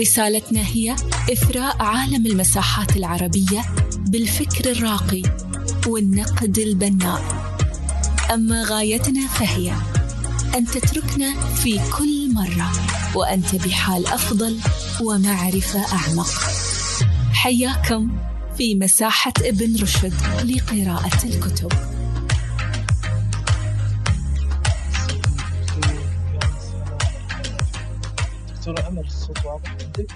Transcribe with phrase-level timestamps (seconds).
[0.00, 0.96] رسالتنا هي
[1.32, 3.64] إثراء عالم المساحات العربية
[3.96, 5.22] بالفكر الراقي
[5.86, 7.22] والنقد البناء.
[8.34, 9.72] أما غايتنا فهي
[10.54, 12.72] أن تتركنا في كل مرة
[13.14, 14.58] وأنت بحال أفضل
[15.00, 16.30] ومعرفة أعمق.
[17.32, 18.10] حياكم
[18.58, 21.95] في مساحة ابن رشد لقراءة الكتب.
[28.66, 30.12] دكتورة أمل الصوت واضح عندك؟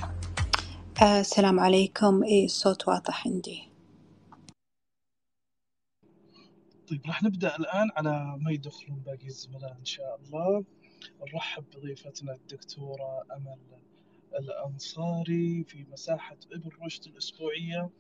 [1.03, 2.25] آه، السلام عليكم.
[2.25, 3.69] إيه الصوت واضح عندي.
[6.89, 10.65] طيب راح نبدأ الآن على ما يدخلون باقي الزملاء إن شاء الله.
[11.21, 13.59] نرحب بضيفتنا الدكتورة أمل
[14.39, 17.91] الأنصاري في مساحة ابن رشد الأسبوعية.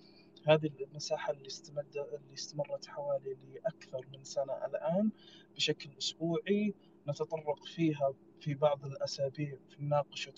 [0.47, 5.11] هذه المساحة اللي استمد اللي استمرت حوالي لأكثر من سنة الآن
[5.57, 6.75] بشكل أسبوعي.
[7.09, 10.35] نتطرق فيها في بعض الأسابيع في مناقشة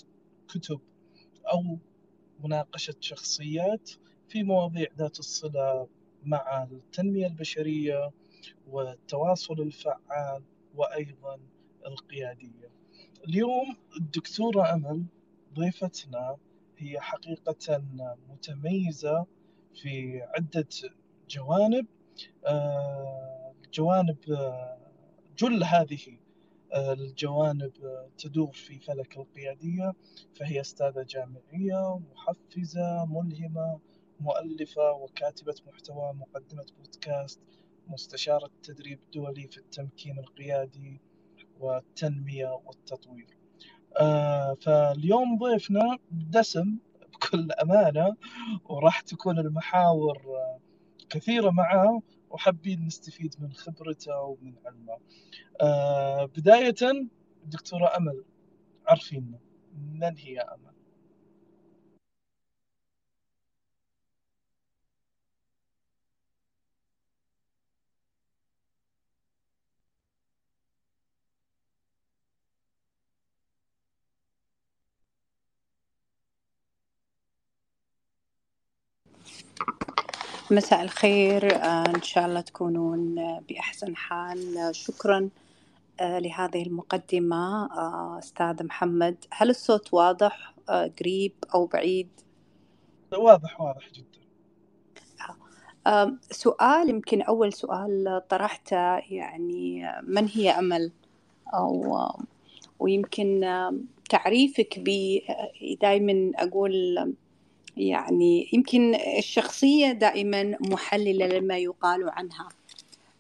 [0.49, 0.81] كتب
[1.53, 1.79] أو
[2.45, 3.91] مناقشة شخصيات
[4.29, 5.89] في مواضيع ذات الصلة
[6.25, 8.11] مع التنمية البشرية
[8.69, 10.43] والتواصل الفعال
[10.75, 11.39] وأيضا
[11.87, 12.71] القيادية.
[13.29, 15.05] اليوم الدكتورة أمل
[15.55, 16.37] ضيفتنا
[16.79, 17.83] هي حقيقة
[18.31, 19.27] متميزة
[19.75, 20.69] في عدة
[21.31, 21.87] جوانب.
[22.47, 24.79] آه، جوانب آه،
[25.39, 26.19] جل هذه
[26.75, 27.73] الجوانب
[28.19, 29.93] تدور في فلك القيادية
[30.35, 33.81] فهي أستاذة جامعية محفزة ملهمة
[34.21, 37.41] مؤلفة وكاتبة محتوى مقدمة بودكاست
[37.89, 41.01] مستشارة تدريب دولي في التمكين القيادي
[41.61, 43.39] والتنمية والتطوير.
[44.01, 46.77] آه فاليوم ضيفنا دسم
[47.13, 48.17] بكل أمانة
[48.65, 50.61] وراح تكون المحاور آه،
[51.11, 54.99] كثيرة معاه وحابين نستفيد من خبرته ومن علمه.
[55.61, 57.09] آه بداية
[57.45, 58.25] دكتورة أمل
[58.87, 59.39] عرفينا
[59.75, 60.72] من هي أمل.
[80.53, 81.55] مساء الخير.
[81.55, 83.15] آه، إن شاء الله تكونون
[83.49, 84.59] بأحسن حال.
[84.59, 85.29] آه، شكرا
[86.01, 87.69] آه، لهذه المقدمة.
[88.19, 90.55] أستاذ محمد هل الصوت واضح؟
[91.01, 92.09] قريب أو بعيد؟
[93.13, 94.23] واضح واضح جدا.
[96.31, 100.93] سؤال يمكن أول سؤال طرحته يعني من هي أمل؟
[101.55, 101.99] أو
[102.79, 103.41] ويمكن
[104.11, 105.19] تعريفك ب
[105.81, 107.15] دائما أقول
[107.77, 112.49] يعني يمكن الشخصية دائما محللة لما يقال عنها.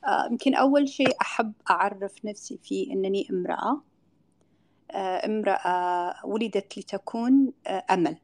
[0.04, 3.82] آه، يمكن أول شيء أحب أعرف نفسي فيه أنني امرأة.
[4.90, 8.16] آه، امرأة ولدت لتكون آه، أمل.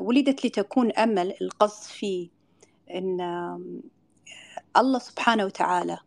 [0.00, 1.34] ولدت لتكون أمل.
[1.40, 2.28] القصد فيه
[2.90, 3.20] أن
[4.76, 5.98] الله سبحانه وتعالى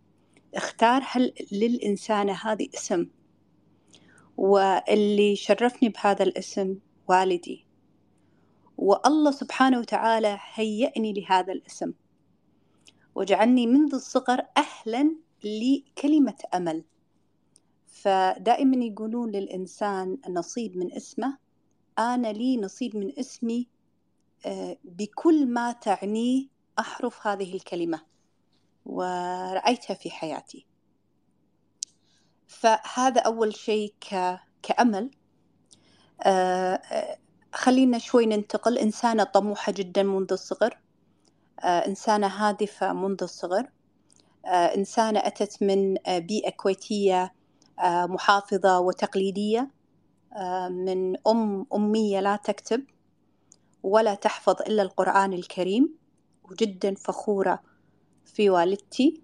[0.55, 3.07] اختار هل للإنسانة هذه اسم
[4.37, 6.75] واللي شرفني بهذا الاسم
[7.07, 7.65] والدي.
[8.77, 11.93] والله سبحانه وتعالى هيئني لهذا الاسم.
[13.15, 16.83] وجعلني منذ الصغر أهلا لكلمة أمل.
[17.87, 21.37] فدائما يقولون للإنسان نصيب من اسمه.
[21.99, 23.67] أنا لي نصيب من اسمي
[24.45, 26.47] آه، بكل ما تعنيه
[26.79, 28.01] أحرف هذه الكلمة.
[28.85, 30.65] ورأيتها في حياتي.
[32.47, 33.93] فهذا أول شيء
[34.63, 35.11] كأمل.
[37.53, 38.77] خلينا شوي ننتقل.
[38.77, 40.77] إنسانة طموحة جدا منذ الصغر.
[41.63, 43.69] آه، إنسانة هادفة منذ الصغر.
[44.45, 47.33] آه، إنسانة أتت من بيئة كويتية
[47.83, 49.71] محافظة وتقليدية
[50.69, 52.83] من أم أمية لا تكتب
[53.83, 55.95] ولا تحفظ إلا القرآن الكريم
[56.43, 57.63] وجدا فخورة
[58.25, 59.21] في والدتي.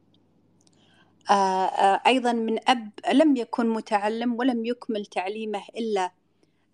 [2.08, 6.12] أيضا من أب لم يكن متعلم ولم يكمل تعليمه إلا آه،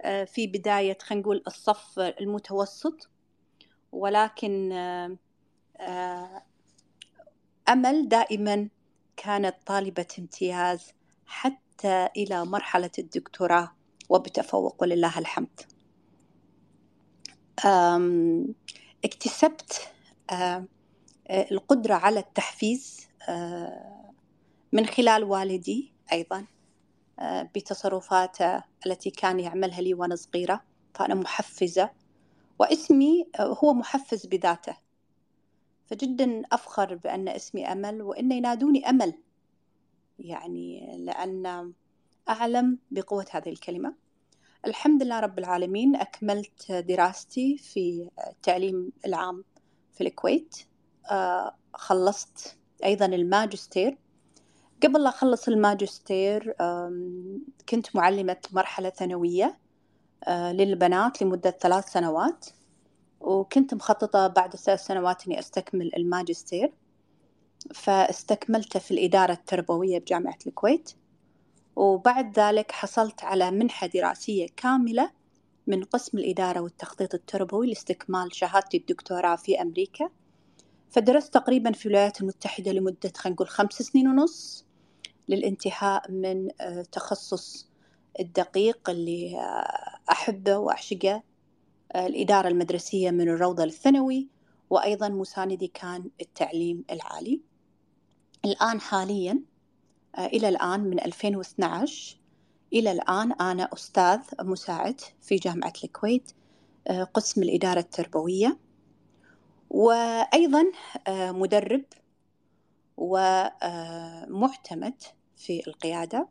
[0.06, 3.10] في بداية خلينا نقول الصف المتوسط
[3.92, 5.18] ولكن آه،
[5.78, 6.44] آه،
[7.70, 8.70] أمل دائما
[9.18, 10.92] كانت طالبة امتياز
[11.26, 13.72] حتى إلى مرحلة الدكتوراه
[14.10, 15.62] وبتفوق ولله الحمد.
[19.06, 19.90] اكتسبت
[20.32, 20.66] آه،
[21.30, 23.08] القدرة على التحفيز
[24.74, 26.46] من خلال والدي أيضا.
[27.22, 30.64] بتصرفاته التي كان يعملها لي وأنا صغيرة.
[30.94, 31.90] فأنا محفزة
[32.60, 34.78] واسمي هو محفز بذاته.
[35.86, 39.14] فجدا أفخر بأن اسمي أمل وإن ينادوني أمل.
[40.20, 41.74] يعني لأن
[42.30, 43.96] أعلم بقوة هذه الكلمة.
[44.66, 49.44] الحمد لله رب العالمين أكملت دراستي في التعليم العام
[49.94, 50.56] في الكويت.
[51.12, 53.98] آه، خلصت أيضا الماجستير.
[54.84, 56.56] قبل لا أخلص الماجستير
[57.70, 59.58] كنت معلمة مرحلة ثانوية
[60.28, 62.46] آه، للبنات لمدة ثلاث سنوات
[63.20, 66.74] وكنت مخططة بعد ثلاث سنوات إني أستكمل الماجستير.
[67.74, 70.92] فاستكملته في الإدارة التربوية بجامعة الكويت
[71.76, 75.12] وبعد ذلك حصلت على منحة دراسية كاملة
[75.68, 80.10] من قسم الإدارة والتخطيط التربوي لاستكمال شهادتي الدكتوراه في أمريكا.
[80.90, 84.67] فدرست تقريبا في الولايات المتحدة لمدة خلينا نقول خمس سنين ونص.
[85.30, 87.68] للانتهاء من آه، تخصص
[88.20, 91.24] الدقيق اللي آه، أحبه وأعشقه
[91.92, 94.28] آه، الإدارة المدرسية من الروضة للثانوي
[94.70, 97.42] وأيضا مساندي كان التعليم العالي.
[98.46, 99.40] الآن حاليا
[100.18, 102.18] إلى الآن من 2012
[102.74, 106.32] إلى الآن أنا أستاذ مساعد في جامعة الكويت
[107.14, 108.58] قسم الإدارة التربوية
[109.70, 110.64] وأيضا
[111.10, 111.84] مدرب
[112.98, 114.94] ومعتمد
[115.38, 116.28] في القيادة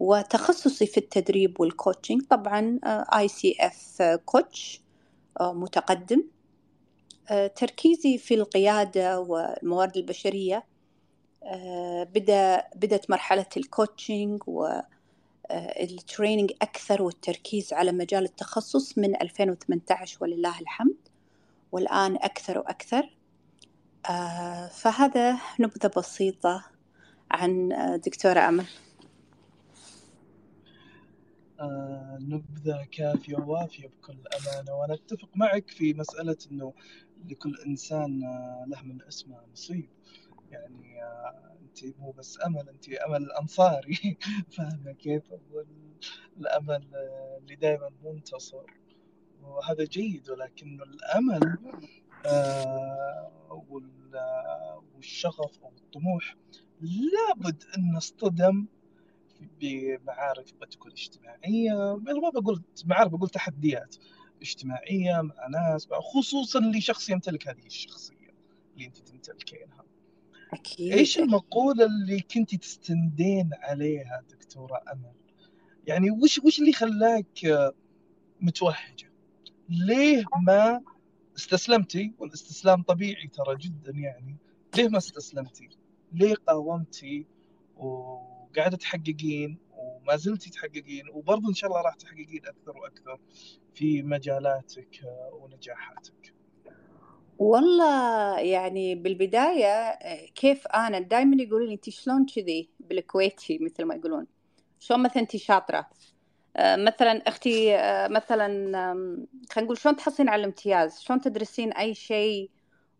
[0.00, 4.80] وتخصصي في التدريب وال coaching طبعا ICF coach
[5.40, 6.24] متقدم.
[7.30, 10.64] آه، تركيزي في القيادة والموارد البشرية
[11.44, 19.22] آه، بدأ بدأت مرحلة ال coaching وال training آه، أكثر والتركيز على مجال التخصص من
[19.22, 20.96] 2018 ولله الحمد
[21.72, 23.10] والآن أكثر وأكثر.
[24.70, 26.64] فهذا نبذة بسيطة
[27.30, 27.68] عن
[28.06, 28.64] دكتورة أمل.
[31.60, 36.74] آه نبذة كافية ووافية بكل أمانة وأنا أتفق معك في مسألة أنه
[37.24, 39.90] لكل إنسان آه له من اسمه نصيب.
[40.50, 44.18] يعني آه أنت مو بس أمل أنت أمل الأنصاري
[44.56, 45.22] فاهمة كيف؟
[46.36, 48.64] الأمل آه، اللي دائما منتصر.
[49.42, 51.58] وهذا جيد ولكن الأمل
[54.94, 56.36] والشغف أو الطموح
[56.80, 58.66] لابد أن نصطدم
[59.60, 63.96] بمعارك قد تكون اجتماعية ما بقول معارك بقول تحديات
[64.42, 68.34] اجتماعية مع ناس خصوصا لشخص يمتلك هذه الشخصية
[68.74, 69.84] اللي أنت تمتلكينها.
[70.52, 70.92] أكيد.
[70.92, 75.12] إيش المقولة اللي كنت تستندين عليها دكتورة أمل؟
[75.86, 77.72] يعني وش وش اللي خلاك
[78.40, 79.12] متوهجة؟
[79.68, 80.80] ليه ما
[81.36, 84.36] استسلمتي؟ والإستسلام طبيعي ترى جدا يعني.
[84.76, 85.68] ليه ما استسلمتي؟
[86.12, 87.26] ليه قاومتي
[87.76, 93.20] وقاعدة تحققين وما زلتي تحققين وبرضه إن شاء الله راح تحققين أكثر وأكثر
[93.74, 95.00] في مجالاتك
[95.32, 96.34] ونجاحاتك؟
[97.38, 99.98] والله يعني بالبداية
[100.34, 104.26] كيف أنا؟ دائما يقولون لي أنت شلون كذي بالكويتي مثل ما يقولون.
[104.80, 105.90] شلون مثلا أنت شاطرة؟
[106.56, 108.46] آه، مثلا أختي آه، مثلا
[109.50, 112.50] خلينا نقول شلون تحصلين على الامتياز؟ شلون تدرسين أي شيء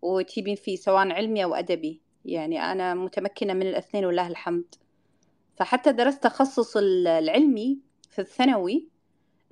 [0.02, 4.75] وتجيبين فيه سواء علمي أو أدبي؟ يعني أنا متمكنة من الاثنين ولله الحمد.
[5.57, 7.79] فحتى درست تخصص العلمي
[8.11, 8.89] في الثانوي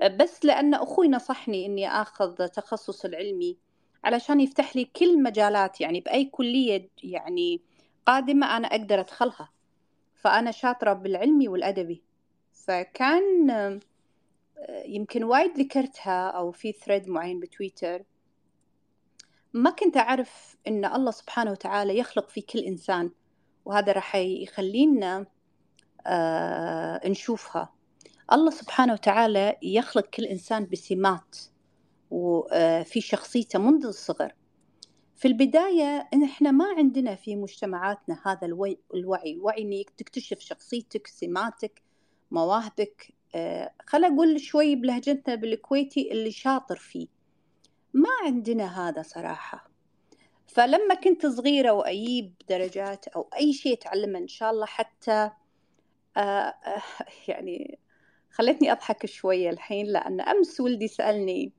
[0.01, 3.57] آه، بس لأن أخوي نصحني إني آخذ تخصص العلمي
[4.05, 7.61] علشان يفتح لي كل مجالات يعني بأي كلية يعني
[8.07, 9.53] قادمة أنا أقدر أدخلها.
[10.15, 12.03] فأنا شاطرة بالعلمي والأدبي.
[12.53, 13.81] فكان
[14.85, 18.03] يمكن وايد ذكرتها أو في ثريد معين بتويتر.
[19.59, 23.11] ما كنت أعرف إن الله سبحانه وتعالى يخلق في كل إنسان
[23.65, 25.27] وهذا راح يخلينا
[26.07, 27.75] آه نشوفها.
[28.33, 31.37] الله سبحانه وتعالى يخلق كل إنسان بسمات
[32.11, 34.35] وفي شخصيته منذ الصغر.
[35.17, 39.33] في البداية إحنا ما عندنا في مجتمعاتنا هذا الوعي الوعي.
[39.33, 41.83] الوعي إنك تكتشف شخصيتك سماتك
[42.31, 47.18] مواهبك آه، خل أقول شوي بلهجتنا بالكويتي اللي شاطر فيه.
[47.95, 49.71] ما عندنا هذا صراحة.
[50.47, 55.31] فلما كنت صغيرة وأجيب درجات أو أي شيء أتعلمه إن شاء الله حتى
[56.17, 56.83] آه، آه،
[57.29, 57.79] يعني
[58.31, 61.53] خلتني أضحك شوية الحين لأن أمس ولدي سألني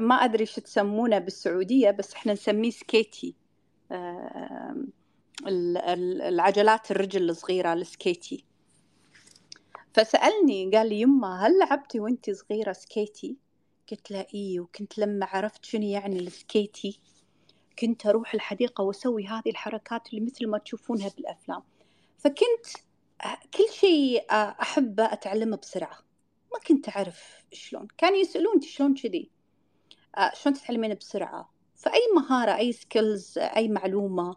[0.00, 3.34] ما أدري شو تسمونه بالسعودية بس إحنا نسميه سكيتي.
[5.46, 8.44] العجلات الرجل الصغيرة السكيتي.
[9.94, 13.36] فسألني قال لي يما هل لعبتي وانت صغيرة سكيتي؟
[13.90, 17.00] قلت له إيه وكنت لما عرفت شنو يعني السكيتي
[17.78, 21.62] كنت أروح الحديقة وأسوي هذه الحركات اللي مثل ما تشوفونها بالأفلام.
[22.18, 22.66] فكنت
[23.54, 25.98] كل شيء أحبه أتعلمه بسرعة.
[26.52, 27.88] ما كنت أعرف شلون.
[27.98, 29.30] كانوا يسألون شلون كذي؟
[30.34, 34.36] شلون تتعلمين بسرعة؟ فأي مهارة أي skills أي معلومة.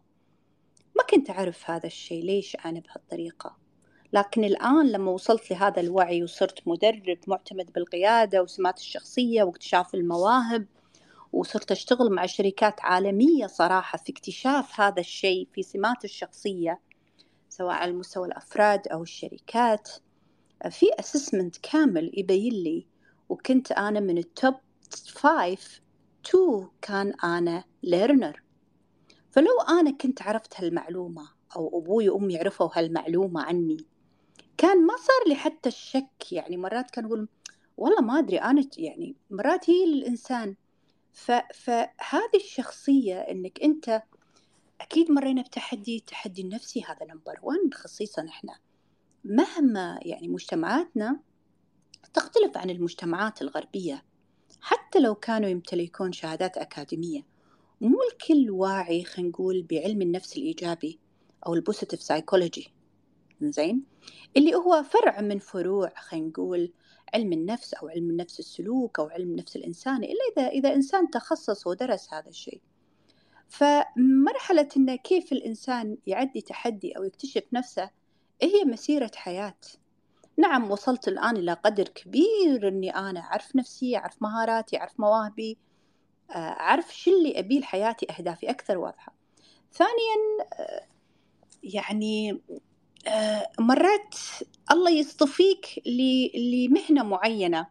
[0.96, 3.59] ما كنت أعرف هذا الشيء ليش أنا بهالطريقة؟
[4.14, 10.66] لكن الآن لما وصلت لهذا الوعي وصرت مدرب معتمد بالقيادة وسمات الشخصية واكتشاف المواهب
[11.34, 16.80] وصرت أشتغل مع شركات عالمية صراحة في اكتشاف هذا الشيء في سمات الشخصية
[17.50, 19.90] سواء على مستوى الأفراد أو الشركات.
[20.70, 22.88] في assessment كامل يبين لي
[23.30, 24.56] وكنت أنا من ال top
[25.14, 25.82] five
[26.24, 28.44] تو كان أنا learner
[29.32, 33.78] فلو أنا كنت عرفت هالمعلومة أو أبوي وأمي عرفوا هالمعلومة عني
[34.60, 37.28] كان ما صار لي حتى الشك يعني مرات كان أقول
[37.78, 40.56] والله ما أدري أنا يعني مرات هي الإنسان.
[41.54, 44.04] فهذه الشخصية إنك أنت
[44.82, 48.60] أكيد مرينا بتحدي التحدي النفسي هذا number 1 خصيصا إحنا.
[49.24, 51.20] مهما يعني مجتمعاتنا
[52.14, 54.06] تختلف عن المجتمعات الغربية
[54.62, 57.26] حتى لو كانوا يمتلكون شهادات أكاديمية.
[57.82, 61.00] مو الكل واعي خلينا نقول بعلم النفس الإيجابي
[61.48, 62.79] أو ال positive psychology
[63.42, 63.84] زين
[64.38, 66.74] اللي هو فرع من فروع خلينا نقول
[67.14, 71.68] علم النفس أو علم النفس السلوك أو علم النفس الإنساني إلا إذا إذا إنسان تخصص
[71.68, 72.62] ودرس هذا الشيء.
[73.48, 77.90] فمرحلة إنه كيف الإنسان يعدي تحدي أو يكتشف نفسه
[78.42, 79.58] هي مسيرة حياة.
[80.38, 85.58] نعم وصلت الآن إلى قدر كبير إني أنا أعرف نفسي أعرف مهاراتي أعرف مواهبي
[86.32, 89.14] آه، أعرف شو اللي أبيه لحياتي أهدافي أكثر واضحة
[89.74, 90.86] ثانيا آه،
[91.64, 92.42] يعني
[93.60, 94.16] مرات
[94.72, 95.84] الله يصطفيك
[96.36, 97.68] لمهنة معينة.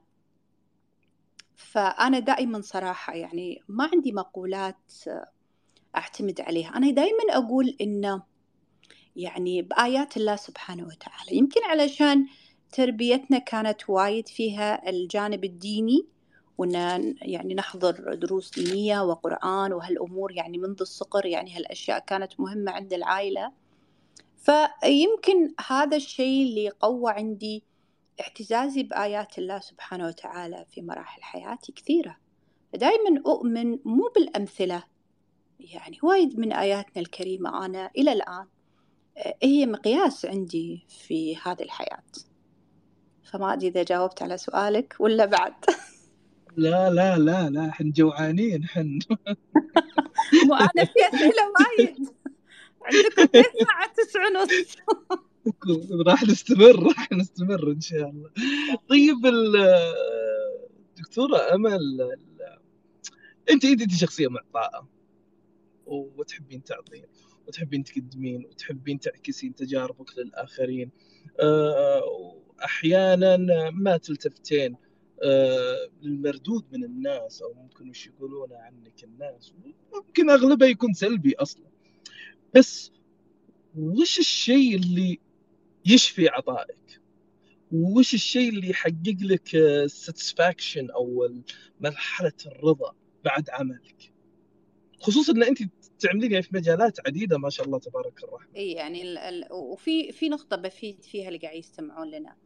[1.56, 4.92] فأنا دائما صراحة يعني ما عندي مقولات
[5.96, 6.76] أعتمد عليها.
[6.76, 8.22] أنا دائما أقول إنه
[9.16, 11.36] يعني بآيات الله سبحانه وتعالى.
[11.36, 12.26] يمكن علشان
[12.72, 16.06] تربيتنا كانت وايد فيها الجانب الديني
[16.58, 16.74] وإن
[17.22, 23.52] يعني نحضر دروس دينية وقرآن وهالأمور يعني منذ الصغر يعني هالأشياء كانت مهمة عند العائلة.
[24.38, 27.64] فيمكن هذا الشيء اللي قوى عندي
[28.20, 32.16] اعتزازي بآيات الله سبحانه وتعالى في مراحل حياتي كثيرة.
[32.74, 34.82] دائما أؤمن مو بالأمثلة
[35.60, 38.46] يعني وايد من آياتنا الكريمة أنا إلى الآن
[39.42, 42.02] هي مقياس عندي في هذه الحياة.
[43.22, 45.54] فما أدري إذا جاوبت على سؤالك ولا بعد.
[46.56, 48.98] لا لا لا لا إحنا جوعانين إحنا.
[50.46, 51.42] مو أنا في أسئلة
[51.78, 52.08] وايد.
[52.88, 54.76] عندكم الساعة تسعة ونص.
[56.06, 58.30] راح نستمر راح نستمر إن شاء الله.
[58.88, 59.16] طيب
[60.96, 61.80] دكتورة أمل
[63.50, 64.88] أنت أنت شخصية معطاءة.
[65.86, 67.04] وتحبين تعطين
[67.46, 70.90] وتحبين تقدمين وتحبين تعكسين تجاربك للآخرين.
[71.40, 73.36] آه، أحيانا
[73.70, 74.76] ما تلتفتين
[76.02, 79.52] للمردود من الناس أو ممكن وش يقولون عنك الناس.
[79.94, 81.66] ممكن أغلبه يكون سلبي أصلا.
[82.54, 82.92] بس
[83.78, 85.18] وش الشيء اللي
[85.86, 87.00] يشفي عطائك؟
[87.72, 89.48] وش الشيء اللي يحقق لك
[89.86, 91.28] ساتسفاكشن أو
[91.80, 92.94] مرحلة الرضا
[93.24, 94.12] بعد عملك؟
[95.00, 95.58] خصوصا إن أنت
[95.98, 98.54] تعملين في مجالات عديدة ما شاء الله تبارك الرحمن.
[98.56, 102.36] اي يعني ال ال وفي في نقطة بفيد فيها اللي قاعد يستمعون لنا.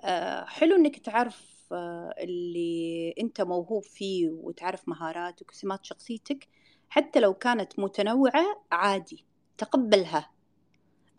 [0.00, 6.48] آه حلو إنك تعرف آه اللي أنت موهوب فيه وتعرف مهاراتك وسمات شخصيتك
[6.96, 9.24] حتى لو كانت متنوعة عادي
[9.58, 10.30] تقبلها.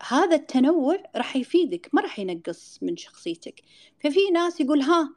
[0.08, 3.62] هذا التنوع راح يفيدك ما راح ينقص من شخصيتك.
[4.04, 5.14] ففي ناس يقول ها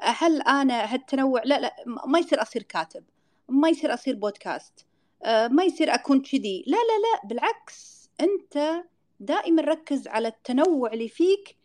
[0.00, 3.04] هل أنا هالتنوع؟ لا لا ما يصير أصير كاتب
[3.48, 4.86] ما يصير أصير بودكاست
[5.24, 6.64] آه، ما يصير أكون كذي.
[6.66, 8.84] لا لا لا بالعكس أنت
[9.20, 11.56] دائما ركز على التنوع اللي فيك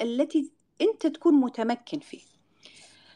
[0.00, 2.22] التي أنت تكون متمكن فيه.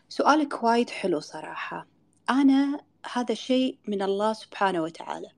[0.09, 1.87] سؤالك وايد حلو صراحة.
[2.31, 2.81] أنا
[3.13, 5.29] هذا شيء من الله سبحانه وتعالى.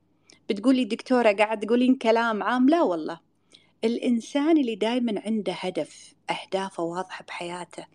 [0.50, 3.20] بتقولي دكتورة قاعد تقولين كلام عام؟ لا والله.
[3.84, 7.86] الإنسان اللي دايما عنده هدف أهدافه واضحة بحياته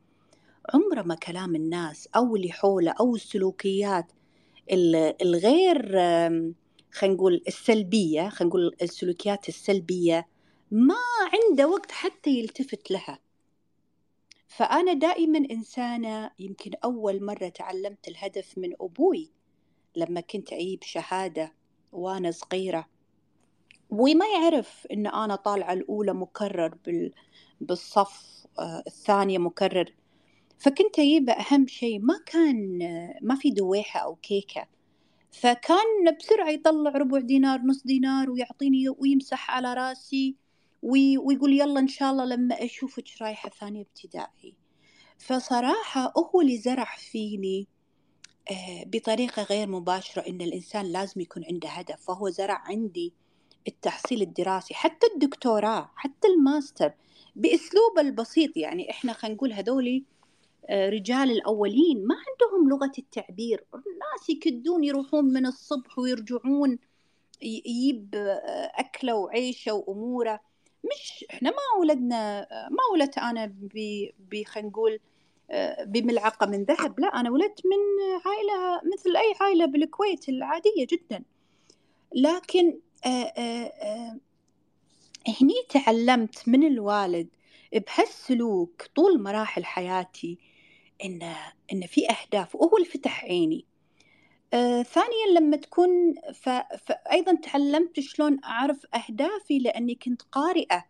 [0.74, 4.05] عمره ما كلام الناس أو اللي حوله أو السلوكيات
[5.21, 5.91] الغير
[6.91, 10.27] خلينا نقول السلبية خلينا نقول السلوكيات السلبية
[10.71, 10.95] ما
[11.33, 13.19] عنده وقت حتى يلتفت لها.
[14.47, 19.29] فأنا دائما إنسانة يمكن أول مرة تعلمت الهدف من أبوي.
[19.98, 21.54] لما كنت أجيب شهادة
[21.92, 22.88] وأنا صغيرة.
[23.89, 26.77] وما يعرف إن أنا طالعة الأولى مكرر
[27.62, 29.94] بالصف آه، الثانية مكرر.
[30.60, 32.80] فكنت أجيبه أهم شيء ما كان
[33.22, 34.68] ما في دويحة أو كيكة.
[35.32, 40.36] فكان بسرعة يطلع ربع دينار نص دينار ويعطيني ويمسح على راسي
[40.82, 44.56] ويقول يلا إن شاء الله لما أشوفك رايحة ثانية ابتدائي.
[45.18, 47.68] فصراحة هو اللي زرع فيني
[48.86, 53.13] بطريقة غير مباشرة إن الإنسان لازم يكون عنده هدف فهو زرع عندي
[53.68, 56.94] التحصيل الدراسي حتى الدكتوراه حتى الماستر
[57.36, 58.58] بأسلوبه البسيط.
[58.58, 60.04] يعني إحنا خلينا نقول هذولي
[60.70, 63.63] آه، رجال الأولين ما عندهم لغة التعبير.
[63.74, 66.80] الناس يكدون يروحون من الصبح ويرجعون
[67.42, 70.39] يجيب آه، أكلة وعيشة وأموره.
[70.84, 73.46] مش إحنا ما ولدنا ما ولدت أنا
[74.32, 75.00] ب خلينا نقول
[75.51, 77.00] آه، بملعقة من ذهب.
[77.00, 77.77] لا أنا ولدت من
[78.25, 81.24] عائلة مثل أي عائلة بالكويت العادية جدا.
[82.16, 82.80] لكن
[85.42, 87.27] هني تعلمت من الوالد
[87.74, 90.38] بهالسلوك طول مراحل حياتي
[91.06, 91.34] إن
[91.74, 93.66] إن في أهداف وهو اللي فتح عيني.
[94.54, 95.89] آه ثانيا لما تكون
[96.34, 96.50] ف...
[96.86, 100.86] فأيضا تعلمت شلون أعرف أهدافي لأني كنت قارئة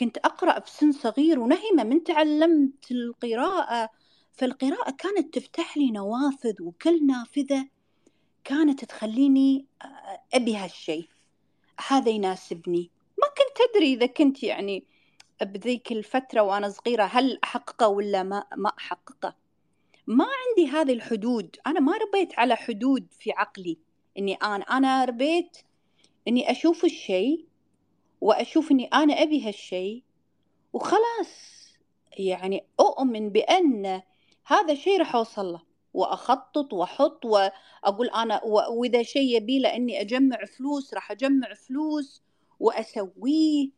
[0.00, 3.90] كنت أقرأ بسن صغير ونهمة من تعلمت القراءة
[4.32, 7.68] فالقراءة كانت تفتح لي نوافذ وكل نافذة
[8.44, 9.66] كانت تخليني
[10.34, 11.08] أبي هالشيء
[11.88, 12.90] هذا يناسبني.
[13.18, 14.84] ما كنت أدري إذا كنت يعني
[15.42, 19.34] بذيك الفترة وأنا صغيرة هل أحققه ولا ما ما أحققه.
[20.06, 21.56] ما عندي هذه الحدود.
[21.66, 23.78] أنا ما ربيت على حدود في عقلي.
[24.18, 25.56] إني أنا أنا ربيت
[26.28, 27.49] إني أشوف الشيء
[28.20, 30.02] وأشوف إني أنا أبي هالشيء
[30.72, 31.60] وخلاص.
[32.18, 34.02] يعني أؤمن بأن
[34.46, 35.62] هذا الشيء راح أوصل له
[35.94, 42.22] وأخطط وأحط وأقول أنا وإذا شيء يبي لأني أجمع فلوس راح أجمع فلوس
[42.60, 43.70] وأسويه.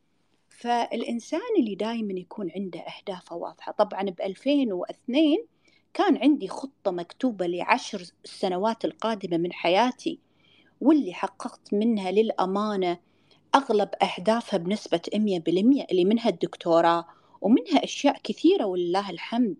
[0.49, 3.71] فالإنسان اللي دايما يكون عنده أهدافه واضحة.
[3.71, 5.37] طبعا ب 2002
[5.93, 10.19] كان عندي خطة مكتوبة لعشر السنوات القادمة من حياتي
[10.81, 12.99] واللي حققت منها للأمانة
[13.55, 17.05] أغلب أهدافها بنسبة 100% اللي منها الدكتوراه
[17.41, 19.55] ومنها أشياء كثيرة ولله الحمد.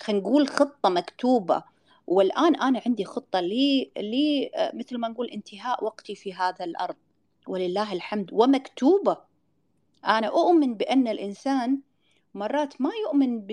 [0.00, 1.62] خلينا نقول خطة مكتوبة.
[2.06, 6.96] والآن أنا عندي خطة لي, لي مثل ما نقول انتهاء وقتي في هذا الأرض.
[7.46, 8.30] ولله الحمد.
[8.32, 9.16] ومكتوبة.
[10.06, 11.80] أنا أؤمن بأن الإنسان
[12.34, 13.46] مرات ما يؤمن.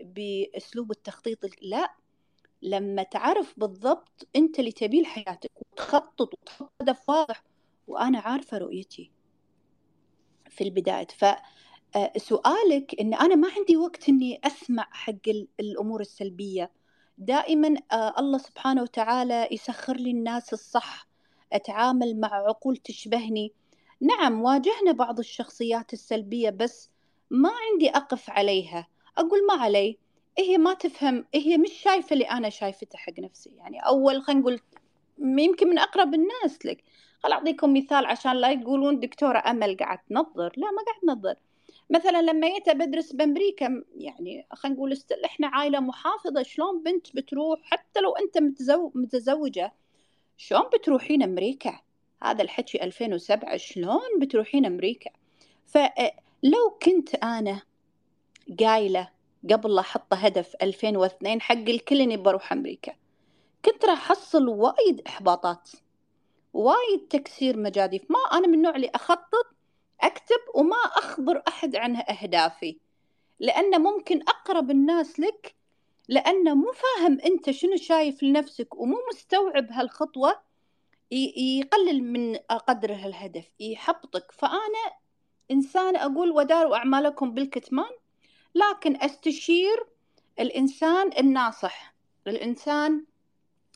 [0.00, 1.38] بأسلوب التخطيط.
[1.62, 1.94] لا.
[2.62, 7.42] لما تعرف بالضبط أنت اللي تبيه لحياتك وتخطط وتحط هدف واضح
[7.86, 9.10] وأنا عارفة رؤيتي
[10.50, 11.06] في البداية.
[11.06, 15.28] فسؤالك أن أنا ما عندي وقت أني أسمع حق
[15.60, 16.70] الأمور السلبية.
[17.18, 21.08] دائما آه، الله سبحانه وتعالى يسخر لي الناس الصح
[21.52, 23.52] أتعامل مع عقول تشبهني.
[24.00, 26.90] نعم واجهنا بعض الشخصيات السلبية بس
[27.30, 28.88] ما عندي أقف عليها.
[29.18, 29.98] أقول ما علي
[30.38, 33.50] هي ما تفهم هي مش شايفة اللي أنا شايفته حق نفسي.
[33.56, 34.60] يعني أول خلينا نقول
[35.18, 36.84] يمكن من أقرب الناس لك.
[37.24, 40.52] خل أعطيكم مثال عشان لا يقولون دكتورة أمل قاعد تنظر.
[40.56, 41.34] لا ما قاعد تنظر.
[41.90, 48.00] مثلا لما جيت بدرس بأمريكا يعني خلينا نقول إحنا عائلة محافظة شلون بنت بتروح؟ حتى
[48.00, 48.90] لو أنت متزو...
[48.94, 49.72] متزوجة
[50.36, 51.80] شلون بتروحين أمريكا؟
[52.22, 55.10] هذا الحكي 2007 شلون بتروحين أمريكا؟
[55.66, 57.62] فلو كنت أنا
[58.60, 59.08] قايلة
[59.50, 62.92] قبل لا أحط هدف 2002 حق الكل إني بروح أمريكا
[63.64, 65.70] كنت راح أحصل وايد إحباطات.
[66.54, 69.46] وايد تكسير مجاديف ما أنا من النوع اللي أخطط
[70.00, 72.78] أكتب وما أخبر أحد عن أهدافي.
[73.40, 75.54] لأن ممكن أقرب الناس لك
[76.08, 80.40] لأنه مو فاهم أنت شنو شايف لنفسك ومو مستوعب هالخطوة
[81.10, 84.32] يقلل من قدره الهدف يحبطك.
[84.32, 84.92] فأنا
[85.50, 87.90] إنسان أقول وداروا أعمالكم بالكتمان
[88.54, 89.86] لكن أستشير
[90.40, 91.94] الإنسان الناصح
[92.26, 93.04] الإنسان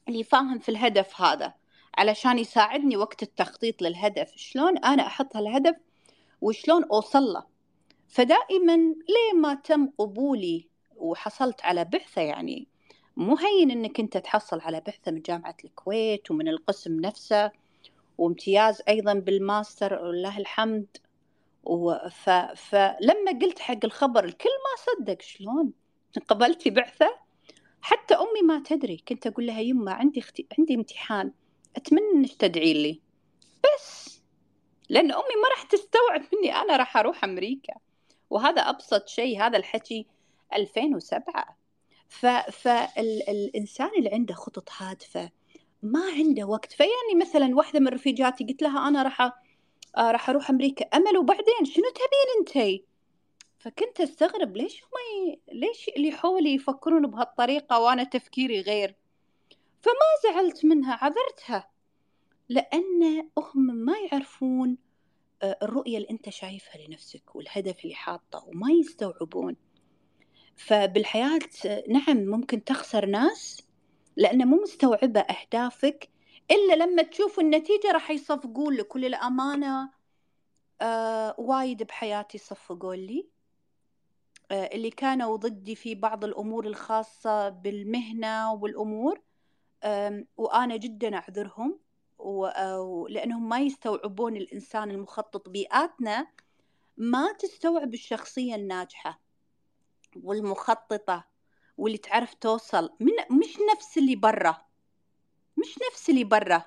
[0.09, 1.58] اللي فاهم في الهدف هذا.
[1.99, 5.77] علشان يساعدني وقت التخطيط للهدف شلون أنا أحط هالهدف
[6.41, 7.45] وشلون أوصل له؟
[8.09, 12.67] فدائما ليه ما تم قبولي وحصلت على بعثة يعني
[13.17, 17.51] مو هين إنك أنت تحصل على بعثة من جامعة الكويت ومن القسم نفسه
[18.19, 20.87] وامتياز أيضا بالماستر ولله الحمد.
[22.11, 22.31] ف...
[22.57, 25.73] فلما قلت حق الخبر الكل ما صدق شلون؟
[26.29, 27.17] قبلتي بعثة؟
[27.81, 31.33] حتى أمي ما تدري كنت أقول لها يما عندي أختي عندي امتحان.
[31.77, 33.01] أتمنى إنك تدعي لي.
[33.65, 34.21] بس!
[34.89, 37.75] لأن أمي ما راح تستوعب مني أنا راح أروح أمريكا.
[38.31, 40.07] وهذا أبسط شيء هذا الحكي
[40.55, 41.59] 2007
[42.53, 45.31] فالإنسان اللي عنده خطط هادفة
[45.83, 46.73] ما عنده وقت.
[46.73, 49.21] فيعني مثلا واحدة من رفيجاتي قلت لها أنا راح
[49.97, 50.85] آه، راح أروح أمريكا.
[50.85, 52.85] أمل وبعدين شنو تبين أنتي؟
[53.59, 55.37] فكنت أستغرب ليش هم.
[55.53, 58.95] ليش اللي حولي يفكرون بهالطريقة وأنا تفكيري غير؟
[59.81, 61.71] فما زعلت منها عذرتها.
[62.49, 64.79] لأن هم ما يعرفون
[65.43, 69.57] آه، الرؤية اللي أنت شايفها لنفسك والهدف اللي حاطه وما يستوعبون.
[70.57, 71.39] فبالحياة
[71.89, 73.63] نعم ممكن تخسر ناس
[74.17, 76.09] لأنه مو مستوعبة أهدافك
[76.51, 79.91] إلا لما تشوف النتيجة راح يصفقون لك كل الأمانة
[80.81, 83.29] آه وايد بحياتي صفقوا لي.
[84.51, 89.28] آه اللي كانوا ضدي في بعض الأمور الخاصة بالمهنة والأمور آه
[90.37, 91.79] وأنا جدا أعذرهم
[93.09, 96.27] لأنهم ما يستوعبون الإنسان المخطط بيئاتنا
[96.97, 99.21] ما تستوعب الشخصية الناجحة
[100.23, 101.25] والمخططة
[101.79, 102.91] واللي تعرف توصل.
[103.01, 104.57] من مش نفس اللي برا
[105.57, 106.65] مش نفس اللي برا.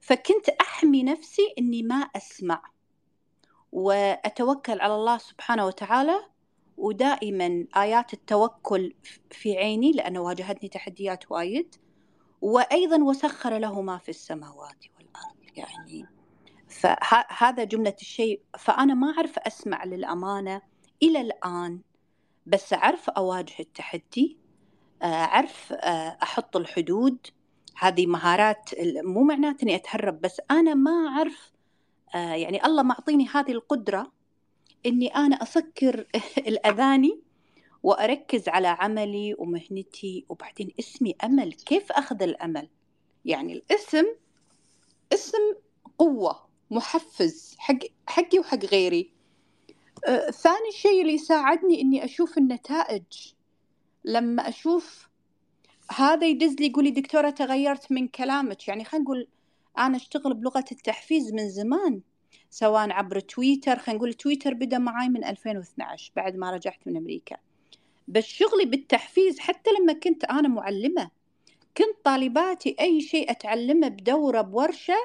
[0.00, 2.62] فكنت أحمي نفسي إني ما أسمع
[3.72, 6.20] وأتوكل على الله سبحانه وتعالى
[6.76, 8.94] ودائما آيات التوكل
[9.30, 11.74] في عيني لأنه واجهتني تحديات وايد.
[12.40, 16.06] وأيضا وسخر له ما في السماوات والأرض يعني.
[16.68, 18.40] فهذا جملة الشيء.
[18.58, 20.62] فأنا ما أعرف أسمع للأمانة
[21.02, 21.80] إلى الآن
[22.46, 24.38] بس أعرف أواجه التحدي
[25.02, 25.72] أعرف
[26.22, 27.26] أحط الحدود.
[27.76, 28.70] هذه مهارات
[29.04, 31.52] مو معناته إني أتهرب بس أنا ما أعرف
[32.14, 34.12] يعني الله معطيني هذه القدرة
[34.86, 36.06] إني أنا أسكر
[36.48, 37.23] الأذاني
[37.84, 41.52] وأركز على عملي ومهنتي وبعدين اسمي أمل.
[41.52, 42.68] كيف أخذ الأمل؟
[43.24, 44.04] يعني الاسم
[45.12, 45.38] اسم
[45.98, 49.10] قوة محفز حق حقي وحق غيري.
[50.08, 53.32] آه ثاني شيء اللي يساعدني إني أشوف النتائج.
[54.04, 55.08] لما أشوف
[55.90, 58.68] هذا يدز لي يقول لي دكتورة تغيرت من كلامك.
[58.68, 59.28] يعني خلينا نقول
[59.78, 62.00] أنا أشتغل بلغة التحفيز من زمان
[62.50, 63.78] سواء عبر تويتر.
[63.78, 67.36] خلينا نقول تويتر بدأ معي من 2012 بعد ما رجعت من أمريكا.
[68.08, 71.10] بس شغلي بالتحفيز حتى لما كنت أنا معلمة.
[71.76, 74.96] كنت طالباتي أي شيء أتعلمه بدورة بورشة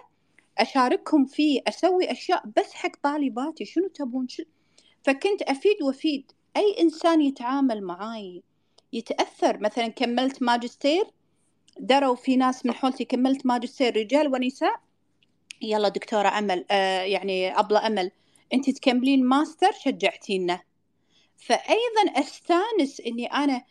[0.57, 3.65] أشاركهم فيه أسوي أشياء بس حق طالباتي.
[3.65, 4.45] شنو تبون؟ شنو
[5.03, 6.31] فكنت أفيد وأفيد.
[6.57, 8.43] أي إنسان يتعامل معاي
[8.93, 9.59] يتأثر.
[9.59, 11.03] مثلا كملت ماجستير
[11.79, 14.79] دروا في ناس من حولتي كملت ماجستير رجال ونساء.
[15.62, 18.12] يلا دكتورة أمل آه يعني أبلة أمل
[18.53, 20.59] أنت تكملين ماستر شجعتينا.
[21.39, 23.63] فأيضا أستانس إني أنا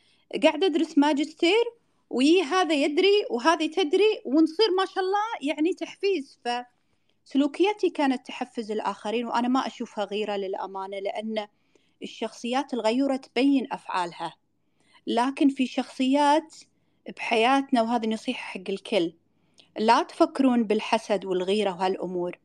[0.43, 1.65] قاعدة أدرس ماجستير
[2.11, 6.41] وي هذا يدري وهذه تدري ونصير ما شاء الله يعني تحفيز.
[7.25, 11.49] فسلوكياتي كانت تحفز الآخرين وأنا ما أشوفها غيرة للأمانة لأن
[12.03, 14.37] الشخصيات الغيورة تبين أفعالها.
[15.07, 16.55] لكن في شخصيات
[17.17, 19.13] بحياتنا وهذه نصيحة حق الكل
[19.79, 22.39] لا تفكرون بالحسد والغيرة وهالأمور.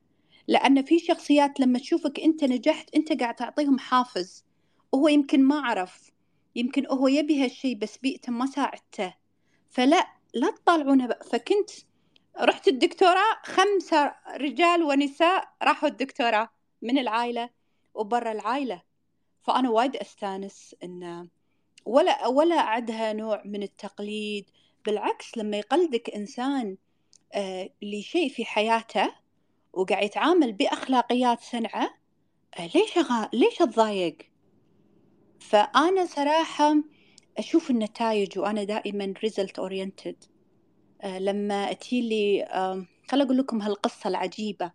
[0.47, 4.45] لأن في شخصيات لما تشوفك أنت نجحت أنت قاعد تعطيهم حافز.
[4.93, 6.11] وهو يمكن ما عرف
[6.55, 9.13] يمكن هو يبي هالشي بس بيئته ما ساعدته.
[9.69, 11.69] فلا لا تطالعونه فكنت
[12.39, 16.49] رحت الدكتوراه خمسة رجال ونساء راحوا الدكتوراه
[16.81, 17.49] من العائلة
[17.93, 18.81] وبرا العائلة
[19.43, 21.29] فأنا وايد أستانس إن
[21.85, 24.49] ولا ولا أعدها نوع من التقليد.
[24.85, 26.77] بالعكس لما يقلدك إنسان
[27.33, 29.13] آه لشيء في حياته
[29.73, 31.93] وقاعد يتعامل بأخلاقيات سنعة
[32.59, 32.99] آه ليش.
[33.33, 34.32] ليش أتضايق؟
[35.49, 36.75] فأنا صراحة
[37.37, 40.27] أشوف النتائج وأنا دائما result oriented.
[41.01, 44.71] آه لما لي آه خل أقول لكم هالقصة العجيبة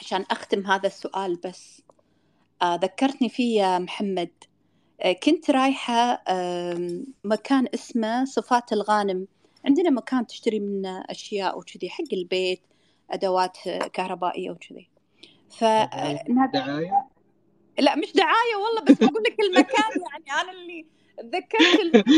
[0.00, 1.82] عشان أختم هذا السؤال بس.
[2.62, 4.30] آه ذكرتني فيه يا محمد.
[5.00, 6.24] آه كنت رايحة
[7.24, 9.26] مكان اسمه صفات الغانم.
[9.64, 12.62] عندنا مكان تشتري منه أشياء وكذي حق البيت
[13.10, 14.88] أدوات كهربائية وكذي.
[15.50, 15.64] ف
[16.46, 17.17] دعاية؟
[17.78, 20.86] لا مش دعاية والله بس بقول لك المكان يعني أنا اللي
[21.18, 22.08] تذكرت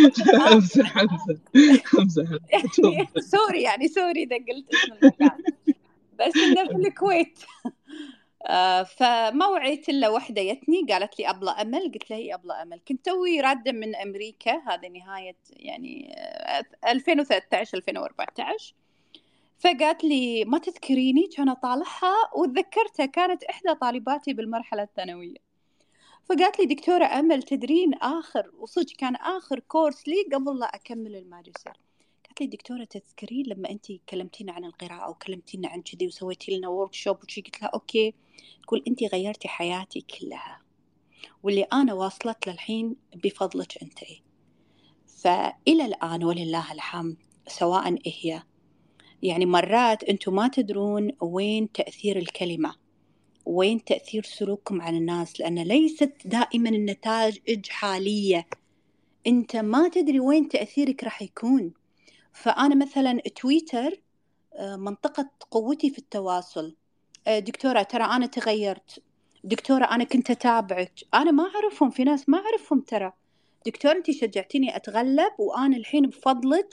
[0.53, 5.43] امزح امزح امزح يعني sorry يعني sorry إذا قلت اسم المكان.
[6.19, 7.39] بس إنه في الكويت.
[8.47, 11.93] آه فما وعيت إلا وحدة جتني قالت لي أبلة أمل.
[11.93, 12.81] قلت لها هي أبلة أمل.
[12.89, 14.63] كنت توي راده من أمريكا.
[14.67, 16.15] هذا نهاية يعني
[16.89, 18.75] 2013 2014
[19.59, 22.15] فقالت لي ما تذكريني؟ كان أطالعها.
[22.37, 25.50] وتذكرتها كانت إحدى طالباتي بالمرحلة الثانوية.
[26.25, 31.73] فقالت لي دكتورة أمل تدرين آخر وصدق كان آخر كورس لي قبل لا أكمل الماجستير.
[32.27, 37.25] قالت لي دكتورة تذكرين لما أنت كلمتينا عن القراءة وكلمتينا عن كذي وسويتي لنا workshop
[37.25, 38.15] وشي قلت لها okay.
[38.63, 40.61] تقول أنت غيرتي حياتي كلها
[41.43, 43.99] واللي أنا واصلت للحين بفضلك أنت.
[45.07, 48.43] فإلى الآن ولله الحمد سواء هي
[49.23, 52.80] يعني مرات أنتم ما تدرون وين تأثير الكلمة.
[53.47, 58.47] وين تأثير سلوككم على الناس؟ لأن ليست دائما النتائج حالية.
[59.27, 61.73] أنت ما تدري وين تأثيرك راح يكون.
[62.33, 64.01] فأنا مثلا تويتر
[64.55, 66.77] آه، منطقة قوتي في التواصل.
[67.27, 69.03] آه، دكتورة ترى أنا تغيرت.
[69.45, 70.93] دكتورة أنا كنت أتابعك.
[71.15, 73.13] أنا ما أعرفهم في ناس ما أعرفهم ترى.
[73.67, 76.69] دكتور أنت شجعتيني أتغلب وأنا الحين بفضلك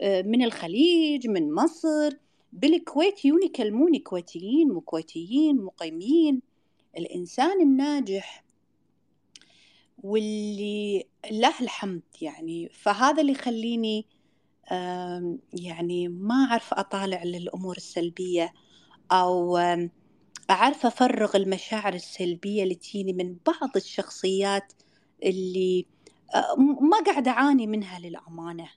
[0.00, 2.12] آه، من الخليج من مصر.
[2.52, 6.42] بالكويت يوني يكلموني كويتيين مو كويتيين مقيمين
[6.96, 8.44] الإنسان الناجح
[10.02, 12.68] واللي له الحمد يعني.
[12.68, 14.06] فهذا اللي يخليني
[15.52, 18.52] يعني ما أعرف أطالع للأمور السلبية
[19.12, 19.56] أو
[20.50, 24.72] أعرف أفرغ المشاعر السلبية اللي تجيني من بعض الشخصيات
[25.22, 25.86] اللي
[26.34, 28.68] آه، ما قاعد أعاني منها للأمانة.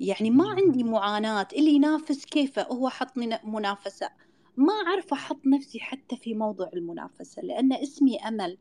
[0.00, 4.10] يعني ما عندي معاناة اللي ينافس كيفه؟ هو حطني منافسة.
[4.56, 8.58] ما أعرف أحط نفسي حتى في موضوع المنافسة لأن اسمي أمل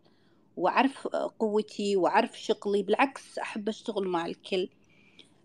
[0.58, 1.08] وأعرف
[1.40, 4.70] قوتي وأعرف شغلي بالعكس أحب أشتغل مع الكل.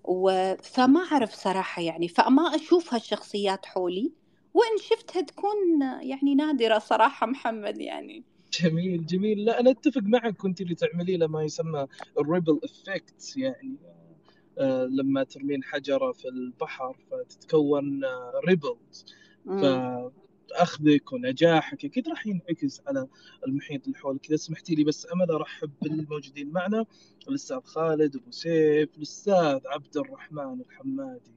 [0.05, 0.55] و...
[0.63, 4.13] فما أعرف صراحة يعني فما أشوف هالشخصيات حولي.
[4.55, 8.25] وإن شفتها تكون يعني نادرة صراحة محمد يعني.
[8.61, 9.45] جميل جميل.
[9.45, 11.87] لا أنا أتفق معك كنت اللي تعملي له ما يسمى
[12.19, 13.77] ال ripple effect يعني.
[14.91, 18.01] لما ترمين حجرة في البحر فتتكون
[18.49, 19.05] ripples
[19.49, 20.13] آه
[20.51, 21.85] فأخذك ونجاحك.
[21.85, 23.07] أكيد راح ينعكس على
[23.47, 24.27] المحيط اللي حولك.
[24.27, 26.87] إذا سمحتي لي بس أمل أرحب بالموجودين معنا
[27.29, 31.35] الأستاذ خالد أبو سيف الأستاذ عبد الرحمن الحمادي.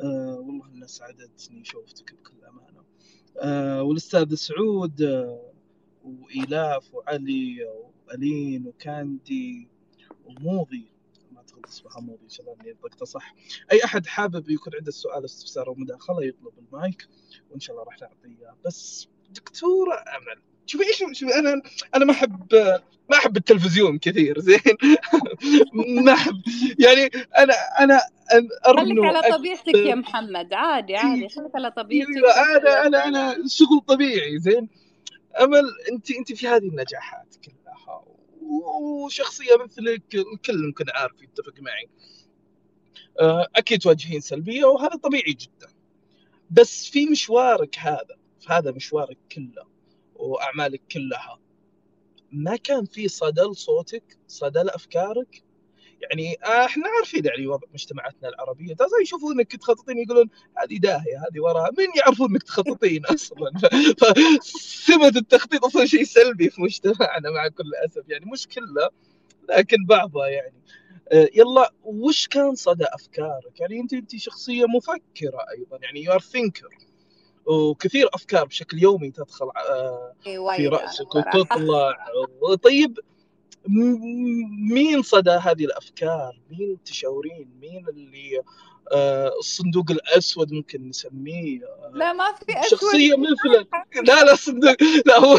[0.00, 2.84] آه والله انها سعدتني شوفتك بكل أمانة.
[3.38, 5.52] آه والأستاذ سعود آه
[6.04, 7.56] وإيلاف وعلي
[8.08, 9.68] وألين وكاندي
[10.26, 10.97] وموضي.
[11.68, 13.34] اسمها موضي إن شاء الله إني نطقته صح
[13.72, 17.08] أي أحد حابب يكون عنده سؤال استفسار أو مداخلة يطلب المايك
[17.50, 21.62] وإن شاء الله راح نعطيه بس دكتورة أمل شوفي إيش شوفي أنا
[21.94, 22.46] أنا ما احب
[23.10, 24.60] ما أحب التلفزيون كثير زين.
[26.04, 26.42] ما أحب.
[26.78, 28.00] يعني أنا أنا
[28.64, 30.52] خليك على طبيعتك يا محمد.
[30.54, 32.10] عادي عادي خليك على طبيعتك.
[32.56, 34.68] أنا أنا أنا شغل طبيعي زين.
[35.40, 37.57] أمل انت أنت في هذه النجاحات كلها.
[38.48, 41.88] وشخصية مثلك الكل ممكن عارف يتفق معي.
[43.20, 45.68] آه، أكيد تواجهين سلبية وهذا طبيعي جدا.
[46.50, 49.66] بس في مشوارك هذا في هذا مشوارك كله
[50.14, 51.38] وأعمالك كلها
[52.32, 55.42] ما كان في صدى لصوتك صدى لافكارك
[56.00, 58.74] يعني آه، إحنا عارفين يعني وضع مجتمعاتنا العربية.
[58.74, 61.70] ترى يشوفونك تخططين يقولون هذه داهية هذه وراها.
[61.78, 63.52] من يعرفون إنك تخططين أصلا؟
[63.98, 68.90] فسمة التخطيط أصلا شيء سلبي في مجتمعنا مع كل اسف يعني مش كله
[69.48, 70.62] لكن بعضها يعني.
[71.12, 75.78] آه، يلا وش كان صدى أفكارك؟ يعني أنت أنت شخصية مفكرة أيضا.
[75.82, 76.68] يعني you are thinker
[77.46, 81.96] وكثير أفكار بشكل يومي تدخل آه، إيه، في رأسك وتطلع.
[82.62, 82.98] طيب
[84.72, 88.42] مين صدى هذه الأفكار؟ مين تشاورين؟ مين اللي
[88.92, 92.78] آه الصندوق الأسود ممكن نسميه؟ آه لا ما في أسود.
[92.80, 93.68] شخصية مثلك
[94.08, 94.76] لا لا صندوق
[95.06, 95.38] لا هو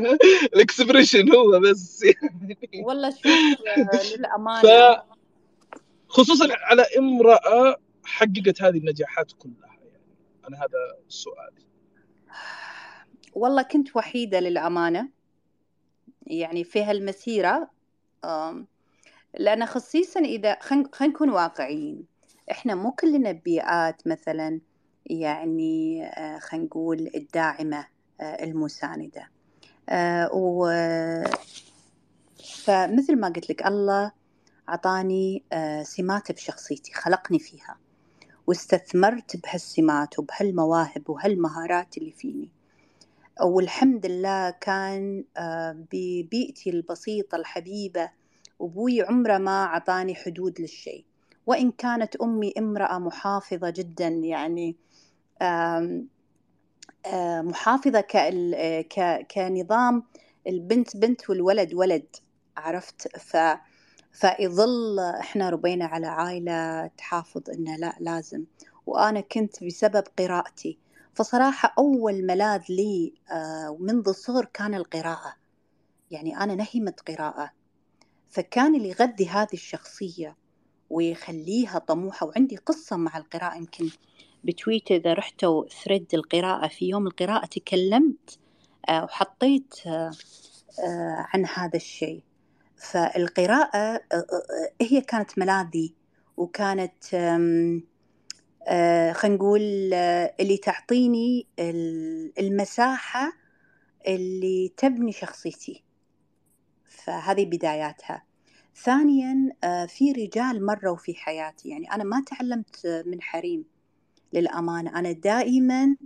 [0.54, 2.02] الإكسبريشن هو بس.
[2.02, 4.94] يعني والله شوف آه، للأمانة.
[4.94, 4.98] ف...
[6.08, 10.02] خصوصا على امرأة حققت هذه النجاحات كلها يعني
[10.48, 11.64] أنا هذا سؤالي.
[13.32, 15.08] والله كنت وحيدة للأمانة.
[16.26, 17.70] يعني في هالمسيرة
[19.38, 22.04] لأن خصيصا إذا خلينا نكون واقعيين
[22.50, 24.60] إحنا مو كلنا بيئات مثلا
[25.06, 27.86] يعني آه، خلينا نقول الداعمة
[28.20, 29.30] آه، المساندة.
[29.88, 30.70] آه، و
[32.64, 34.12] فمثل ما قلت لك الله
[34.68, 35.42] عطاني
[35.82, 37.78] سمات بشخصيتي خلقني فيها
[38.46, 42.50] واستثمرت بهالسمات وبهالمواهب وهالمهارات اللي فيني.
[43.42, 48.10] والحمد لله كان آه، ببيئتي البسيطة الحبيبة
[48.58, 51.04] وبوي عمره ما عطاني حدود للشيء.
[51.46, 54.76] وإن كانت أمي امرأة محافظة جدا يعني
[55.42, 56.04] آه،
[57.42, 58.00] محافظة
[59.30, 60.02] كنظام
[60.46, 62.06] البنت بنت والولد ولد
[62.56, 63.36] عرفت؟ ف
[64.12, 68.44] فيظل إحنا ربينا على عائلة تحافظ إنه لا لازم.
[68.86, 70.78] وأنا كنت بسبب قراءتي.
[71.14, 75.34] فصراحة أول ملاذ لي آه، منذ الصغر كان القراءة.
[76.10, 77.50] يعني أنا نهمة قراءة.
[78.30, 80.36] فكان اللي يغذي هذه الشخصية
[80.90, 83.56] ويخليها طموحة وعندي قصة مع القراءة.
[83.56, 83.90] يمكن
[84.44, 88.38] بتويت إذا رحتوا ثريد القراءة في يوم القراءة تكلمت
[88.88, 90.10] آه، وحطيت آه،
[91.34, 92.22] عن هذا الشيء.
[92.76, 94.00] فالقراءة
[94.80, 95.94] هي كانت ملاذي
[96.36, 97.04] وكانت
[99.12, 101.46] خلينا نقول آه، اللي تعطيني
[102.38, 103.32] المساحة
[104.06, 105.84] اللي تبني شخصيتي.
[106.88, 108.22] فهذه بداياتها.
[108.76, 111.68] ثانيا آه، في رجال مروا في حياتي.
[111.68, 113.64] يعني أنا ما تعلمت من حريم.
[114.32, 115.96] للأمانة أنا دائما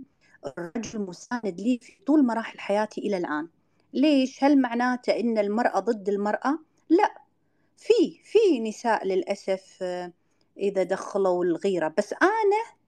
[0.45, 3.47] الرجل مساند لي في طول مراحل حياتي إلى الآن.
[3.93, 7.21] ليش؟ هل معناته أن المرأة ضد المرأة؟ لا.
[7.77, 10.13] في في نساء للأسف آه،
[10.59, 11.93] إذا دخلوا الغيرة.
[11.97, 12.79] بس أنا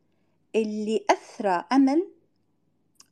[0.55, 2.07] اللي أثرى أمل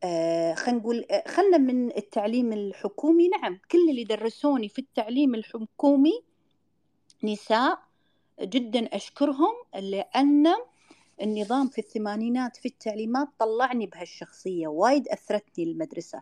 [0.04, 3.28] آه خلينا نقول آه، خلنا من التعليم الحكومي.
[3.28, 6.24] نعم كل اللي درسوني في التعليم الحكومي
[7.24, 7.80] نساء
[8.42, 10.48] جدا أشكرهم لأن
[11.22, 16.22] النظام في الثمانينات في التعليمات طلعني بهالشخصية وايد أثرتني المدرسة.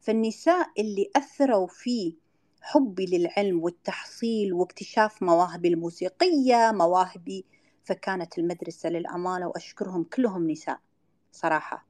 [0.00, 2.14] فالنساء اللي أثروا في
[2.60, 7.44] حبي للعلم والتحصيل واكتشاف مواهبي الموسيقية مواهبي
[7.84, 10.80] فكانت المدرسة للأمانة وأشكرهم كلهم نساء
[11.32, 11.86] صراحة.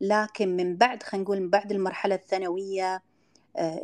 [0.00, 3.02] لكن من بعد خلينا نقول من بعد المرحلة الثانوية
[3.56, 3.80] آه،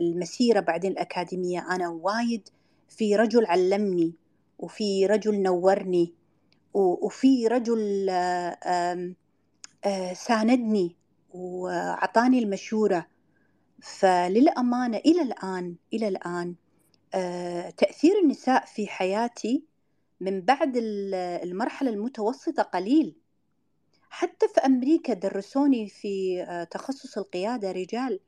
[0.00, 2.48] المسيرة بعدين الأكاديمية أنا وايد
[2.88, 4.14] في رجل علمني
[4.58, 6.14] وفي رجل نورني
[6.74, 9.14] وفي رجل آه،
[9.84, 10.96] آه، ساندني
[11.30, 13.06] وعطاني المشورة.
[13.82, 16.54] فللأمانة إلى الآن إلى الآن
[17.76, 19.67] تأثير النساء في حياتي
[20.20, 23.14] من بعد المرحلة المتوسطة قليل.
[24.10, 28.20] حتى في أمريكا درسوني في آه، تخصص القيادة رجال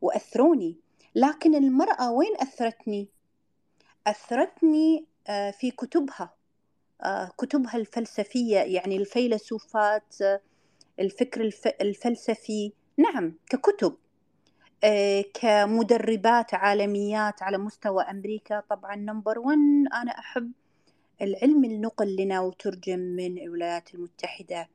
[0.00, 0.76] وأثروني
[1.14, 3.08] لكن المرأة وين أثرتني؟
[4.06, 6.34] أثرتني آه، في كتبها
[7.02, 10.14] آه، كتبها الفلسفية يعني الفيلسوفات
[11.00, 12.72] الفكر الفلسفي.
[12.96, 13.96] نعم ككتب
[15.34, 18.60] كمدربات عالميات على مستوى أمريكا.
[18.60, 20.52] طبعا نمبر ون أنا أحب
[21.22, 24.68] العلم النقل لنا وترجم من الولايات المتحدة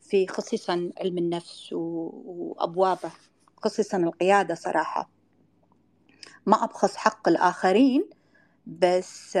[0.00, 3.10] في خصيصا علم النفس وأبوابه
[3.56, 5.10] خصيصا القيادة صراحة.
[6.46, 8.10] ما أبخص حق الآخرين
[8.66, 9.36] بس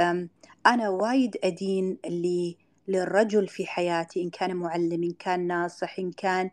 [0.66, 2.56] أنا وايد أدين اللي
[2.88, 6.50] للرجل في حياتي إن كان معلم إن كان ناصح إن كان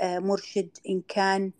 [0.00, 1.52] آه، مرشد إن كان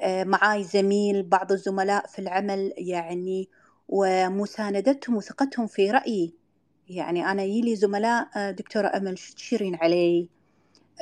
[0.00, 3.48] آه، معاي زميل بعض الزملاء في العمل يعني
[3.88, 6.39] ومساندتهم وثقتهم في رأيي.
[6.90, 10.28] يعني أنا يلي زملاء آه، دكتورة أمل تشيرين علي؟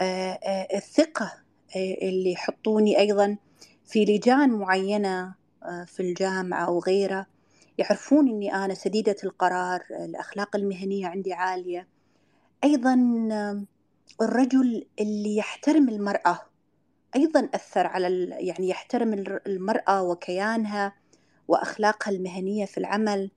[0.01, 1.33] آه، آه، الثقة
[1.77, 3.37] اللي يحطوني أيضا
[3.87, 5.35] في لجان معينة
[5.87, 7.27] في الجامعة أو غيره
[7.79, 11.89] يعرفون أني أنا سديدة القرار الأخلاق المهنية عندي عالية.
[12.65, 12.95] أيضا
[14.21, 16.41] الرجل اللي يحترم المرأة
[17.17, 19.13] أيضا أثر على يعني يحترم
[19.47, 20.93] المرأة وكيانها
[21.49, 23.31] وأخلاقها المهنية في العمل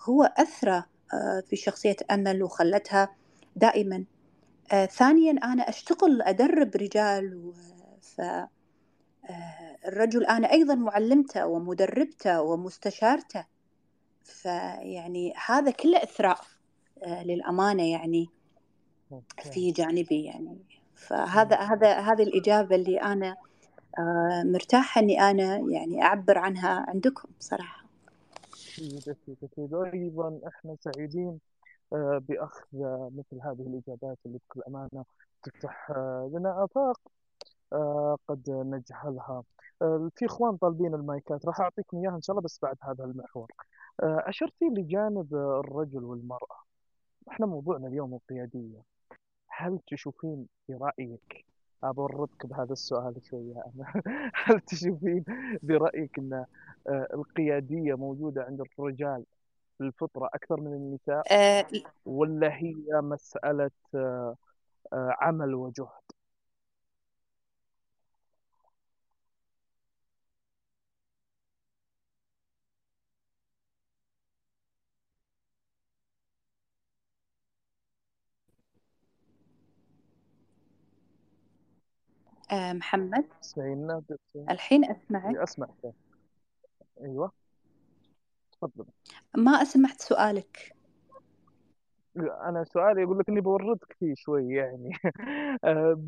[0.00, 0.84] هو أثرى آه،
[1.46, 3.08] في شخصية أمل وخلتها
[3.56, 4.04] دائما.
[4.72, 7.52] آه، ثانيا أنا أشتغل أدرب رجال
[8.00, 8.48] ف آه،
[9.86, 13.46] الرجل أنا أيضا معلمته ومدربته ومستشارته.
[14.24, 16.40] فيعني هذا كله إثراء
[17.06, 18.28] للأمانة يعني
[19.52, 20.58] في جانبي يعني.
[20.94, 23.36] فهذا هذا هذه الإجابة اللي أنا
[24.44, 27.83] مرتاحة إني أنا يعني أعبر عنها عندكم صراحة.
[28.78, 31.40] أكيد أكيد أكيد وأيضا إحنا سعيدين
[31.92, 32.66] آه، بأخذ
[33.16, 35.04] مثل هذه الإجابات اللي بكل أمانة
[35.42, 37.00] تفتح آه، لنا آفاق
[37.72, 39.42] آه، قد نجهلها.
[40.16, 43.52] في إخوان طالبين المايكات راح أعطيكم إياها إن شاء الله بس بعد هذا المحور.
[44.00, 46.56] أشرتي لجانب الرجل والمرأة.
[47.28, 48.82] إحنا موضوعنا اليوم القيادية.
[49.48, 51.44] هل تشوفين في رأيك
[51.82, 54.02] أبربك بهذا السؤال شوية أنا
[54.44, 55.24] هل تشوفين
[55.62, 56.44] برأيك أن
[56.88, 59.24] آه، القيادية موجودة عند الرجال
[59.78, 61.66] في الفطرة أكثر من النساء؟ أه
[62.06, 64.36] ولا هي مسألة آه،
[64.92, 66.03] آه، عمل وجهد؟
[82.52, 83.24] محمد.
[83.42, 84.02] تسمعينا
[84.50, 85.36] الحين أسمعك.
[85.36, 85.68] أسمع
[87.00, 87.32] أيوة.
[88.52, 88.84] تفضل.
[89.36, 90.74] ما سمعت سؤالك.
[92.16, 94.92] أنا سؤالي يقول لك إني بوردك فيه شوي يعني.
[95.64, 96.00] آه،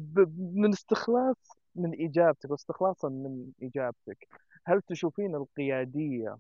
[0.55, 1.37] من استخلاص
[1.75, 4.29] من إجابتك واستخلاصا من إجابتك
[4.67, 6.37] هل تشوفين القيادية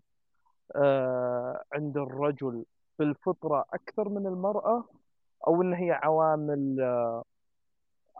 [0.76, 2.64] آه، عند الرجل
[2.97, 4.84] في الفطرة أكثر من المرأة
[5.47, 7.24] أو إن هي عوامل آه،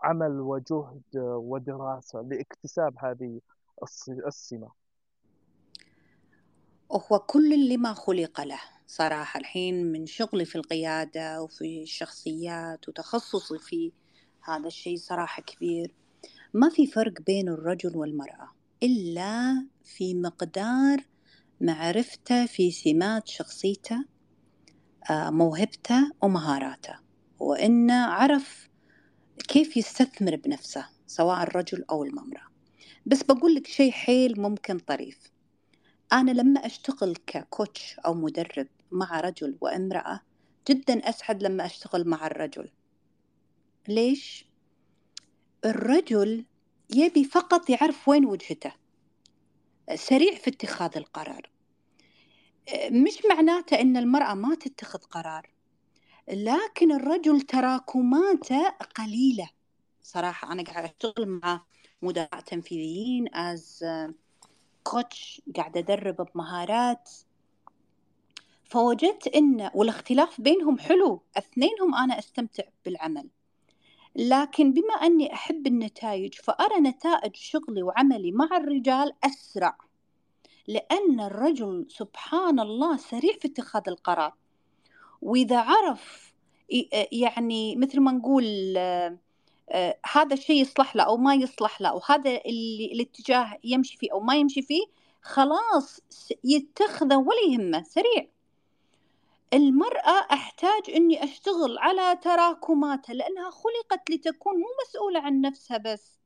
[0.07, 3.41] عمل وجهد ودراسة لاكتساب هذه
[4.27, 4.69] السمة.
[6.93, 8.61] هو كل اللي ما خلق له.
[8.87, 13.93] صراحة الحين من شغلي في القيادة وفي الشخصيات وتخصصي في
[14.45, 15.95] هذا الشيء صراحة كبير.
[16.55, 18.49] ما في فرق بين الرجل والمرأة
[18.83, 20.99] إلا في مقدار
[21.61, 24.05] معرفته في سمات شخصيته
[25.11, 26.95] آه، موهبته ومهاراته.
[27.41, 28.69] وإنه عرف
[29.49, 32.47] كيف يستثمر بنفسه سواء الرجل أو المرأة.
[33.07, 35.19] بس بقول لك شيء حيل ممكن طريف.
[36.13, 40.21] أنا لما أشتغل ككوتش أو مدرب مع رجل وامرأة
[40.69, 42.69] جدا أسعد لما أشتغل مع الرجل.
[43.89, 44.47] ليش؟
[45.65, 46.45] الرجل
[46.95, 48.73] يبي فقط يعرف وين وجهته.
[49.95, 51.51] سريع في اتخاذ القرار.
[52.91, 55.56] مش معناته إن المرأة ما تتخذ قرار.
[56.29, 59.51] لكن الرجل تراكماته قليلة.
[60.03, 61.61] صراحة أنا قاعدة أشتغل مع
[62.03, 63.85] مدراء تنفيذيين از
[64.85, 67.11] كوتش قاعدة أدرب بمهارات.
[68.65, 73.29] فوجدت إن والاختلاف بينهم حلو اثنينهم أنا أستمتع بالعمل.
[74.17, 79.79] لكن بما أني أحب النتائج فأرى نتائج شغلي وعملي مع الرجال أسرع.
[80.69, 84.35] لأن الرجل سبحان الله سريع في اتخاذ القرار.
[85.23, 86.33] وإذا عرف
[87.13, 88.75] يعني مثل ما نقول
[89.71, 92.41] آه، هذا الشيء يصلح له أو ما يصلح له وهذا
[92.93, 94.87] الاتجاه يمشي فيه أو ما يمشي فيه
[95.23, 96.01] خلاص
[96.45, 98.29] يتخذه ولا يهمه سريع.
[99.55, 106.19] المرأة أحتاج إني أشتغل على تراكماتها لأنها خلقت لتكون مو مسؤولة عن نفسها بس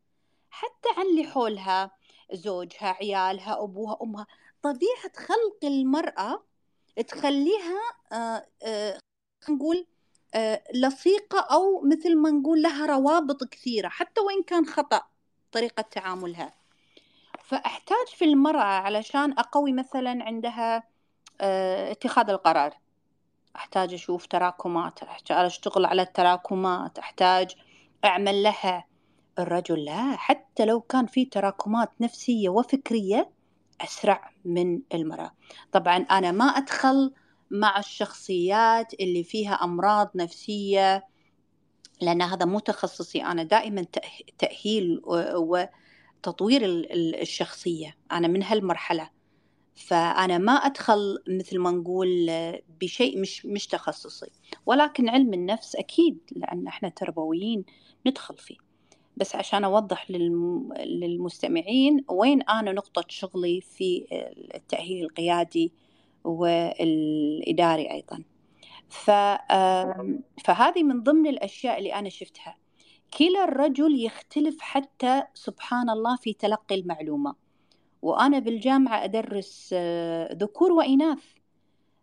[0.51, 1.91] حتى عن اللي حولها
[2.33, 4.27] زوجها عيالها أبوها أمها.
[4.63, 6.43] طبيعة خلق المرأة
[7.09, 7.81] تخليها
[8.13, 8.99] آه، آه،
[9.49, 9.87] نقول
[10.35, 15.03] آه، لصيقة أو مثل ما نقول لها روابط كثيرة حتى وإن كان خطأ
[15.53, 16.53] طريقة تعاملها.
[17.45, 20.83] فأحتاج في المرأة علشان أقوي مثلا عندها
[21.91, 22.75] اتخاذ القرار.
[23.57, 27.55] أحتاج أشوف تراكمات أحتاج أشتغل على التراكمات أحتاج
[28.05, 28.91] أعمل لها.
[29.39, 33.31] الرجل لا حتى لو كان في تراكمات نفسية وفكرية
[33.85, 35.31] أسرع من المرأة.
[35.73, 37.13] طبعا أنا ما أدخل
[37.51, 41.07] مع الشخصيات اللي فيها أمراض نفسية
[42.03, 43.23] لأن هذا مو تخصصي.
[43.25, 43.87] أنا دائما
[44.39, 46.63] تأهيل وتطوير
[46.95, 47.97] الشخصية.
[48.13, 49.11] أنا من هالمرحلة.
[49.75, 52.31] فأنا ما أدخل مثل ما نقول
[52.81, 54.31] بشيء مش مش تخصصي.
[54.67, 57.65] ولكن علم النفس أكيد لأن إحنا تربويين
[58.07, 58.70] ندخل فيه.
[59.17, 60.11] بس عشان أوضح
[60.81, 64.07] للمستمعين وين أنا نقطة شغلي في
[64.55, 65.73] التأهيل القيادي
[66.25, 68.25] والإداري أيضا.
[70.45, 72.57] فهذه من ضمن الأشياء اللي أنا شفتها.
[73.19, 77.35] كلا الرجل يختلف حتى سبحان الله في تلقي المعلومة.
[78.03, 81.25] وأنا بالجامعة أدرس آه، ذكور وإناث.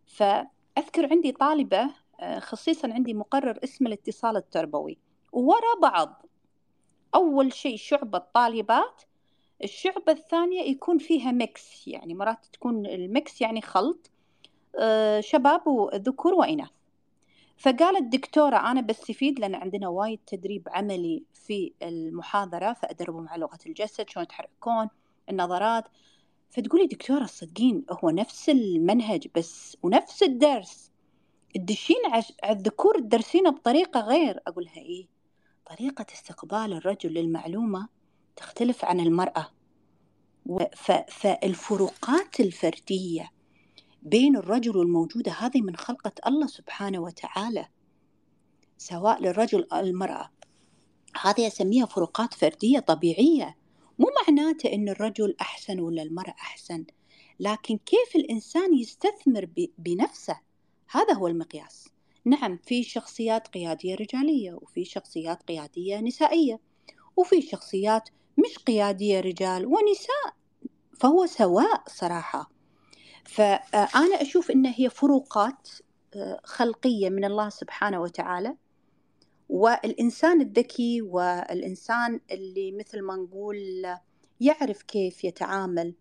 [0.06, 1.90] فأذكر عندي طالبة
[2.20, 4.98] آه، خصيصا عندي مقرر اسمه الاتصال التربوي.
[5.32, 6.26] ورا بعض.
[7.18, 9.02] أول شيء شعبة طالبات
[9.64, 14.10] الشعبة الثانية يكون فيها mix يعني مرات تكون ال mix يعني خلط
[14.78, 16.70] آه، شباب وذكور وإناث.
[17.56, 24.08] فقالت دكتورة أنا بستفيد لأن عندنا وايد تدريب عملي في المحاضرة فأدربهم على لغة الجسد
[24.10, 24.88] شلون يتحركون
[25.30, 25.84] النظرات.
[26.50, 30.92] فتقولي دكتورة صدقين هو نفس المنهج بس ونفس الدرس.
[31.54, 34.40] تدشين على الذكور تدرسينه بطريقة غير.
[34.46, 35.17] أقولها إيه؟
[35.68, 37.88] طريقة استقبال الرجل للمعلومة
[38.36, 39.50] تختلف عن المرأة.
[41.08, 43.32] فالفروقات الفردية
[44.02, 47.68] بين الرجل والموجودة هذه من خلقة الله سبحانه وتعالى
[48.78, 50.30] سواء للرجل أو المرأة.
[51.22, 53.56] هذه أسميها فروقات فردية طبيعية.
[53.98, 56.84] مو معناته أن الرجل أحسن ولا المرأة أحسن
[57.40, 59.48] لكن كيف الإنسان يستثمر
[59.78, 60.40] بنفسه؟
[60.90, 61.88] هذا هو المقياس.
[62.28, 66.60] نعم في شخصيات قيادية رجالية وفي شخصيات قيادية نسائية
[67.16, 68.08] وفي شخصيات
[68.38, 70.34] مش قيادية رجال ونساء
[71.00, 72.50] فهو سواء صراحة.
[73.24, 75.68] فأنا أشوف أن هي فروقات
[76.14, 78.56] آه، خلقية من الله سبحانه وتعالى
[79.48, 83.86] والإنسان الذكي والإنسان اللي مثل ما نقول
[84.40, 85.94] يعرف كيف يتعامل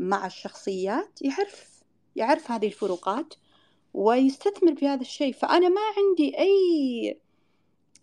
[0.00, 1.82] مع الشخصيات يعرف
[2.16, 3.34] يعرف هذه الفروقات
[3.94, 5.32] ويستثمر في هذا الشيء.
[5.32, 7.20] فأنا ما عندي أي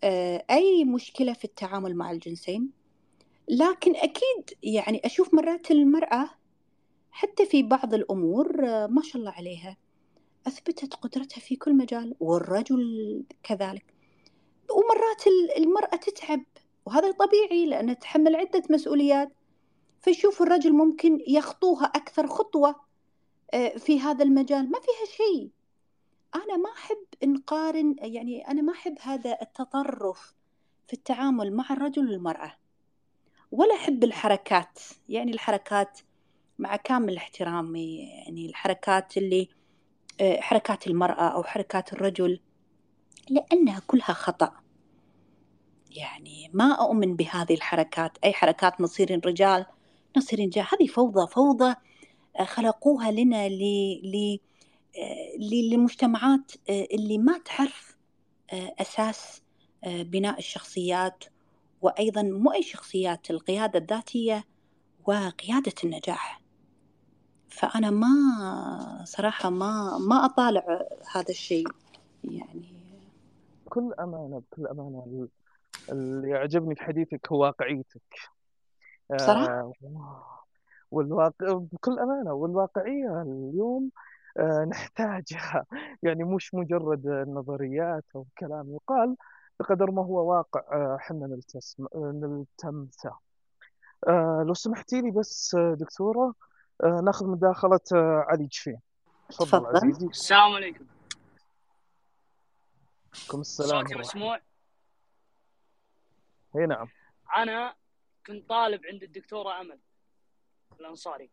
[0.03, 2.69] آه، أي مشكلة في التعامل مع الجنسين.
[3.49, 6.29] لكن أكيد يعني أشوف مرات المرأة
[7.11, 9.77] حتى في بعض الأمور آه، ما شاء الله عليها
[10.47, 13.93] أثبتت قدرتها في كل مجال والرجل كذلك.
[14.69, 15.27] ومرات
[15.57, 16.43] المرأة تتعب
[16.85, 19.31] وهذا طبيعي لأنها تحمل عدة مسؤوليات.
[20.01, 22.75] فيشوف الرجل ممكن يخطوها أكثر خطوة
[23.53, 24.71] آه، في هذا المجال.
[24.71, 25.49] ما فيها شيء.
[26.35, 30.33] أنا ما أحب نقارن يعني أنا ما أحب هذا التطرف
[30.87, 32.53] في التعامل مع الرجل والمرأة
[33.51, 35.99] ولا أحب الحركات يعني الحركات
[36.59, 39.49] مع كامل احترامي يعني الحركات اللي
[40.21, 42.39] آه، حركات المرأة أو حركات الرجل
[43.29, 44.51] لأنها كلها خطأ.
[45.91, 49.65] يعني ما أؤمن بهذه الحركات أي حركات نصير رجال
[50.17, 51.75] نصير رجال هذه فوضى فوضى
[52.39, 54.39] آه، خلقوها لنا ل
[54.97, 55.37] آه،
[55.71, 57.97] لمجتمعات اللي ما تعرف
[58.53, 59.41] أساس
[59.85, 61.23] بناء الشخصيات
[61.81, 64.45] وأيضا مو أي شخصيات القيادة الذاتية
[65.05, 66.41] وقيادة النجاح.
[67.49, 68.07] فأنا ما
[69.05, 71.67] صراحة ما ما أطالع هذا الشيء
[72.23, 72.61] يعني.
[73.65, 75.27] بكل أمانة بكل أمانة
[75.89, 78.01] اللي يعجبني في حديثك هو واقعيتك.
[79.17, 79.73] صراحة آه
[80.91, 84.16] والواقع بكل أمانة والواقعية اليوم آه
[84.71, 85.65] نحتاجها.
[86.03, 89.15] يعني مش مجرد نظريات أو كلام يقال
[89.59, 90.59] بقدر ما هو واقع.
[90.71, 93.17] آه، حنا نلتسم نلتمسه.
[94.07, 96.33] آه، لو سمحتي لي بس آه، دكتورة
[96.83, 98.79] ناخذ مداخلة علي جفين.
[99.29, 100.07] تفضل عزيزي.
[100.07, 100.85] السلام عليكم.
[103.15, 104.39] عليكم السلام صوتي مسموع؟
[106.55, 106.87] أي نعم.
[107.35, 107.75] أنا
[108.27, 109.79] كنت طالب عند الدكتورة أمل
[110.79, 111.29] الأنصاري.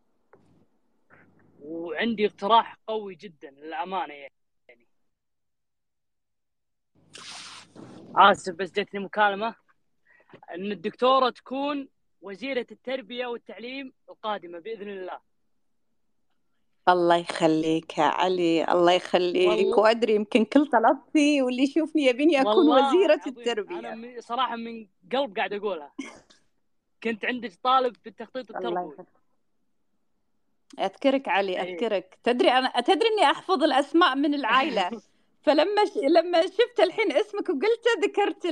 [1.64, 4.32] وعندي اقتراح قوي جدا للأمانة يعني.
[8.16, 9.54] آسف بس جتني مكالمة.
[10.54, 11.88] إن الدكتورة تكون
[12.20, 15.20] وزيرة التربية والتعليم القادمة بإذن الله.
[16.88, 19.48] الله يخليك يا علي الله يخليك.
[19.48, 19.78] والله...
[19.78, 23.78] وأدري يمكن كل طلبتي واللي يشوفني يبيني أكون وزيرة التربية.
[23.78, 25.92] أنا صراحة من قلب قاعد أقولها.
[27.02, 28.96] كنت عندك طالب في التخطيط التربوي.
[30.78, 31.74] أذكرك علي إيه.
[31.74, 32.18] أذكرك.
[32.24, 34.90] تدري أنا تدري إني أحفظ الأسماء من العائلة.
[35.44, 35.96] فلما ش...
[35.96, 38.46] لما شفت الحين اسمك وقلته ذكرت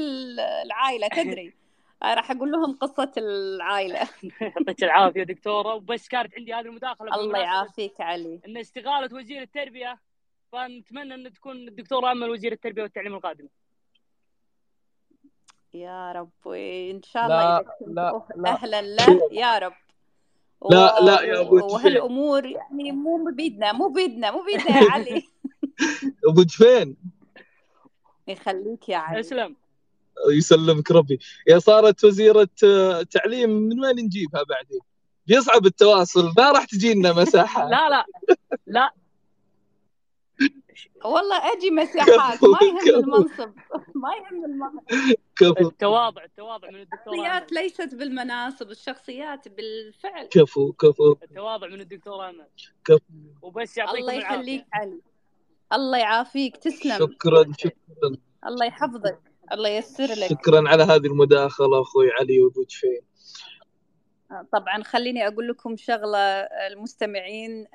[0.65, 1.55] العائلة تدري.
[2.05, 3.99] راح أقول لهم قصة العائلة.
[4.41, 5.75] يعطيك العافية دكتورة.
[5.75, 8.41] وبس كانت عندي هذه المداخلة الله يعافيك علي.
[8.47, 9.99] إن استقاله وزير التربية
[10.53, 13.49] فنتمنى إن تكون الدكتورة أمل وزير التربية والتعليم القادمه
[15.75, 16.49] يا رب
[16.91, 18.51] إن شاء الله لا لا لا.
[18.51, 19.21] أهلا له.
[19.33, 19.75] يا رب.
[20.71, 25.23] لا لا يا أبو وهالأمور يعني مو بيدنا مو بيدنا مو بيدنا يا علي.
[26.29, 26.97] أبو جفين
[28.29, 29.21] يخليك يا علي.
[29.21, 29.57] اسلم
[30.33, 31.19] يسلمك ربي.
[31.49, 34.81] يا صارت وزيرة آه، تعليم من وين نجيبها بعدين؟
[35.27, 37.69] بيصعب التواصل ما راح تجينا مساحة.
[37.69, 38.07] لا لا
[38.67, 38.91] لا
[41.05, 43.53] والله أجي مساحات ما يهم المنصب
[43.95, 45.17] ما يهم المنصب.
[45.37, 45.69] كفو.
[45.69, 50.27] التواضع التواضع من الدكتور الشخصيات ليست بالمناصب الشخصيات بالفعل.
[50.27, 51.17] كفو كفو.
[51.23, 52.47] التواضع من الدكتور أمل.
[52.85, 53.01] كفو.
[53.43, 55.01] وبس يعطيكم الله يخليك علي.
[55.73, 56.57] الله يعافيك.
[56.57, 56.99] تسلم.
[56.99, 58.17] شكرا شكرا.
[58.47, 59.19] الله يحفظك.
[59.53, 60.31] الله ييسر لك.
[60.31, 63.01] شكرا على هذه المداخلة أخوي علي وبوجفين
[64.53, 67.67] طبعا خليني أقول لكم شغلة المستمعين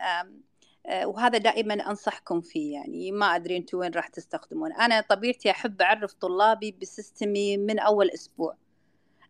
[0.87, 4.73] وهذا دائما أنصحكم فيه يعني ما أدري أنتم وين راح تستخدمون.
[4.73, 8.55] أنا طبيعتي أحب أعرف طلابي ب system ي من أول أسبوع.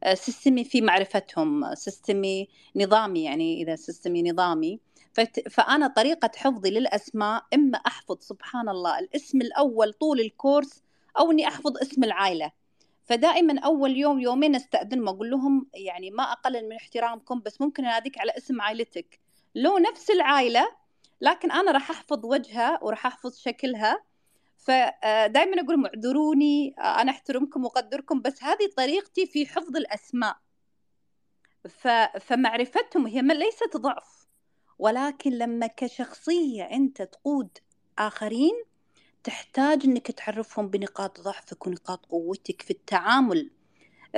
[0.03, 4.79] آه، system ي في معرفتهم system ي نظامي يعني إذا سيستمي نظامي.
[5.49, 10.83] فأنا طريقة حفظي للأسماء إما أحفظ سبحان الله الاسم الأول طول الكورس
[11.19, 12.51] أو إني أحفظ اسم العائلة.
[13.05, 18.17] فدائما أول يوم يومين استاذنهم أقول لهم يعني ما أقلل من احترامكم بس ممكن أناديك
[18.17, 19.19] على اسم عائلتك.
[19.55, 20.67] لو نفس العائلة
[21.21, 24.03] لكن أنا راح أحفظ وجهها وراح أحفظ شكلها.
[24.57, 30.37] فدائما أقول اعذروني أنا أحترمكم وأقدركم بس هذه طريقتي في حفظ الأسماء.
[32.19, 34.27] فمعرفتهم هي ليست ضعف
[34.79, 37.57] ولكن لما كشخصية أنت تقود
[37.99, 38.63] آخرين
[39.23, 43.51] تحتاج إنك تعرفهم بنقاط ضعفك ونقاط قوتك في التعامل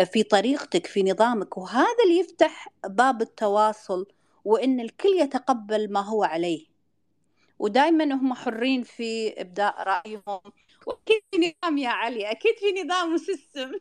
[0.05, 1.57] في طريقتك في نظامك.
[1.57, 4.05] وهذا اللي يفتح باب التواصل
[4.45, 6.65] وإن الكل يتقبل ما هو عليه.
[7.59, 10.41] ودائما هم حرين في إبداء رأيهم.
[10.87, 13.71] وأكيد في نظام يا علي أكيد في نظام وسيستم.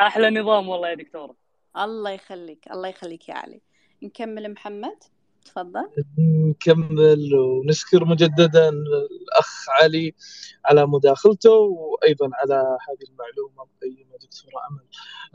[0.00, 1.36] أحلى نظام والله يا دكتورة.
[1.76, 3.60] الله يخليك الله يخليك يا علي.
[4.02, 4.98] نكمل محمد؟
[5.44, 5.90] تفضل.
[6.18, 10.14] نكمل ونشكر مجددا الأخ علي
[10.64, 14.84] على مداخلته وأيضا على هذه المعلومة القيمة دكتورة أمل.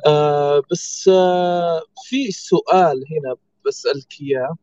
[0.07, 4.55] آه بس آه في سؤال هنا بسألك إياه.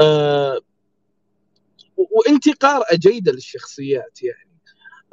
[0.00, 0.60] آه
[1.96, 4.58] وانت قارئه جيده للشخصيات يعني.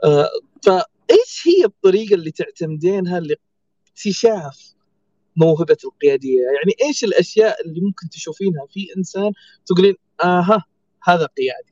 [0.03, 0.29] آه
[0.63, 4.73] فإيش هي الطريقة اللي تعتمدينها لاكتشاف
[5.35, 9.31] موهبة القيادية؟ يعني إيش الأشياء اللي ممكن تشوفينها في إنسان
[9.65, 10.63] تقولين آها
[11.03, 11.71] هذا قيادي؟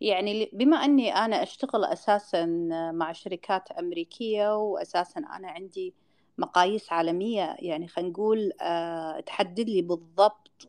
[0.00, 2.46] يعني بما أني أنا أشتغل أساسا
[2.94, 5.94] مع شركات أمريكية واساسا أنا عندي
[6.38, 10.68] مقاييس عالمية يعني خلينا نقول آه، تحدد لي بالضبط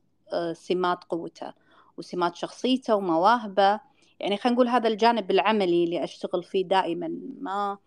[0.53, 1.53] سمات قوته
[1.97, 3.79] وسمات شخصيته ومواهبه.
[4.19, 7.07] يعني خلينا نقول هذا الجانب العملي اللي أشتغل فيه دائما
[7.41, 7.77] ما.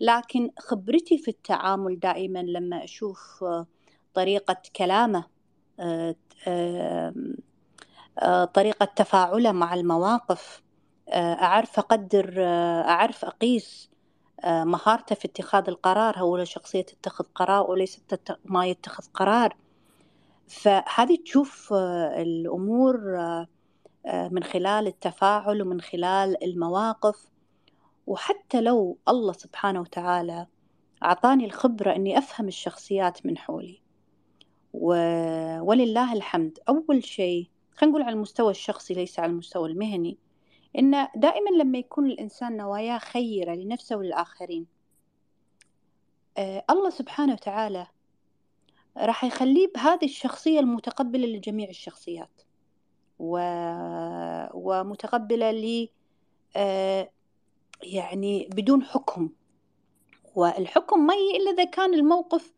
[0.00, 3.66] لكن خبرتي في التعامل دائما لما أشوف آه،
[4.14, 5.24] طريقة كلامه
[8.54, 10.62] طريقة تفاعله مع المواقف
[11.14, 12.44] أعرف أقدر
[12.84, 13.90] أعرف أقيس
[14.44, 16.18] آه، مهارته في اتخاذ القرار.
[16.18, 18.00] هو شخصية تتخذ قرار وليس
[18.44, 19.56] ما يتخذ قرار.
[20.48, 27.26] فهذه تشوف آه، الأمور آه، من خلال التفاعل ومن خلال المواقف.
[28.06, 30.46] وحتى لو الله سبحانه وتعالى
[31.02, 33.80] أعطاني الخبرة أني أفهم الشخصيات من حولي
[34.72, 34.88] و...
[35.60, 40.18] ولله الحمد أول شيء خلينا نقول على المستوى الشخصي ليس على المستوى المهني
[40.78, 44.66] إن دائما لما يكون الإنسان نواياه خيرة لنفسه وللآخرين
[46.38, 47.86] آه الله سبحانه وتعالى
[48.96, 52.42] راح يخليه بهذه الشخصية المتقبلة لجميع الشخصيات.
[53.18, 53.38] و...
[54.54, 55.88] ومتقبلة ل
[56.56, 57.10] آه
[57.82, 59.30] يعني بدون حكم.
[60.34, 62.52] والحكم ما إلا إذا كان الموقف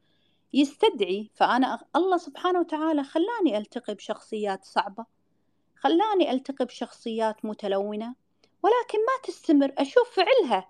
[0.53, 1.31] يستدعي.
[1.35, 5.07] فأنا الله سبحانه وتعالى خلاني ألتقي بشخصيات صعبة.
[5.77, 8.15] خلاني ألتقي بشخصيات متلونة.
[8.63, 9.73] ولكن ما تستمر.
[9.79, 10.69] أشوف فعلها.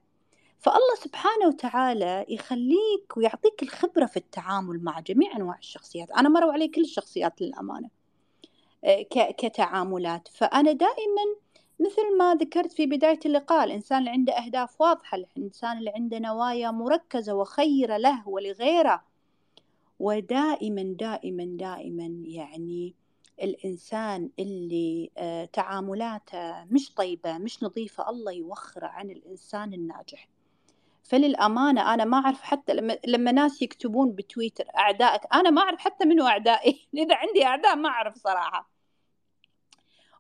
[0.59, 6.11] فالله سبحانه وتعالى يخليك ويعطيك الخبرة في التعامل مع جميع أنواع الشخصيات.
[6.11, 7.91] أنا مروا علي كل الشخصيات للأمانة
[8.85, 10.29] آه، كتعاملات.
[10.29, 11.23] فأنا دائما
[11.81, 16.71] مثل ما ذكرت في بداية اللقاء الإنسان اللي عنده أهداف واضحة الإنسان اللي عنده نوايا
[16.71, 19.05] مركزة وخيرة له ولغيره.
[19.99, 22.95] ودائما دائما دائما يعني
[23.43, 30.29] الإنسان اللي آه، تعاملاته مش طيبة مش نظيفة الله يوخره عن الإنسان الناجح.
[31.09, 36.05] فللأمانة أنا ما أعرف حتى لما, لما ناس يكتبون بتويتر أعدائك أنا ما أعرف حتى
[36.05, 36.89] منو أعدائي.
[36.95, 38.71] إذا عندي أعداء ما أعرف صراحة.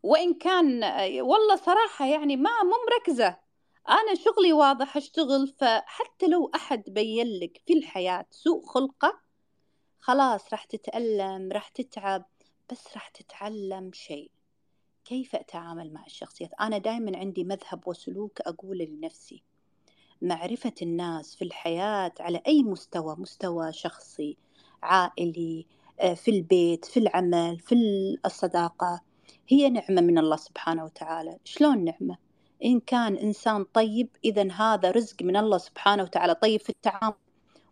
[0.03, 0.84] وإن كان
[1.20, 3.36] والله صراحة يعني ما مو مركزة.
[3.89, 9.20] أنا شغلي واضح أشتغل فحتى لو أحد بين لك في الحياة سوء خلقة
[10.01, 12.24] خلاص راح تتألم راح تتعب
[12.70, 14.30] بس راح تتعلم شيء.
[15.05, 19.43] كيف أتعامل مع الشخصيات؟ أنا دائما عندي مذهب وسلوك أقول لنفسي.
[20.22, 24.36] معرفة الناس في الحياة على أي مستوى؟ مستوى شخصي
[24.82, 25.66] عائلي
[26.00, 27.74] آه، في البيت في العمل في
[28.26, 29.00] الصداقة.
[29.48, 31.38] هي نعمة من الله سبحانه وتعالى.
[31.44, 32.16] شلون نعمة؟
[32.64, 36.34] إن كان إنسان طيب إذا هذا رزق من الله سبحانه وتعالى.
[36.34, 37.14] طيب في التعامل.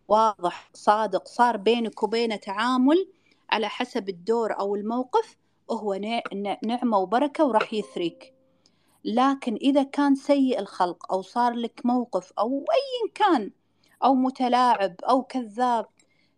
[0.07, 3.07] واضح صادق صار بينك وبينه تعامل
[3.49, 5.37] على حسب الدور أو الموقف.
[5.71, 5.93] هو
[6.63, 8.36] نعمة وبركة وراح يثريك.
[9.07, 13.51] لكن إذا كان سيء الخلق أو صار لك موقف أو أي كان
[14.03, 15.85] أو متلاعب أو كذاب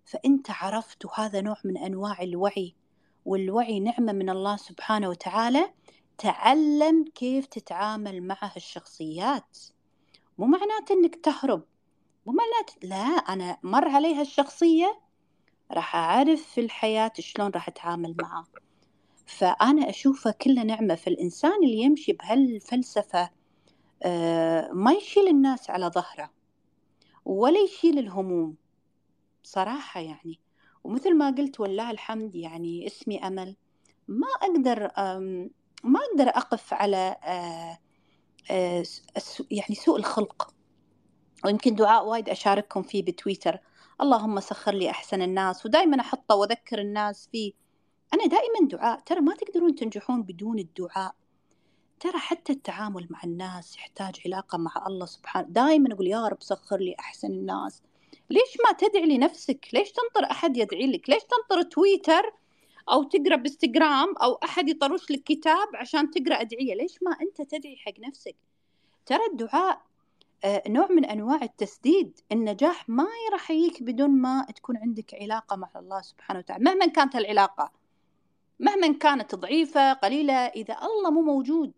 [0.05, 2.76] فأنت عرفت وهذا نوع من أنواع الوعي
[3.26, 5.74] والوعي نعمة من الله سبحانه وتعالى
[6.17, 9.57] تعلم كيف تتعامل مع هالشخصيات.
[10.38, 11.63] مو معناته إنك تهرب
[12.26, 14.99] مو معناته لا أنا مر علي هالشخصيه
[15.72, 18.45] راح أعرف في الحياة شلون راح أتعامل معاه
[19.30, 23.30] فأنا أشوفه كله نعمة فالإنسان اللي يمشي بهالفلسفة
[24.04, 26.32] آه، ما يشيل الناس على ظهره
[27.26, 28.56] ولا يشيل الهموم
[29.44, 30.40] صراحة يعني.
[30.84, 33.56] ومثل ما قلت والله الحمد يعني اسمي أمل.
[34.08, 34.80] ما أقدر
[35.84, 37.78] ما أقدر أقف على آه،
[38.52, 38.84] آه،
[39.52, 40.54] يعني سوء الخلق.
[41.46, 43.60] ويمكن دعاء وايد أشارككم فيه بتويتر.
[44.02, 47.54] اللهم سخر لي أحسن الناس ودائما أحطه وأذكر الناس فيه.
[48.14, 51.16] أنا دائما دعاء ترى ما تقدرون تنجحون بدون الدعاء.
[51.99, 55.47] ترى حتى التعامل مع الناس يحتاج علاقة مع الله سبحانه.
[55.49, 57.82] دائما أقول يا رب سخر لي أحسن الناس.
[58.30, 62.34] ليش ما تدعي لنفسك؟ ليش تنطر أحد يدعي لك؟ ليش تنطر تويتر
[62.91, 67.78] أو تقرأ بإنستغرام أو أحد يطرش لك كتاب عشان تقرأ أدعية؟ ليش ما أنت تدعي
[67.78, 68.36] حق نفسك؟
[69.05, 69.82] ترى الدعاء
[70.43, 72.20] آه، نوع من أنواع التسديد.
[72.32, 77.16] النجاح ما راح يجيك بدون ما تكون عندك علاقة مع الله سبحانه وتعالى مهما كانت
[77.16, 77.79] العلاقة
[78.60, 81.74] مهما كانت ضعيفة قليلة إذا الله مو موجود.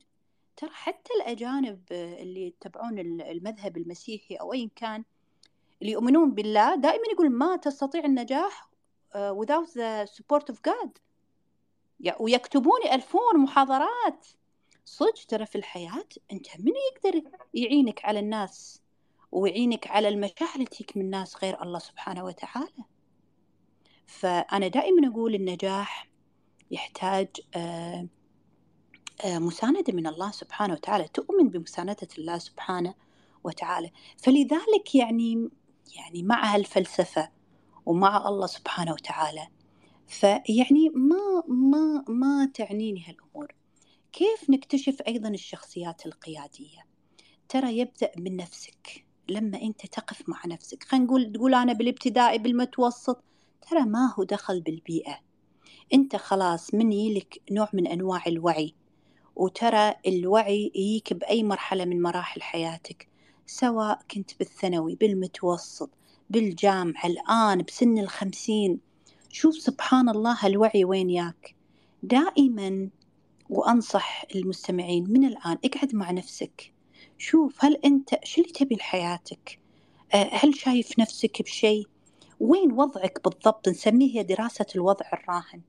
[0.57, 5.03] ترى حتى الأجانب اللي يتبعون المذهب المسيحي أو أي كان
[5.81, 8.71] اللي يؤمنون بالله دائما يقول ما تستطيع النجاح
[9.15, 10.89] آه، without the support of God.
[12.19, 14.27] ويكتبون يألفون محاضرات.
[14.85, 17.21] صدق ترى في الحياة أنت من يقدر
[17.53, 18.81] يعينك على الناس
[19.31, 22.83] ويعينك على المشاعر اللي تجيك من الناس غير الله سبحانه وتعالى؟
[24.07, 26.10] فأنا دائما أقول النجاح
[26.71, 28.07] يحتاج آه،
[29.25, 31.07] آه، مساندة من الله سبحانه وتعالى.
[31.07, 32.93] تؤمن بمساندة الله سبحانه
[33.43, 33.91] وتعالى.
[34.17, 35.49] فلذلك يعني
[35.95, 37.29] يعني مع هالفلسفة
[37.85, 39.47] ومع الله سبحانه وتعالى
[40.07, 43.55] فيعني ما ما ما تعنيني هالأمور.
[44.11, 46.85] كيف نكتشف أيضا الشخصيات القيادية؟
[47.49, 49.05] ترى يبدأ من نفسك.
[49.29, 53.23] لما أنت تقف مع نفسك خلينا نقول تقول أنا بالابتدائي بالمتوسط
[53.69, 55.30] ترى ما هو دخل بالبيئة.
[55.93, 58.73] أنت خلاص من يلك نوع من أنواع الوعي.
[59.35, 63.07] وترى الوعي يجيك بأي مرحلة من مراحل حياتك
[63.45, 65.89] سواء كنت بالثانوي بالمتوسط
[66.29, 68.79] بالجامعة الآن بسن الخمسين.
[69.29, 71.55] شوف سبحان الله الوعي وين ياك.
[72.03, 72.89] دائما
[73.49, 76.73] وأنصح المستمعين من الآن اقعد مع نفسك.
[77.17, 79.59] شوف هل أنت شو اللي تبي لحياتك؟
[80.13, 81.87] آه، هل شايف نفسك بشيء؟
[82.39, 85.61] وين وضعك بالضبط؟ نسميه دراسة الوضع الراهن.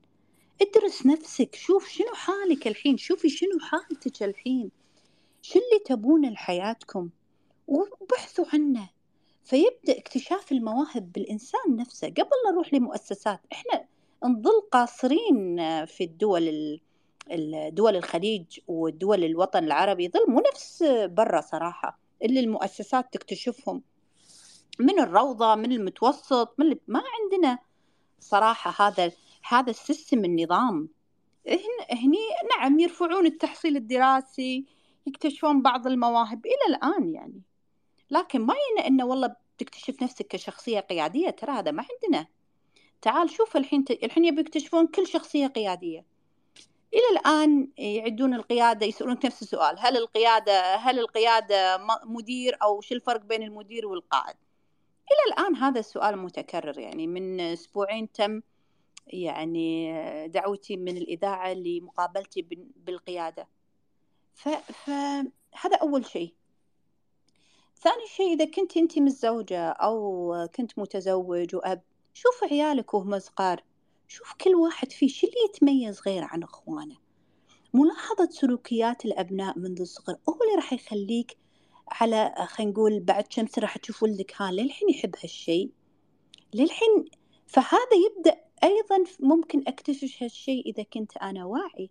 [0.63, 4.71] ادرس نفسك شوف شنو حالك الحين شوفي شنو حالتك الحين.
[5.41, 7.09] شو اللي تبونه لحياتكم؟
[7.67, 8.89] وبحثوا عنه.
[9.43, 12.07] فيبدأ اكتشاف المواهب بالإنسان نفسه.
[12.07, 13.85] قبل لا نروح لمؤسسات إحنا
[14.23, 16.79] نظل قاصرين في الدول
[17.69, 20.07] دول الخليج ودول الوطن العربي.
[20.09, 23.83] ظل مو نفس برا صراحة اللي المؤسسات تكتشفهم.
[24.79, 27.59] من الروضة من المتوسط من ما عندنا
[28.19, 29.11] صراحة هذا
[29.47, 30.89] هذا السيستم النظام.
[31.91, 32.19] هني
[32.57, 34.65] نعم يرفعون التحصيل الدراسي
[35.07, 37.41] يكتشفون بعض المواهب إلى الآن يعني.
[38.11, 42.27] لكن ما يعني انه والله بتكتشف نفسك كشخصية قيادية ترى هذا ما عندنا.
[43.01, 43.91] تعال شوف الحين ت...
[43.91, 46.05] الحين يبي يكتشفون كل شخصية قيادية.
[46.93, 53.21] إلى الآن يعدون القيادة يسألونك نفس السؤال هل القيادة هل القيادة مدير أو شو الفرق
[53.21, 54.35] بين المدير والقائد؟
[55.11, 58.41] إلى الآن هذا السؤال متكرر يعني من أسبوعين تم
[59.07, 63.47] يعني دعوتي من الإذاعة لمقابلتي بالقيادة.
[64.33, 66.33] فهذا أول شيء.
[67.75, 71.81] ثاني شيء إذا كنت أنت متزوجة أو كنت متزوج وأب
[72.13, 73.63] شوف عيالك وهم صغار.
[74.07, 76.97] شوف كل واحد فيه شو اللي يتميز غير عن إخوانه.
[77.73, 81.37] ملاحظة سلوكيات الأبناء منذ الصغر هو اللي راح يخليك
[81.87, 85.71] على خلينا نقول بعد كم سنة راح تشوف ولدك ها للحين يحب هالشيء؟
[86.53, 87.05] للحين
[87.47, 91.89] فهذا يبدأ أيضا ممكن أكتشف هالشيء إذا كنت أنا واعي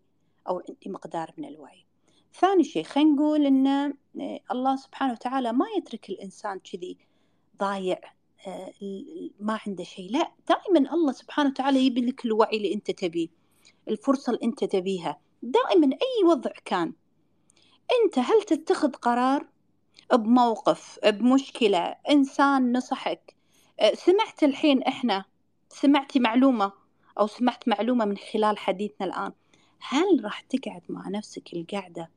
[0.48, 1.86] أو عندي مقدار من الوعي.
[2.34, 3.94] ثاني شيء خلينا نقول إن آه،
[4.50, 6.98] الله سبحانه وتعالى ما يترك الإنسان كذي
[7.58, 8.00] ضايع
[8.46, 8.72] آه،
[9.40, 10.10] ما عنده شيء.
[10.10, 13.28] لا دائما الله سبحانه وتعالى يبي لك الوعي اللي أنت تبيه
[13.88, 15.20] الفرصة اللي أنت تبيها.
[15.42, 16.92] دائما أي وضع كان
[18.04, 19.46] أنت هل تتخذ قرار
[20.12, 23.36] بموقف بمشكلة إنسان نصحك
[23.80, 25.24] آه، سمعت الحين إحنا
[25.72, 26.72] سمعتي معلومة
[27.20, 29.32] أو سمعت معلومة من خلال حديثنا الآن؟
[29.80, 32.10] هل راح تقعد مع نفسك القعدة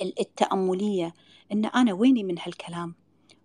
[0.00, 1.14] التأملية
[1.52, 2.94] إن أنا ويني من هالكلام؟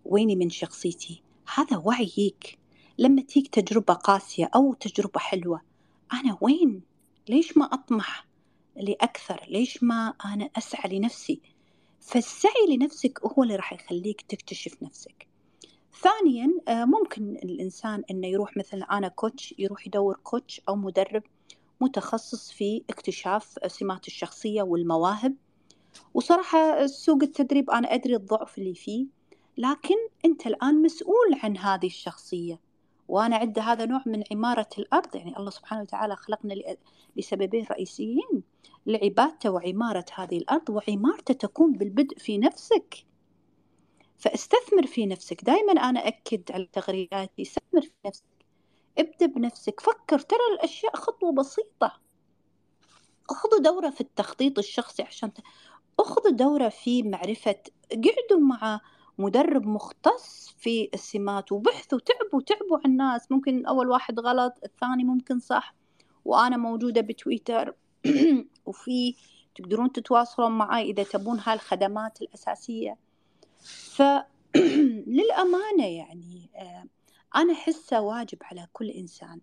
[0.04, 1.22] ويني من شخصيتي؟
[1.54, 2.58] هذا وعيك
[2.98, 5.60] لما تيك تجربة قاسية أو تجربة حلوة
[6.12, 6.82] أنا وين؟
[7.28, 8.26] ليش ما أطمح
[8.76, 11.40] لأكثر؟ ليش ما أنا أسعى لنفسي؟
[12.00, 15.33] فالسعي لنفسك هو اللي راح يخليك تكتشف نفسك.
[16.02, 21.22] ثانيا آه، ممكن الإنسان أنه يروح مثلا أنا كوتش يروح يدور كوتش أو مدرب
[21.80, 25.34] متخصص في اكتشاف سمات الشخصية والمواهب.
[26.14, 29.06] وصراحة سوق التدريب أنا أدري الضعف اللي فيه
[29.58, 32.60] لكن أنت الآن مسؤول عن هذه الشخصية.
[33.08, 36.54] وأنا عد هذا نوع من عمارة الأرض يعني الله سبحانه وتعالى خلقنا
[37.16, 38.42] لسببين رئيسيين
[38.86, 43.04] لعبادته وعمارة هذه الأرض وعمارته تكون بالبدء في نفسك.
[44.24, 45.44] فاستثمر في نفسك.
[45.44, 48.24] دائما أنا أكد على تغريداتي استثمر في نفسك.
[48.98, 49.80] ابدأ بنفسك.
[49.80, 52.00] فكر ترى الأشياء خطوة بسيطة.
[53.28, 55.32] خذوا دورة في التخطيط الشخصي عشان
[55.98, 57.56] أخذوا دورة في معرفة
[57.92, 58.80] قعدوا مع
[59.18, 65.38] مدرب مختص في السمات وبحثوا تعبوا تعبوا على الناس ممكن أول واحد غلط الثاني ممكن
[65.38, 65.74] صح.
[66.24, 67.74] وأنا موجودة بتويتر.
[68.66, 69.14] وفي
[69.54, 73.03] تقدرون تتواصلون معي إذا تبون هاي الخدمات الأساسية.
[73.64, 74.24] فللأمانة
[76.00, 76.84] يعني آه،
[77.36, 79.40] أنا أحسه واجب على كل إنسان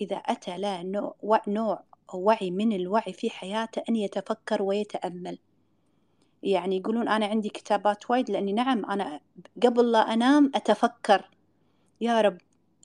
[0.00, 1.84] إذا أتى له نوع, نوع
[2.14, 5.38] وعي من الوعي في حياته أن يتفكر ويتأمل.
[6.42, 9.20] يعني يقولون أنا عندي كتابات وايد لأني نعم أنا
[9.62, 11.30] قبل لا أنام أتفكر.
[12.00, 12.38] يا رب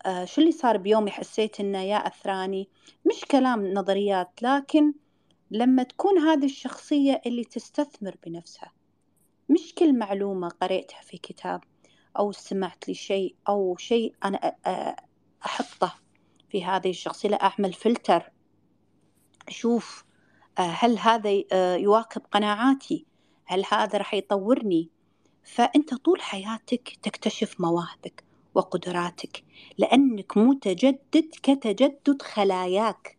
[0.05, 2.69] آه شو اللي صار بيومي؟ حسيت إنه يا أثراني.
[3.05, 4.93] مش كلام نظريات لكن
[5.51, 8.71] لما تكون هذه الشخصية اللي تستثمر بنفسها
[9.51, 11.61] مش كل معلومة قريتها في كتاب
[12.19, 14.55] أو سمعت لي شيء أو شيء أنا
[15.45, 15.93] أحطه
[16.49, 18.31] في هذه الشخصية لا أعمل فلتر.
[19.47, 20.05] أشوف
[20.59, 23.05] آه، هل هذا آه، يواكب قناعاتي؟
[23.45, 24.89] هل هذا راح يطورني؟
[25.43, 28.23] فأنت طول حياتك تكتشف مواهبك
[28.55, 29.43] وقدراتك
[29.77, 33.17] لأنك متجدد كتجدد خلاياك.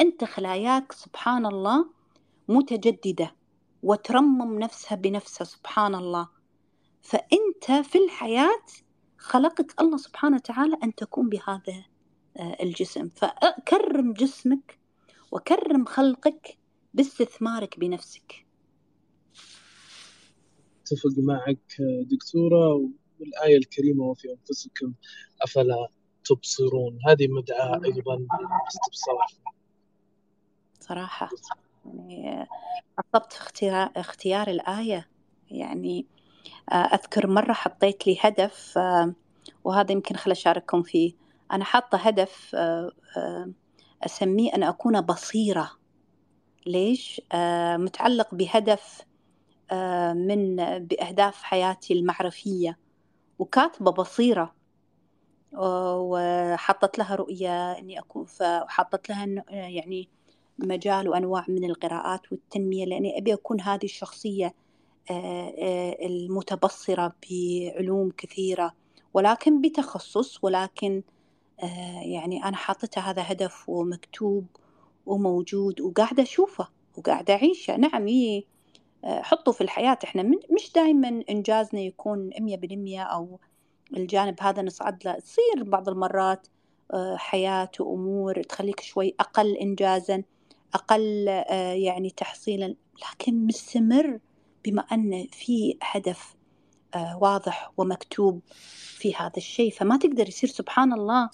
[0.00, 1.86] أنت خلاياك سبحان الله
[2.48, 3.34] متجددة.
[3.82, 6.28] وترمم نفسها بنفسها سبحان الله
[7.02, 8.66] فأنت في الحياة
[9.18, 11.84] خلقك الله سبحانه وتعالى أن تكون بهذا
[12.36, 13.08] آه، الجسم.
[13.08, 14.78] فكرم جسمك
[15.32, 16.58] وكرم خلقك
[16.94, 18.46] باستثمارك بنفسك.
[20.82, 24.92] أتفق معك دكتورة والآية الكريمة وفي أنفسكم
[25.42, 25.88] أفلا
[26.24, 29.26] تبصرون؟ هذه مدعاة أيضا للاستبصار.
[30.80, 31.30] صراحة.
[31.84, 32.46] يعني
[32.98, 35.08] أصبت اختيار, اختيار الآية.
[35.50, 36.06] يعني
[36.72, 39.14] آه، أذكر مرة حطيت لي هدف آه،
[39.64, 41.12] وهذا يمكن خل أشارككم فيه.
[41.52, 42.90] أنا حاطة هدف آه،
[44.02, 45.70] أسميه أن أكون بصيرة.
[46.66, 47.20] ليش؟
[47.74, 49.00] متعلق بهدف
[50.14, 52.78] من بأهداف حياتي المعرفية.
[53.38, 54.54] وكاتبة بصيرة.
[55.52, 60.08] وحطت لها رؤية إني أكون فحطت لها يعني
[60.66, 64.54] مجال وأنواع من القراءات والتنمية لأني أبي أكون هذه الشخصية
[66.00, 68.74] المتبصرة بعلوم كثيرة
[69.14, 71.02] ولكن بتخصص ولكن
[72.02, 74.46] يعني أنا حاطته هذا هدف ومكتوب
[75.06, 77.76] وموجود وقاعدة أشوفه وقاعدة أعيشه.
[77.76, 78.06] نعم
[79.04, 79.98] حطوا في الحياة.
[80.04, 83.38] إحنا مش دائما إنجازنا يكون مية بالمية أو
[83.96, 85.18] الجانب هذا نصعد له.
[85.18, 86.46] تصير بعض المرات
[87.16, 90.22] حياة وأمور تخليك شوي أقل إنجازا.
[90.74, 91.26] أقل
[91.76, 92.74] يعني تحصيلا
[93.12, 94.18] لكن مستمر
[94.64, 96.34] بما أن في هدف
[96.96, 98.40] واضح ومكتوب
[98.98, 99.72] في هذا الشيء.
[99.72, 101.30] فما تقدر يصير سبحان الله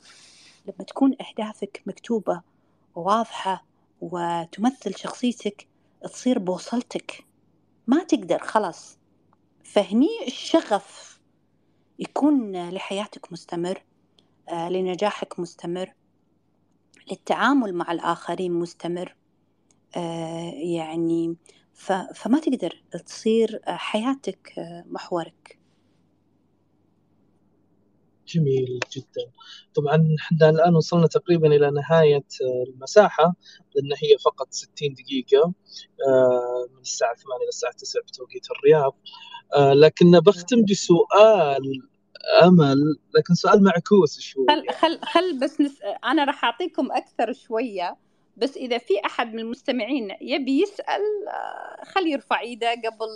[0.66, 2.42] لما تكون أهدافك مكتوبة
[2.94, 3.64] وواضحة
[4.00, 5.68] وتمثل شخصيتك
[6.02, 7.24] تصير بوصلتك.
[7.86, 8.98] ما تقدر خلاص.
[9.64, 11.20] فهني الشغف
[11.98, 13.82] يكون لحياتك مستمر
[14.48, 15.92] آه، لنجاحك مستمر
[17.10, 19.08] للتعامل مع الآخرين مستمر.
[19.08, 19.25] آه،
[20.74, 21.36] يعني
[22.14, 25.58] فما تقدر تصير حياتك آه، محورك.
[28.28, 29.30] جميل جدا.
[29.74, 32.24] طبعا إحنا الآن وصلنا تقريبا إلى نهاية
[32.68, 33.34] المساحة
[33.74, 35.52] لأن هي فقط 60 دقيقة
[36.08, 38.96] آه، من الساعة 8 إلى الساعة 9 بتوقيت الرياض.
[39.56, 41.82] آه، لكن بختم بسؤال
[42.42, 42.76] أمل
[43.14, 44.46] لكن سؤال معكوس شوي.
[44.48, 45.78] خل خل خل بس نس...
[46.04, 47.96] أنا راح أعطيكم أكثر شوية.
[48.36, 53.08] بس إذا في أحد من المستمعين يبي يسأل آه، خلي يرفع إيده قبل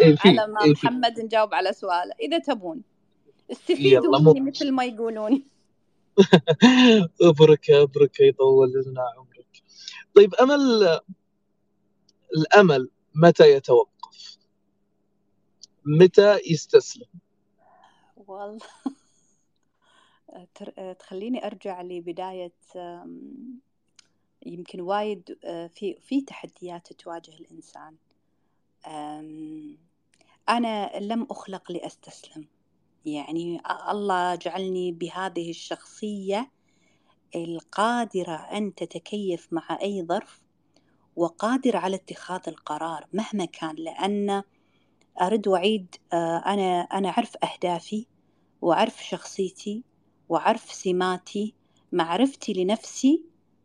[0.00, 2.82] إيه على ما إيه محمد نجاوب على سؤاله إذا تبون.
[3.50, 5.42] استفيدوا مني مثل ما يقولون.
[7.40, 9.62] بركة بركة يطول لنا عمرك.
[10.14, 10.98] طيب أمل
[12.36, 14.38] الأمل متى يتوقف؟
[15.84, 17.06] متى يستسلم؟
[18.16, 18.58] والله
[20.98, 22.52] تخليني أرجع لبداية
[24.46, 27.96] يمكن وايد آه، في في تحديات تواجه الإنسان.
[30.48, 32.48] أنا لم أخلق لأستسلم.
[33.04, 33.60] يعني
[33.90, 36.50] الله جعلني بهذه الشخصية
[37.36, 40.42] القادرة أن تتكيف مع أي ظرف
[41.16, 44.42] وقادرة على اتخاذ القرار مهما كان لأن
[45.20, 48.06] أرد وأعيد آه، أنا أنا أعرف أهدافي
[48.62, 49.84] وأعرف شخصيتي
[50.28, 51.54] وأعرف سماتي
[51.92, 53.24] معرفتي لنفسي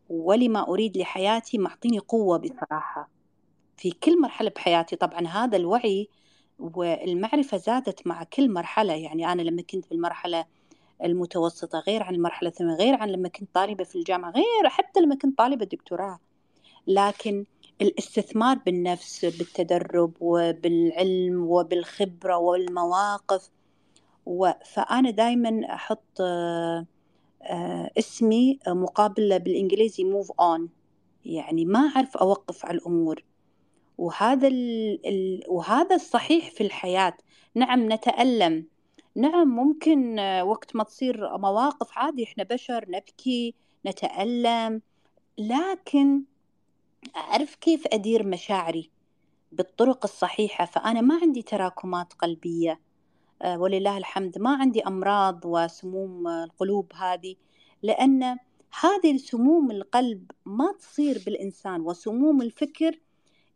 [0.09, 3.09] ولما أريد لحياتي معطيني قوة بصراحة.
[3.77, 6.09] في كل مرحلة بحياتي طبعا هذا الوعي
[6.59, 8.93] والمعرفة زادت مع كل مرحلة.
[8.93, 10.45] يعني أنا لما كنت في المرحلة
[11.03, 15.15] المتوسطة غير عن المرحلة الثانوية غير عن لما كنت طالبة في الجامعة غير حتى لما
[15.15, 16.19] كنت طالبة دكتوراه.
[16.87, 17.45] لكن
[17.81, 23.49] الاستثمار بالنفس بالتدرب وبالعلم وبالخبرة والمواقف
[24.73, 26.21] فأنا دايما أحط
[27.97, 30.61] اسمي مقابل بالإنجليزي move on.
[31.25, 33.23] يعني ما أعرف أوقف على الأمور.
[33.97, 35.43] وهذا ال...
[35.47, 37.17] وهذا الصحيح في الحياة.
[37.55, 38.67] نعم نتألم.
[39.15, 43.53] نعم ممكن وقت ما تصير مواقف عادي إحنا بشر نبكي
[43.85, 44.81] نتألم.
[45.37, 46.23] لكن
[47.15, 48.89] أعرف كيف أدير مشاعري
[49.51, 50.65] بالطرق الصحيحة.
[50.65, 52.71] فأنا ما عندي تراكمات قلبية.
[52.71, 52.92] آه،
[53.45, 54.37] ولله الحمد.
[54.37, 57.35] ما عندي أمراض وسموم القلوب هذه
[57.83, 58.37] لأن
[58.81, 62.99] هذه سموم القلب ما تصير بالإنسان وسموم الفكر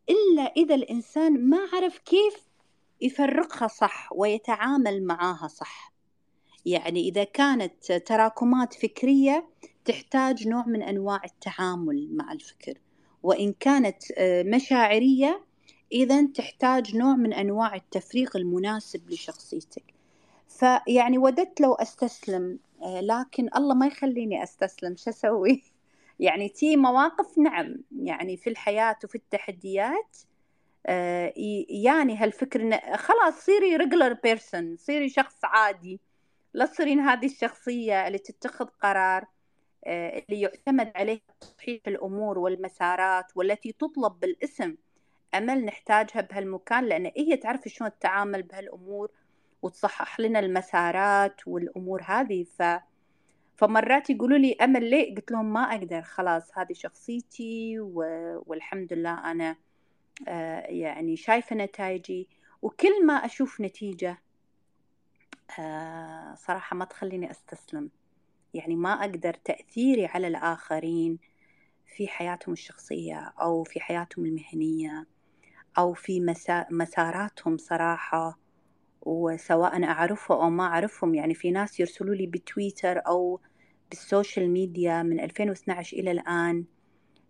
[0.10, 2.48] إلا إذا الإنسان ما عرف كيف
[3.02, 5.94] يفرقها صح ويتعامل معاها صح.
[6.66, 9.50] يعني إذا كانت تراكمات فكرية
[9.86, 12.74] تحتاج نوع من أنواع التعامل مع الفكر
[13.24, 15.47] وإن كانت آه، مشاعرية
[15.92, 19.84] إذا تحتاج نوع من أنواع التفريق المناسب لشخصيتك.
[20.48, 25.64] فيعني وددت لو أستسلم آه، لكن الله ما يخليني أستسلم شو أسوي؟
[26.20, 30.18] يعني تي مواقف نعم يعني في الحياة وفي التحديات
[30.86, 31.34] آه،
[31.70, 36.00] يعني هالفكر خلاص صيري regular person صيري شخص عادي.
[36.54, 39.26] لا تصيرين هذه الشخصية اللي تتخذ قرار
[39.86, 44.76] آه، اللي يعتمد عليه تصحيح الأمور والمسارات والتي تطلب بالاسم.
[45.36, 49.12] أمل نحتاجها بهالمكان لأن هي تعرف شلون تتعامل بهالأمور
[49.62, 52.44] وتصحح لنا المسارات والأمور هذه.
[52.44, 52.64] ف
[53.58, 57.94] فمرات يقولوا لي أمل ليه؟ قلت لهم ما أقدر خلاص هذه شخصيتي و...
[58.46, 59.56] والحمد لله أنا
[60.28, 62.30] آه، يعني شايفة نتائجي
[62.62, 64.18] وكل ما أشوف نتيجة
[65.60, 67.90] آه، صراحة ما تخليني أستسلم.
[68.54, 71.20] يعني ما أقدر تأثيري على الآخرين
[71.86, 75.08] في حياتهم الشخصية أو في حياتهم المهنية.
[75.78, 76.36] أو في
[76.72, 78.40] مساراتهم صراحة
[79.02, 81.16] وسواء أعرفه أو ما أعرفهم.
[81.16, 83.40] يعني في ناس يرسلوا لي بتويتر أو
[83.90, 86.66] بالسوشيال ميديا من 2012 إلى الآن.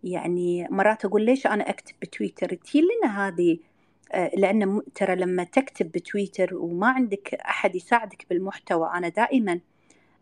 [0.04, 3.58] يعني مرات أقول ليش أنا أكتب بتويتر؟ تجي لنا هذه
[4.12, 9.60] آه، لأن ترى لما تكتب بتويتر وما عندك أحد يساعدك بالمحتوى أنا دائما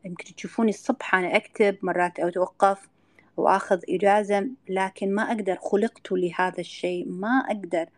[0.06, 2.90] يمكن تشوفوني الصبح أنا أكتب مرات أتوقف
[3.38, 7.90] وآخذ إجازة لكن ما أقدر خلقت لهذا الشيء ما أقدر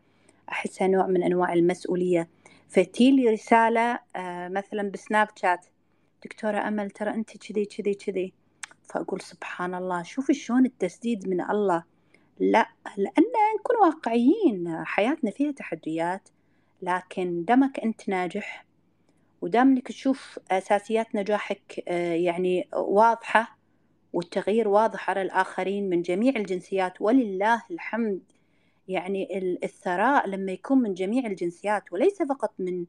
[0.50, 2.30] أحسها نوع من أنواع المسؤولية.
[2.68, 5.66] فتجيلي رسالة آه، مثلا بسناب شات.
[6.26, 8.34] دكتورة أمل ترى أنت كذي كذي كذي.
[8.84, 11.84] فأقول سبحان الله شوفي شلون التسديد من الله.
[12.40, 13.24] لا لأن
[13.60, 16.30] نكون واقعيين حياتنا فيها تحديات
[16.82, 18.66] لكن دامك أنت ناجح
[19.42, 23.58] ودام انك تشوف أساسيات نجاحك آه، يعني واضحة
[24.14, 27.02] والتغيير واضح على الآخرين من جميع الجنسيات.
[27.02, 28.22] ولله الحمد.
[28.88, 32.86] يعني الثراء لما يكون من جميع الجنسيات وليس فقط من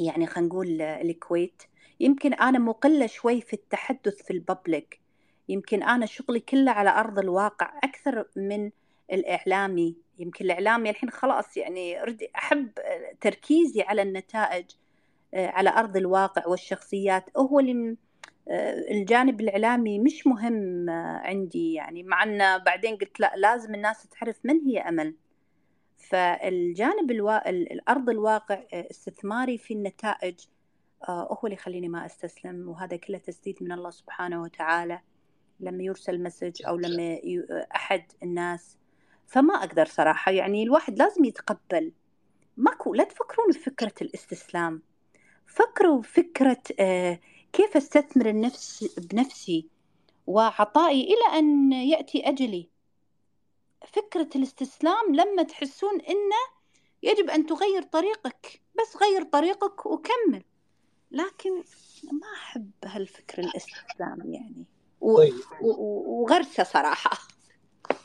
[0.00, 1.62] يعني خلينا نقول الكويت.
[2.00, 5.00] يمكن أنا مقلة شوي في التحدث في الببليك.
[5.48, 8.70] يمكن أنا شغلي كله على أرض الواقع أكثر من
[9.12, 9.96] الإعلامي.
[10.18, 11.96] يمكن الإعلامي الحين خلاص يعني
[12.36, 12.70] أحب
[13.20, 14.64] تركيزي على النتائج
[15.34, 17.24] آه، على أرض الواقع والشخصيات.
[17.36, 17.96] هو اللي
[18.90, 24.38] الجانب الإعلامي مش مهم آه، عندي يعني مع أن بعدين قلت لا لازم الناس تعرف
[24.44, 25.14] من هي أمل.
[25.96, 27.48] فالجانب الوا...
[27.50, 30.34] الأرض الواقع استثماري في النتائج
[31.08, 35.00] هو اللي يخليني ما أستسلم وهذا كله تسديد من الله سبحانه وتعالى.
[35.60, 37.18] لما يرسل مسج أو لما
[37.76, 38.78] أحد الناس
[39.26, 40.32] فما أقدر صراحة.
[40.32, 41.92] يعني الواحد لازم يتقبل.
[42.56, 44.82] ماكو لا تفكرون بفكرة الاستسلام.
[45.46, 47.20] فكروا فكرة آه،
[47.54, 49.68] كيف أستثمر النفس بنفسي
[50.26, 52.68] وعطائي إلى أن يأتي أجلي؟
[53.86, 56.42] فكرة الاستسلام لما تحسون إنه
[57.02, 60.44] يجب أن تغير طريقك بس غير طريقك وكمل.
[61.10, 61.56] لكن
[62.12, 64.66] ما أحب هالفكر الاستسلام يعني.
[65.16, 65.34] طيب.
[65.60, 67.28] وغرسة صراحة.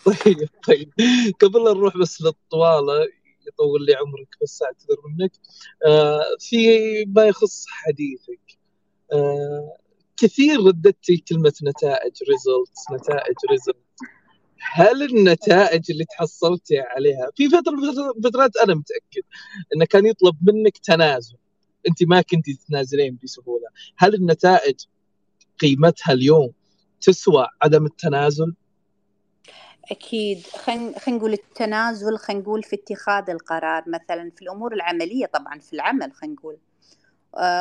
[0.06, 0.94] طيب طيب.
[1.42, 3.08] قبل نروح بس للطوالة
[3.48, 5.32] يطول لي عمرك بس أعتذر منك.
[5.88, 6.68] آه في
[7.06, 8.49] ما يخص حديثك.
[10.18, 13.78] كثير رددتي كلمة نتائج results نتائج result
[14.74, 17.76] هل النتائج اللي تحصلتي عليها في فترة
[18.24, 19.22] فترات أنا متأكد
[19.76, 21.36] أنه كان يطلب منك تنازل.
[21.88, 23.68] أنت ما كنت تتنازلين بسهولة.
[23.98, 24.76] هل النتائج
[25.60, 26.52] قيمتها اليوم
[27.02, 28.54] تسوى عدم التنازل؟
[29.92, 30.44] أكيد.
[30.44, 36.14] خلينا نقول التنازل خلينا نقول في اتخاذ القرار مثلا في الأمور العملية طبعا في العمل
[36.14, 36.54] خلينا نقول.
[36.54, 36.69] آه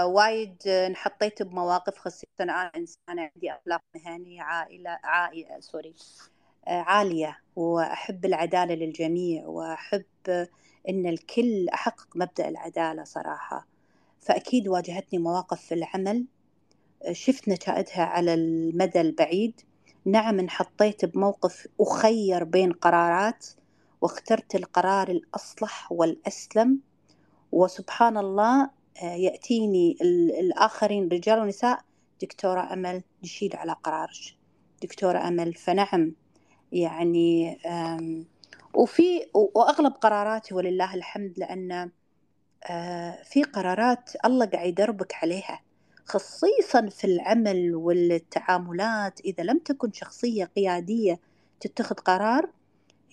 [0.05, 2.27] وايد انحطيت بمواقف خاصة.
[2.41, 5.95] أنا إنسانة عندي أخلاق مهنية عائلة عائلة سوري
[6.69, 7.39] آه عالية.
[7.57, 10.05] وأحب العدالة للجميع وأحب
[10.89, 13.67] إن الكل أحقق مبدأ العدالة صراحة.
[14.21, 16.27] فأكيد واجهتني مواقف في العمل
[17.13, 19.61] شفت نتائجها على المدى البعيد.
[20.05, 23.47] نعم انحطيت بموقف أخير بين قرارات
[24.01, 26.79] واخترت القرار الأصلح والأسلم.
[27.53, 28.71] وسبحان الله آه،
[29.03, 29.97] يأتيني
[30.41, 31.81] الآخرين رجال ونساء
[32.23, 34.37] دكتورة أمل نشيد على قرارك
[34.83, 36.13] دكتورة أمل فنعم.
[36.73, 37.59] يعني
[38.75, 41.91] وفي وأغلب قراراتي ولله الحمد لأن
[42.65, 45.61] آه، في قرارات الله قاعد يدربك عليها
[46.05, 49.21] خصيصا في العمل والتعاملات.
[49.21, 51.21] إذا لم تكن شخصية قيادية
[51.61, 52.51] تتخذ قرار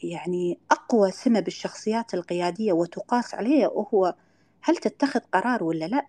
[0.04, 4.16] يعني أقوى سمة بالشخصيات القيادية وتقاس عليها وهو
[4.66, 6.08] هل تتخذ قرار ولا لا؟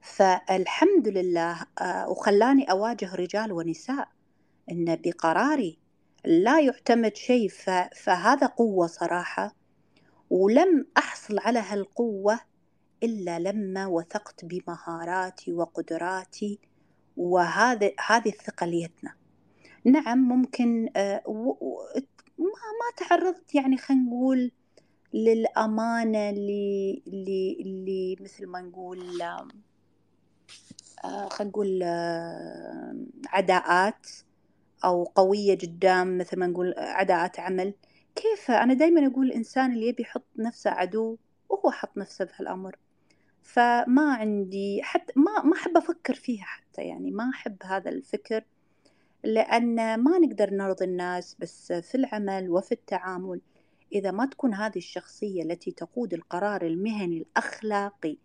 [0.00, 4.08] فالحمد لله آه، وخلاني أواجه رجال ونساء
[4.70, 5.78] إن بقراري
[6.24, 7.48] لا يعتمد شيء
[7.96, 9.54] فهذا قوة صراحة
[10.30, 12.40] ولم أحصل على هالقوة
[13.02, 16.58] إلا لما وثقت بمهاراتي وقدراتي
[17.16, 19.14] وهذا هذه الثقة ليتنا.
[19.84, 21.22] نعم ممكن آه،
[22.38, 24.52] ما تعرضت يعني خلينا نقول
[25.14, 29.22] للأمانة اللي اللي اللي مثل ما نقول
[31.04, 32.96] آه، خلينا نقول آه،
[33.28, 34.06] عداءات
[34.84, 37.74] أو قوية قدام مثل ما نقول عداءات عمل.
[38.14, 41.16] كيف؟ أنا دايما أقول الإنسان اللي يبي يحط نفسه عدو
[41.48, 42.76] وهو حط نفسه بهالأمر
[43.42, 48.44] فما عندي حتى ما ما أحب أفكر فيها حتى يعني ما أحب هذا الفكر
[49.24, 53.40] لأن ما نقدر نرضي الناس بس في العمل وفي التعامل
[53.92, 58.16] إذا ما تكون هذه الشخصية التي تقود القرار المهني الأخلاقي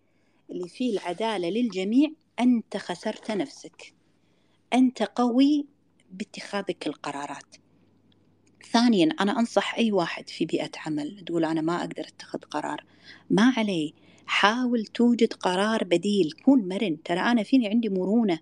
[0.51, 2.09] اللي فيه العدالة للجميع
[2.39, 3.93] أنت خسرت نفسك.
[4.73, 5.65] أنت قوي
[6.11, 7.55] باتخاذك القرارات.
[8.71, 12.85] ثانيا أنا أنصح أي واحد في بيئة عمل تقول أنا ما أقدر أتخذ قرار.
[13.29, 13.91] ما عليه.
[14.25, 16.31] حاول توجد قرار بديل.
[16.31, 17.03] كون مرن.
[17.03, 18.39] ترى أنا فيني عندي مرونة.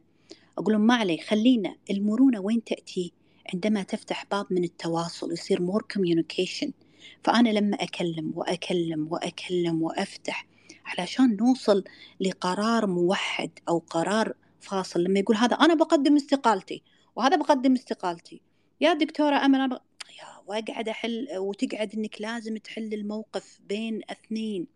[0.57, 1.21] أقول لهم ما عليه.
[1.21, 1.75] خلينا.
[1.89, 3.13] المرونة وين تأتي؟
[3.53, 6.82] عندما تفتح باب من التواصل يصير مور communication.
[7.23, 10.47] فأنا لما أكلم وأكلم وأكلم وأفتح
[10.85, 11.83] علشان نوصل
[12.19, 16.83] لقرار موحد أو قرار فاصل لما يقول هذا أنا بقدم استقالتي
[17.15, 18.41] وهذا بقدم استقالتي
[18.81, 19.79] يا دكتورة أمل أنا
[20.19, 24.67] يا وأقعد أحل وتقعد إنك لازم تحل الموقف بين أثنين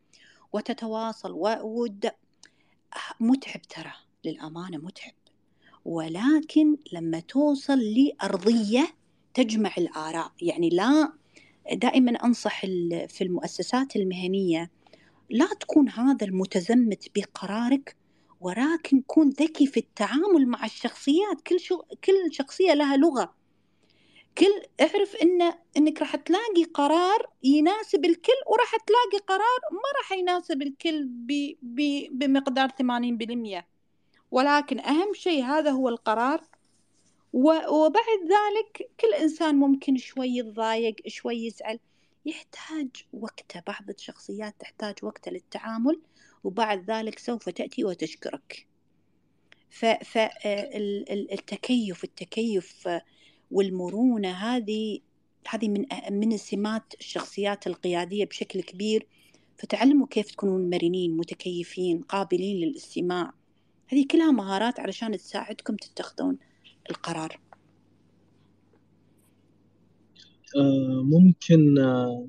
[0.53, 2.11] وتتواصل ود
[3.19, 3.93] متعب ترى
[4.25, 5.13] للأمانة متعب
[5.86, 8.88] ولكن لما توصل لأرضية
[9.34, 11.13] تجمع الآراء يعني لا
[11.74, 12.61] دائما أنصح
[13.07, 14.72] في المؤسسات المهنية
[15.30, 17.95] لا تكون هذا المتزمت بقرارك
[18.41, 21.41] ولكن كن ذكي في التعامل مع الشخصيات.
[21.47, 23.34] كل شو كل شخصية لها لغة.
[24.38, 30.61] كل اعرف ان إنك راح تلاقي قرار يناسب الكل وراح تلاقي قرار ما راح يناسب
[30.61, 31.55] الكل ب...
[31.61, 32.07] ب...
[32.11, 33.63] بمقدار 80%
[34.32, 36.41] ولكن أهم شيء هذا هو القرار
[37.34, 41.80] وبعد ذلك كل إنسان ممكن شوي يتضايق شوي يزعل.
[42.25, 46.01] يحتاج وقته بعض الشخصيات تحتاج وقته للتعامل
[46.43, 48.67] وبعد ذلك سوف تأتي وتشكرك.
[49.69, 50.34] فالتكيف
[52.03, 52.89] التكيف
[53.51, 54.99] والمرونة هذه
[55.49, 59.07] هذه من من السمات الشخصيات القيادية بشكل كبير.
[59.57, 63.34] فتعلموا كيف تكونون مرنين متكيفين قابلين للاستماع.
[63.88, 66.38] هذه كلها مهارات علشان تساعدكم تتخذون.
[66.90, 67.40] القرار؟
[70.56, 72.28] آه، ممكن آه،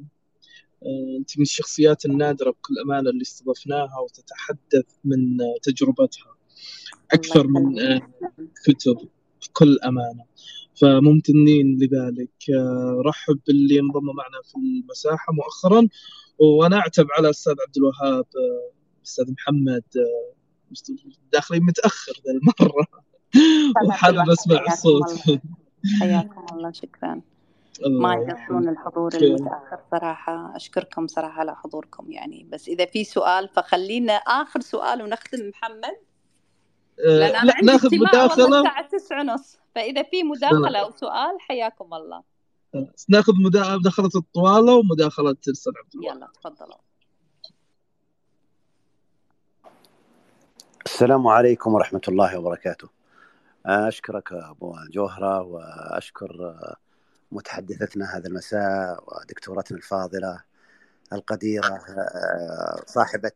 [0.83, 6.35] آه، أنت من الشخصيات النادرة بكل أمانة اللي استضفناها وتتحدث من تجربتها.
[7.13, 7.75] أكثر من
[8.67, 9.09] كتب
[9.43, 10.25] بكل أمانة.
[10.81, 12.31] فممتنين لذلك.
[13.07, 15.89] رحب باللي انضم معنا في المساحة مؤخرا
[16.39, 18.27] وأنا أعتب على الأستاذ عبد الوهاب
[19.05, 19.83] أستاذ محمد
[21.33, 23.08] داخلين متأخر ذا المرة.
[23.87, 25.41] وحابب أسمع الصوت.
[26.01, 27.21] حياكم الله شكرا.
[27.87, 30.57] ما يقصرون الحضور المتأخر صراحة.
[30.57, 32.47] أشكركم صراحة على حضوركم يعني.
[32.53, 35.49] بس إذا في سؤال فخلينا آخر سؤال ونختم.
[35.49, 35.97] محمد؟
[37.07, 38.59] آه، لأن أنا عندي ناخذ مداخلة.
[38.61, 39.59] الساعة 9 ونص.
[39.75, 42.23] فإذا في مداخلة أو سؤال حياكم الله.
[43.09, 46.13] ناخذ مداخلة الطوالة ومداخلة الاستاذ عبد الله.
[46.13, 46.79] يلا تفضلوا.
[50.87, 52.98] السلام عليكم ورحمة الله وبركاته.
[53.67, 56.57] أشكرك أبو الجوهرة وأشكر
[57.33, 60.43] متحدثتنا هذا المساء ودكتورتنا الفاضلة
[61.13, 61.81] القديرة
[62.87, 63.33] صاحبة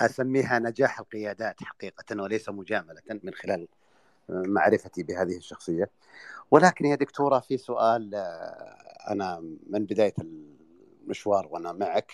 [0.00, 3.68] أسميها نجاح القيادات حقيقة وليس مجاملة من خلال
[4.28, 5.90] معرفتي بهذه الشخصية.
[6.50, 8.14] ولكن يا دكتورة في سؤال
[9.10, 9.40] أنا
[9.70, 10.14] من بداية
[11.02, 12.12] المشوار وأنا معك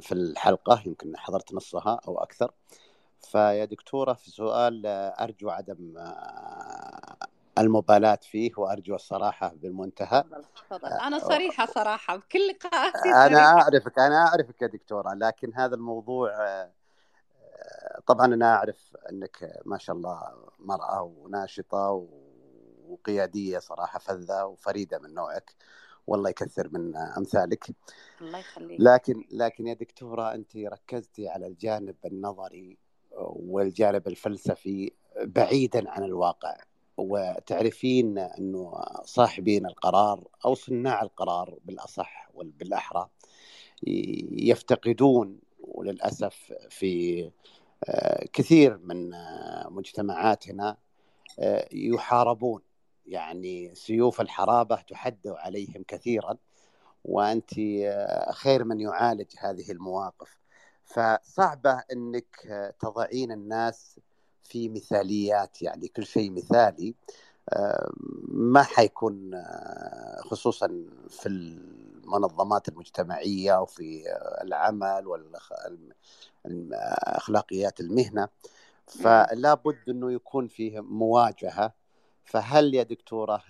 [0.00, 2.50] في الحلقة يمكن حضرت نصها أو أكثر.
[3.24, 4.86] فيا دكتورة في سؤال
[5.20, 7.16] أرجو عدم آه،
[7.58, 10.24] المبالاة فيه وأرجو الصراحة بالمنتهى.
[10.70, 10.88] تفضل.
[10.88, 16.30] أنا آه، صريحة صراحة بكل لقاءاتي أنا أعرفك أنا أعرفك يا دكتورة لكن هذا الموضوع
[16.30, 16.70] آه،
[18.06, 20.22] طبعا أنا أعرف أنك ما شاء الله
[20.58, 22.06] مرأة وناشطة
[22.88, 25.54] وقيادية صراحة فذة وفريدة من نوعك
[26.06, 27.66] والله يكثر من أمثالك.
[28.20, 28.80] الله يخليك.
[28.80, 32.78] لكن لكن يا دكتورة أنت ركزتي على الجانب النظري
[33.18, 34.92] والجانب الفلسفي
[35.22, 36.56] بعيدا عن الواقع.
[36.96, 38.74] وتعرفين إنه
[39.04, 43.08] صاحبين القرار أو صناع القرار بالأصح وبالاحرى
[44.32, 47.24] يفتقدون وللاسف في
[47.88, 50.76] آه، كثير من آه، مجتمعاتنا
[51.38, 52.60] آه، يحاربون.
[53.06, 56.36] يعني سيوف الحرابة تحد عليهم كثيرا
[57.04, 57.50] وأنت
[58.32, 60.38] خير من يعالج هذه المواقف.
[60.84, 62.36] فصعبة إنك
[62.80, 64.00] تضعين الناس
[64.42, 66.94] في مثاليات يعني كل شيء مثالي.
[68.28, 69.44] ما حيكون
[70.20, 74.02] خصوصا في المنظمات المجتمعية وفي
[74.42, 75.06] العمل
[76.46, 78.28] والاخلاقيات المهنة.
[78.86, 81.72] فلا بد إنه يكون فيه مواجهة.
[82.24, 83.42] فهل يا دكتورة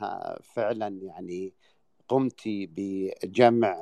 [0.43, 1.53] فعلا يعني
[2.09, 3.77] قمتي بجمع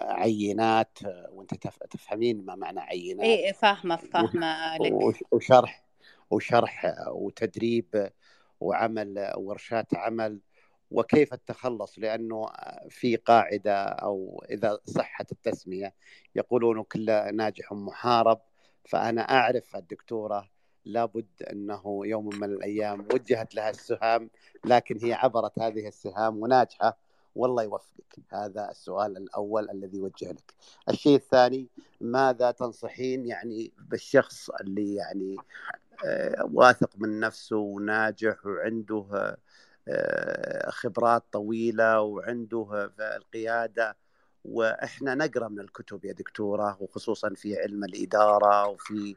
[0.00, 0.98] عينات
[1.30, 1.54] وأنت
[1.90, 3.26] تفهمين ما معنى عينات.
[3.26, 5.84] اي فاهمة فاهمة لك وشرح
[6.30, 8.10] وشرح وتدريب
[8.60, 10.40] وعمل ورشات عمل
[10.90, 12.46] وكيف التخلص؟ لأنه
[12.88, 15.94] في قاعدة أو إذا صحت التسمية
[16.34, 17.06] يقولون كل
[17.36, 18.40] ناجح محارب.
[18.84, 20.50] فأنا أعرف الدكتورة
[20.84, 24.30] لابد أنه يوم من الأيام وجهت لها السهام
[24.64, 27.07] لكن هي عبرت هذه السهام وناجحة.
[27.38, 28.18] والله يوفقك.
[28.32, 30.54] هذا السؤال الأول الذي وجه لك.
[30.88, 31.68] الشيء الثاني
[32.00, 35.36] ماذا تنصحين يعني بالشخص اللي يعني
[36.04, 39.36] آه، واثق من نفسه وناجح وعنده
[39.88, 43.96] آه، خبرات طويلة وعنده القيادة
[44.44, 49.16] وإحنا نقرأ من الكتب يا دكتورة وخصوصا في علم الإدارة وفي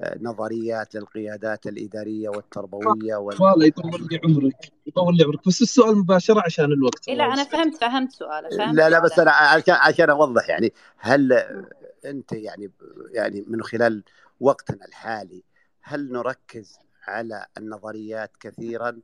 [0.00, 3.42] آه، نظريات للقيادات الإدارية والتربوية وال...
[3.42, 7.76] والله يطول لي عمرك يطول لي عمرك بس السؤال مباشرة عشان الوقت لا أنا فهمت
[7.76, 11.32] فهمت سؤالك فهمت لا لا بس أنا عشان عشان أوضح يعني هل
[12.04, 12.70] أنت يعني
[13.12, 14.04] يعني من خلال
[14.40, 15.42] وقتنا الحالي
[15.82, 19.00] هل نركز على النظريات كثيرا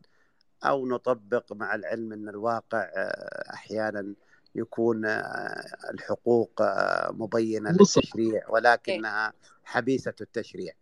[0.65, 4.15] أو نطبق مع العلم إن الواقع آه، أحيانا
[4.55, 5.65] يكون آه،
[5.95, 9.33] الحقوق آه، مبينة للتشريع ولكنها
[9.65, 10.73] حبيسة التشريع.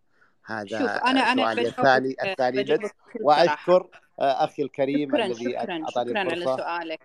[0.45, 2.79] هذا شوف أنا أنا الثاني الثاني
[3.21, 3.89] وأشكر
[4.19, 7.01] أخي الكريم شكرا الذي أعطاني شكرا على سؤالك.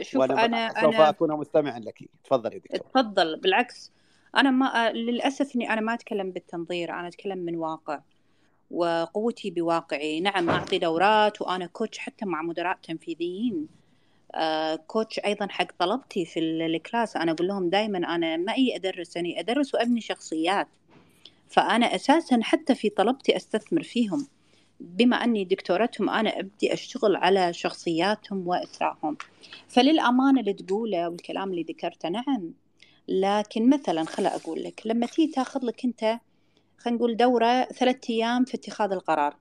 [0.00, 2.10] شوف أنا سوف أنا أكون مستمعا لك.
[2.24, 2.78] تفضلي يا دكتور.
[2.78, 3.40] تفضل.
[3.40, 3.92] بالعكس
[4.36, 8.00] أنا ما للأسف إني أنا ما أتكلم بالتنظير أنا أتكلم من واقع.
[8.70, 10.20] وقوتي بواقعي.
[10.20, 13.54] نعم أعطي دورات وأنا coach حتى مع مدراء تنفيذيين.
[13.54, 13.77] آه
[14.86, 17.16] coach أيضا حق طلبتي في ال class.
[17.16, 20.68] أنا أقول لهم دائما أنا ما اي أدرس يعني أدرس وأبني شخصيات.
[21.48, 24.26] فأنا أساسا حتى في طلبتي أستثمر فيهم.
[24.80, 29.16] بما أني دكتورتهم أنا أبدي أشتغل على شخصياتهم واثرائهم
[29.68, 32.52] فللامانه اللي تقوله والكلام اللي ذكرته نعم.
[33.08, 36.20] لكن مثلا خلا أقول لك لما تيجي تاخذ لك أنت
[36.78, 39.36] خلينا نقول دورة ثلاثة أيام في اتخاذ القرار.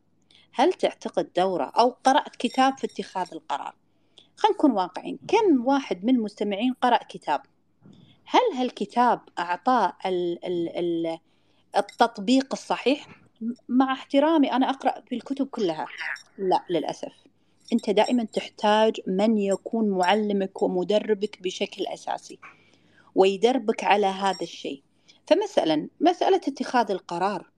[0.53, 3.75] هل تعتقد دورة أو قرأت كتاب في اتخاذ القرار؟
[4.37, 7.41] خلينا نكون واقعين كم واحد من المستمعين قرأ كتاب؟
[8.25, 11.19] هل هالكتاب أعطاه ال ال ال
[11.77, 13.07] التطبيق الصحيح؟
[13.69, 15.87] مع احترامي أنا أقرأ في الكتب كلها.
[16.37, 17.13] لا للأسف.
[17.73, 22.39] أنت دائما تحتاج من يكون معلمك ومدربك بشكل أساسي
[23.15, 24.83] ويدربك على هذا الشيء.
[25.27, 27.51] فمثلا مسألة اتخاذ القرار.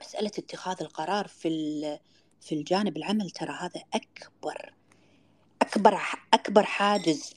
[0.00, 1.48] مسألة اتخاذ القرار في
[2.40, 4.72] في الجانب العمل ترى هذا أكبر
[5.62, 5.98] أكبر
[6.34, 7.34] أكبر حاجز.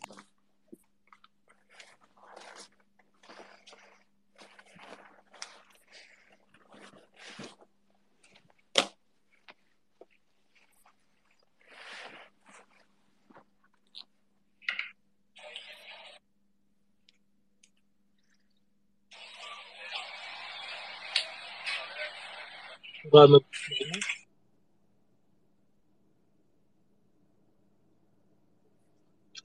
[23.13, 23.43] غامض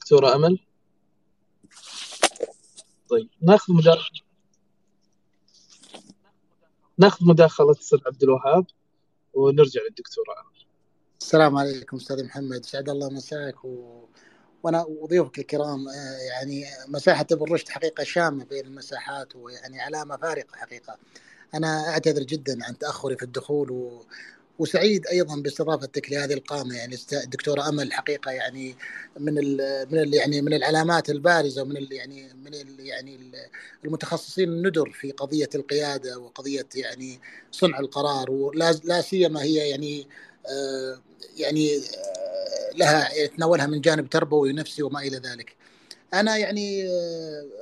[0.06, 0.58] دكتورة أمل
[3.10, 4.20] طيب ناخذ مداخلة
[6.98, 8.66] ناخذ مداخلة أستاذ عبد الوهاب
[9.34, 10.64] ونرجع للدكتورة أمل
[11.20, 14.04] السلام عليكم أستاذ محمد سعد الله مساك و...
[14.62, 20.56] وأنا وضيوفك الكرام آه، يعني مساحة ابن رشد حقيقة شامة بين المساحات ويعني علامة فارقة
[20.56, 20.96] حقيقة.
[21.54, 24.06] أنا أعتذر جدا عن تأخري في الدخول و...
[24.58, 28.74] وسعيد أيضا باستضافتك لهذه القامة يعني الدكتورة أمل حقيقه يعني
[29.20, 29.34] من
[29.90, 33.18] من يعني من العلامات البارزة ومن ال يعني من ال يعني
[33.84, 37.20] المتخصصين الندر في قضية القيادة وقضية يعني
[37.52, 40.06] صنع القرار ولا لا سيما هي يعني
[40.46, 41.00] آه
[41.36, 45.56] يعني آه لها تناولها من جانب تربوي نفسي وما إلى ذلك.
[46.20, 46.88] أنا يعني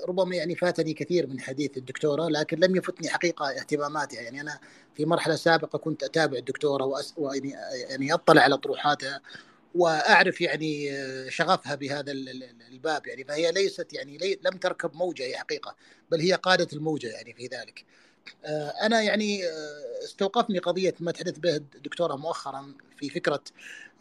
[0.08, 4.20] ربما يعني فاتني كثير من حديث الدكتورة لكن لم يفتني حقيقة اهتماماتها.
[4.20, 4.58] يعني أنا
[4.94, 7.14] في مرحلة سابقة كنت أتابع الدكتورة وأس...
[7.16, 7.50] ويعني
[7.90, 9.20] يعني أطلع على طروحاتها
[9.74, 10.90] وأعرف يعني
[11.30, 12.12] شغفها بهذا
[12.72, 13.06] الباب.
[13.06, 14.38] يعني فهي ليست يعني لي...
[14.44, 15.76] لم تركب موجة هي حقيقة
[16.10, 17.84] بل هي قادة الموجة يعني في ذلك.
[18.82, 23.40] أنا يعني آه، استوقفني قضية ما تحدث به الدكتورة مؤخرا في فكرة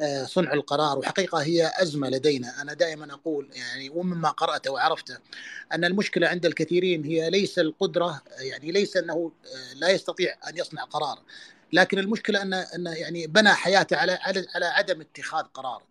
[0.01, 2.61] آه، صنع القرار وحقيقة هي أزمة لدينا.
[2.61, 5.17] أنا دائما أقول يعني ومما قرأته وعرفته
[5.73, 9.31] أن المشكلة عند الكثيرين هي ليس القدرة يعني ليس أنه
[9.75, 11.19] لا يستطيع أن يصنع قرار
[11.73, 14.19] لكن المشكلة أن أن يعني بنى حياته على
[14.55, 15.83] على عدم اتخاذ قرار.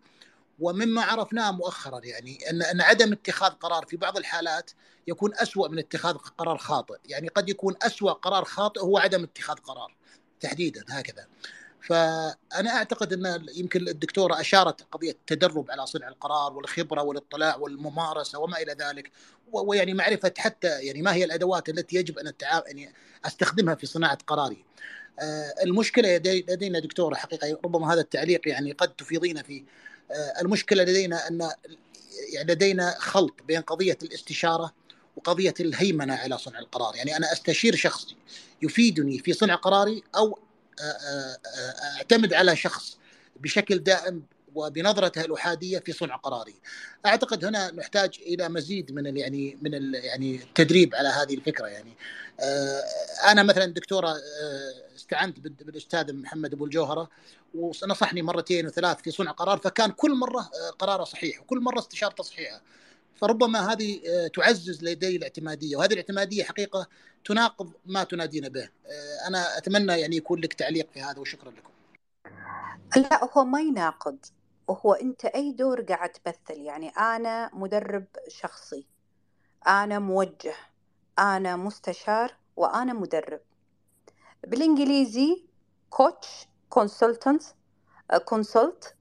[0.59, 4.71] ومما عرفناه مؤخرا يعني أن أن عدم اتخاذ قرار في بعض الحالات
[5.07, 9.55] يكون أسوأ من اتخاذ قرار خاطئ، يعني قد يكون أسوأ قرار خاطئ هو عدم اتخاذ
[9.55, 9.95] قرار
[10.39, 11.27] تحديدا هكذا.
[11.81, 18.57] فأنا أعتقد أن يمكن الدكتورة أشارت قضية التدرب على صنع القرار والخبرة والاطلاع والممارسة وما
[18.57, 19.11] إلى ذلك
[19.51, 22.93] ويعني معرفة حتى يعني ما هي الأدوات التي يجب أن يعني
[23.25, 24.65] أستخدمها في صناعة قراري.
[25.19, 29.63] آه، المشكلة لدينا دكتورة حقيقة ربما هذا التعليق يعني قد تفيضين فيه
[30.41, 31.49] المشكلة لدينا أن
[32.33, 34.73] يعني لدينا خلط بين قضية الاستشارة
[35.17, 38.15] وقضية الهيمنة على صنع القرار، يعني أنا أستشير شخص
[38.61, 40.39] يفيدني في صنع قراري أو
[40.79, 41.37] آه، آه،
[41.97, 42.97] أعتمد على شخص
[43.35, 44.23] بشكل دائم
[44.55, 46.55] وبنظرته الأحادية في صنع قراري.
[47.05, 51.93] أعتقد هنا نحتاج إلى مزيد من يعني من يعني التدريب على هذه الفكرة يعني.
[53.27, 54.15] أنا مثلا دكتورة
[54.95, 57.09] استعنت بالأستاذ محمد أبو الجوهرة
[57.53, 62.23] ونصحني مرتين وثلاث في صنع قرار فكان كل مرة آه، قراره صحيح وكل مرة استشارته
[62.23, 62.61] صحيحة
[63.15, 66.87] فربما هذه آه، تعزز لدي الاعتمادية وهذه الاعتمادية حقيقة
[67.25, 71.73] تناقض ما تنادين به آه، أنا أتمنى يعني يكون لك تعليق في هذا وشكرا لكم
[72.95, 74.17] لا هو ما يناقض
[74.67, 78.87] وهو أنت أي دور قاعد تمثل يعني أنا مدرب شخصي
[79.67, 80.55] أنا موجه
[81.19, 83.41] أنا مستشار وأنا مدرب.
[84.47, 85.45] بالإنجليزي
[85.89, 87.43] coach consultant
[88.25, 88.95] consult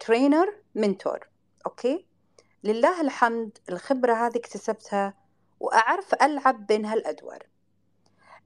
[0.00, 1.28] trainer mentor
[1.66, 2.06] okay؟
[2.64, 5.14] لله الحمد الخبرة هذه اكتسبتها
[5.60, 7.46] وأعرف ألعب بين هالأدوار.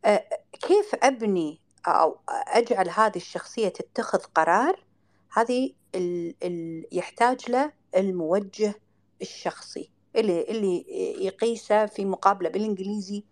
[0.07, 0.21] uh,
[0.53, 4.85] كيف أبني أو أجعل هذه الشخصية تتخذ قرار؟
[5.33, 8.75] هذه ال ال يحتاج له الموجه
[9.23, 10.85] الشخصي اللي اللي
[11.25, 13.25] يقيسه في مقابلة بالإنجليزي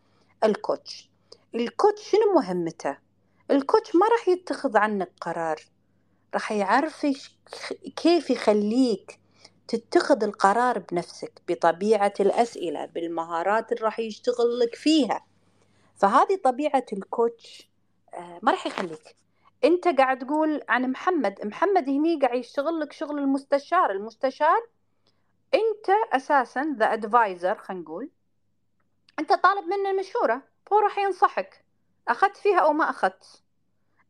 [0.45, 1.11] الكوتش.
[1.55, 2.99] الكوتش شنو مهمته؟
[3.51, 5.63] الكوتش ما راح يتخذ عنك قرار.
[6.35, 7.07] راح يعرف
[7.97, 9.19] كيف يخليك
[9.69, 15.27] تتخذ القرار بنفسك بطبيعة الأسئلة بالمهارات اللي راح يشتغل لك فيها.
[15.97, 17.69] فهذه طبيعة ال coach
[18.15, 19.17] آه، ما راح يخليك
[19.65, 24.69] أنت قاعد تقول عن محمد محمد هني قاعد يشتغل لك شغل المستشار المستشار
[25.55, 28.11] أنت أساسا the advisor خلينا نقول
[29.19, 31.65] أنت طالب منه المشورة هو راح ينصحك
[32.09, 33.43] أخذت فيها أو ما أخذت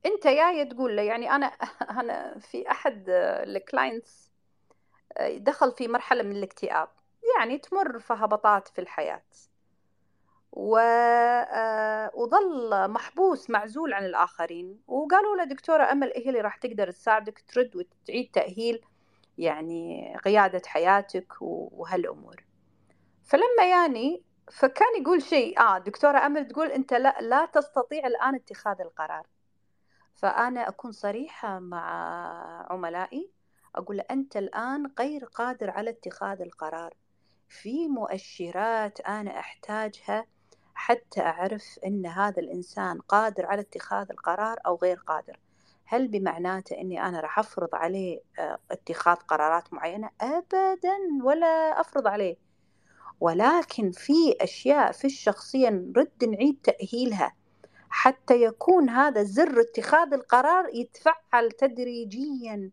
[0.07, 1.47] أنت جاي تقول له يعني أنا
[2.01, 4.31] أنا في أحد ال clients
[5.21, 6.89] دخل في مرحلة من الاكتئاب
[7.37, 9.23] يعني تمر في هبطات في الحياة.
[12.15, 14.81] وظل محبوس معزول عن الآخرين.
[14.87, 18.81] وقالوا له دكتورة أمل اللي راح تقدر تساعدك ترد وتعيد تأهيل
[19.39, 22.45] يعني قيادة حياتك وهالأمور.
[23.25, 24.23] فلما يعني
[24.53, 29.27] فكان يقول شيء آه دكتورة أمل تقول أنت لا لا تستطيع الآن اتخاذ القرار.
[30.15, 31.87] فأنا أكون صريحة مع
[32.71, 33.31] عملائي
[33.75, 36.95] أقول أنت الآن غير قادر على اتخاذ القرار.
[37.49, 40.27] في مؤشرات أنا أحتاجها
[40.79, 45.39] حتى أعرف أن هذا الإنسان قادر على اتخاذ القرار أو غير قادر.
[45.85, 52.37] هل بمعناته أني أنا راح أفرض عليه آه، اتخاذ قرارات معينة؟ أبدا ولا أفرض عليه.
[53.21, 57.35] ولكن في أشياء في الشخصية نرد نعيد تأهيلها.
[57.91, 62.71] حتى يكون هذا زر اتخاذ القرار يتفعل تدريجيا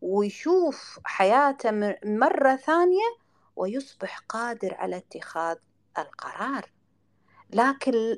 [0.00, 1.70] ويشوف حياته
[2.04, 3.08] مرة ثانية
[3.56, 5.56] ويصبح قادر على اتخاذ
[5.98, 6.77] القرار.
[7.50, 8.16] لكن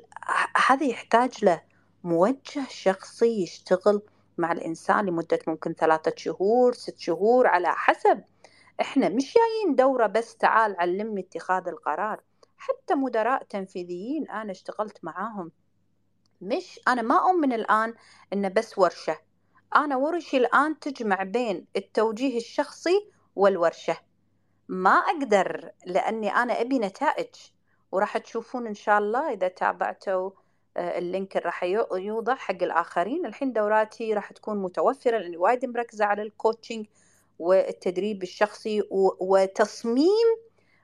[0.67, 1.61] هذا يحتاج له
[2.03, 4.01] موجه شخصي يشتغل
[4.37, 8.23] مع الإنسان لمدة ممكن ثلاثة شهور ست شهور على حسب.
[8.81, 12.21] إحنا مش جايين دورة بس تعال علمني اتخاذ القرار.
[12.57, 15.51] حتى مدراء تنفيذيين أنا اشتغلت معاهم.
[16.41, 17.93] مش أنا ما أؤمن الآن
[18.33, 19.17] إنه بس ورشة.
[19.75, 23.97] أنا ورشي الآن تجمع بين التوجيه الشخصي والورشة.
[24.67, 27.35] ما أقدر لأني أنا أبي نتائج.
[27.91, 30.31] وراح تشوفون إن شاء الله إذا تابعتوا
[30.77, 31.63] آه، ال link اللي راح
[31.93, 33.25] يوضع حق الآخرين.
[33.25, 36.85] الحين دوراتي راح تكون متوفرة لأني وايد مركزة على ال coaching
[37.39, 38.83] والتدريب الشخصي
[39.19, 40.37] وتصميم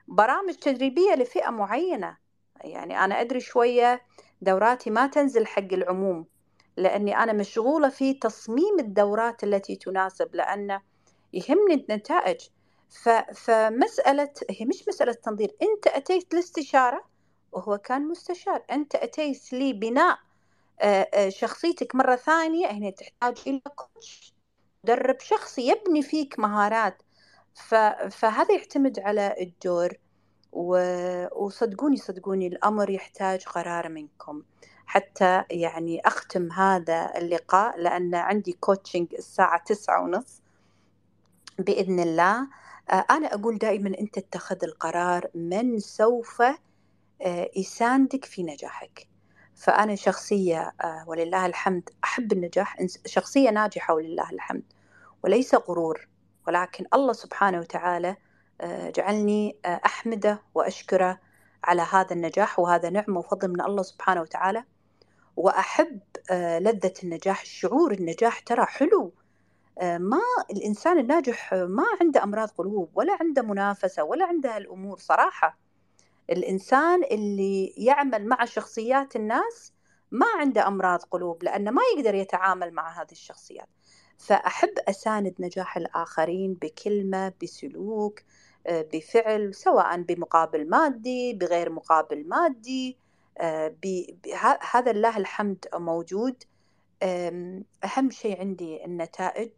[0.08, 2.16] برامج تدريبية لفئة معينة.
[2.64, 4.02] يعني أنا أدري شوية
[4.42, 6.26] دوراتي ما تنزل حق العموم
[6.76, 10.80] لأني أنا مشغولة في تصميم الدورات التي تناسب لأن
[11.32, 12.40] يهمني النتائج.
[13.34, 17.04] فمسألة هي مش مسألة تنظير أنت أتيت لاستشارة
[17.52, 20.18] وهو كان مستشار أنت أتيت لبناء
[20.80, 24.34] آه، آه، شخصيتك مرة ثانية هنا تحتاج إلى كوتش
[24.84, 27.02] مدرب شخصي يبني فيك مهارات.
[28.10, 29.92] فهذا يعتمد على الدور.
[30.52, 34.42] وصدقوني صدقوني الأمر يحتاج قرار منكم
[34.86, 40.42] حتى يعني أختم هذا اللقاء لأن عندي كوتشنج الساعة تسعة ونص
[41.58, 42.48] بإذن الله
[42.90, 46.42] أنا أقول دائما أنت اتخذ القرار من سوف
[47.22, 49.08] آه، يساندك في نجاحك.
[49.54, 54.72] فأنا شخصية آه، ولله الحمد أحب النجاح شخصية ناجحة ولله الحمد
[55.24, 56.08] وليس غرور.
[56.46, 58.16] ولكن الله سبحانه وتعالى
[58.96, 61.20] جعلني أحمده وأشكره
[61.64, 64.64] على هذا النجاح وهذا نعمة وفضل من الله سبحانه وتعالى.
[65.36, 66.00] وأحب
[66.60, 69.12] لذة النجاح الشعور النجاح ترى حلو.
[69.82, 75.58] ما الإنسان الناجح ما عنده أمراض قلوب ولا عنده منافسة ولا عنده الأمور صراحة.
[76.30, 79.72] الإنسان اللي يعمل مع شخصيات الناس
[80.10, 83.68] ما عنده أمراض قلوب لأنه ما يقدر يتعامل مع هذه الشخصيات.
[84.18, 88.20] فأحب أساند نجاح الآخرين بكلمة بسلوك
[88.68, 92.98] بفعل سواء بمقابل مادي بغير مقابل مادي
[94.72, 96.44] هذا الله الحمد موجود.
[97.02, 99.52] أهم شيء عندي النتائج.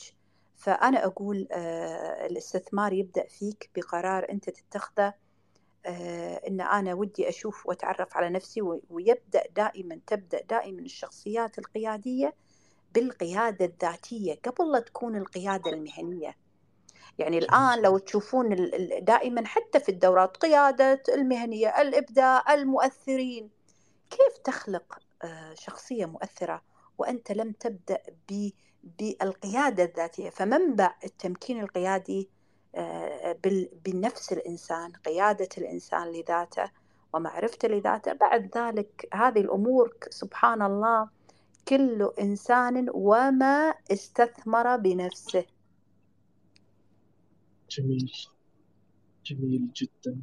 [0.56, 5.14] فأنا أقول آه، الاستثمار يبدأ فيك بقرار أنت تتخذه.
[5.86, 12.34] آه، أن أنا ودي أشوف وأتعرف على نفسي ويبدأ دائما تبدأ دائما الشخصيات القيادية
[12.94, 16.36] بالقيادة الذاتية قبل لا تكون القيادة المهنية.
[17.18, 18.70] يعني الآن لو تشوفون
[19.02, 23.50] دائما حتى في الدورات قيادة المهنية الإبداع المؤثرين
[24.10, 26.62] كيف تخلق آه، شخصية مؤثرة؟
[27.00, 28.02] وأنت لم تبدأ
[28.98, 30.30] بالقيادة الذاتية.
[30.30, 32.28] فمنبع التمكين القيادي؟
[32.74, 33.36] آه،
[33.84, 36.70] بالنفس الإنسان قيادة الإنسان لذاته
[37.12, 38.12] ومعرفته لذاته.
[38.12, 41.08] بعد ذلك هذه الأمور سبحان الله
[41.68, 45.44] كل إنسان وما استثمر بنفسه.
[47.70, 48.12] جميل.
[49.24, 50.22] جميل جدا.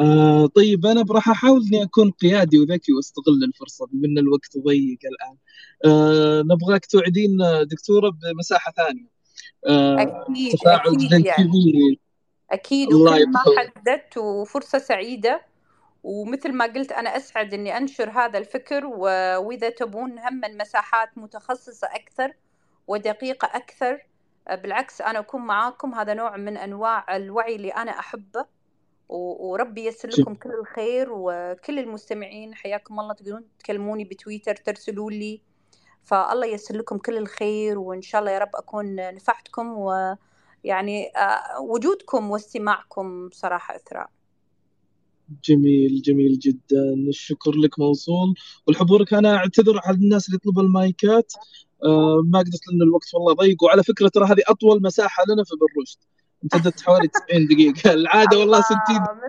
[0.00, 4.98] آه طيب أنا راح أحاول إني أكون قيادي وذكي وأستغل الفرصة بما إن الوقت ضيق
[5.04, 5.36] الآن.
[5.84, 9.08] آه نبغاك توعدين دكتورة بمساحة ثانية.
[9.66, 12.00] آه أكيد تفاعل أكيد يعني.
[12.50, 15.42] أكيد وكل ما حددت وفرصة سعيدة
[16.02, 19.00] ومثل ما قلت أنا أسعد إني أنشر هذا الفكر و...
[19.38, 22.32] وإذا تبون هم مساحات متخصصة أكثر
[22.86, 23.98] ودقيقة أكثر
[24.50, 25.94] بالعكس أنا أكون معاكم.
[25.94, 28.46] هذا نوع من أنواع الوعي اللي أنا أحبه.
[29.08, 35.40] وربي ييسر لكم كل الخير وكل المستمعين حياكم الله تقدرون تكلموني بتويتر ترسلوا لي.
[36.04, 42.30] فالله ييسر لكم كل الخير وإن شاء الله يا رب أكون نفعتكم ويعني آه، وجودكم
[42.30, 44.10] واستماعكم صراحة إثراء.
[45.44, 46.94] جميل جميل جدا.
[47.08, 48.34] الشكر لك موصول.
[48.66, 51.32] والحضورك أنا أعتذر على الناس اللي يطلبوا المايكات.
[51.84, 53.62] آه ما قدرت لأن الوقت والله ضيق.
[53.64, 55.98] وعلى فكرة ترى هذه أطول مساحة لنا في بالرشد.
[56.44, 57.92] امتدت حوالي 90 دقيقة.
[57.92, 58.76] العادة والله 60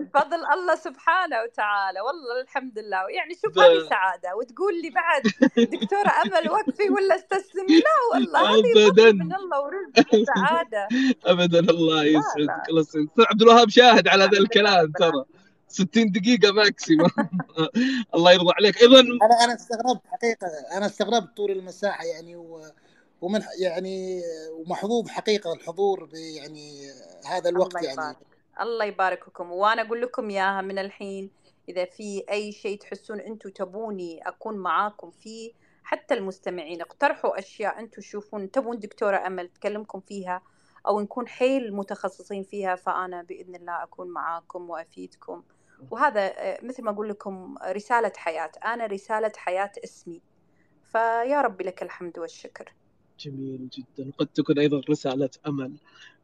[0.00, 2.00] من فضل الله سبحانه وتعالى.
[2.00, 2.96] والله الحمد لله.
[2.96, 4.36] يعني شوف هذه سعادة.
[4.36, 5.22] وتقول لي بعد
[5.56, 10.88] دكتورة أمل وقفي ولا استسلمي لا والله هذه فضل من الله ورزق وسعادة.
[11.26, 11.60] أبدا.
[11.60, 12.68] الله يسعدك.
[12.68, 13.08] الله يسعدك.
[13.30, 15.24] عبد الوهاب شاهد على هذا الكلام ترى.
[15.68, 17.10] 60 دقيقة ماكسيموم
[18.14, 18.82] الله يرضى عليك.
[18.82, 20.46] أيضا أنا أنا استغربت حقيقة.
[20.76, 22.60] أنا استغربت طول المساحة يعني و...
[23.20, 24.22] ومن يعني
[24.52, 26.90] ومحظوظ حقيقة الحضور يعني
[27.26, 28.16] هذا الوقت الله يعني.
[28.60, 29.52] الله يبارككم.
[29.52, 31.30] وأنا أقول لكم إياها من الحين
[31.68, 35.52] إذا في أي شيء تحسون أنتم تبوني أكون معاكم فيه
[35.82, 40.42] حتى المستمعين اقترحوا أشياء أنتم تشوفون تبون دكتورة أمل تكلمكم فيها
[40.86, 45.42] أو نكون حيل متخصصين فيها فأنا بإذن الله أكون معاكم وأفيدكم.
[45.90, 48.50] وهذا مثل ما أقول لكم رسالة حياة.
[48.64, 50.22] أنا رسالة حياة اسمي.
[50.82, 52.74] فيا رب لك الحمد والشكر.
[53.20, 54.08] جميل جدا.
[54.08, 55.76] وقد تكون أيضا رسالة أمل.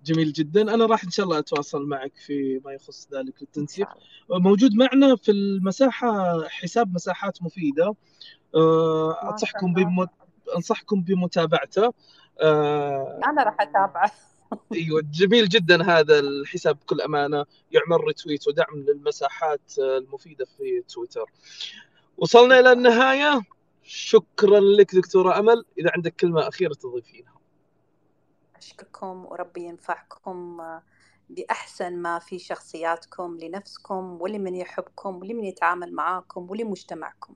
[0.04, 0.74] جميل جدا.
[0.74, 3.88] أنا راح إن شاء الله أتواصل معك في ما يخص ذلك التنسيق
[4.30, 7.94] موجود معنا في المساحة حساب مساحات مفيدة.
[8.54, 10.06] آه، أنصحكم بم...
[10.56, 11.92] أنصحكم بمتابعته.
[12.40, 14.12] آه، أنا راح أتابعه.
[14.72, 17.44] أيوه جميل جدا هذا الحساب بكل أمانة.
[17.70, 21.30] يعمل ريتويت ودعم للمساحات المفيدة في تويتر.
[22.16, 23.40] وصلنا إلى النهاية.
[23.82, 25.64] شكرا لك دكتورة أمل.
[25.78, 27.40] إذا عندك كلمة أخيرة تضيفينها.
[28.56, 30.62] أشكركم وربي ينفعكم
[31.30, 37.34] بأحسن ما في شخصياتكم لنفسكم ولمن يحبكم ولمن يتعامل معاكم ولمجتمعكم.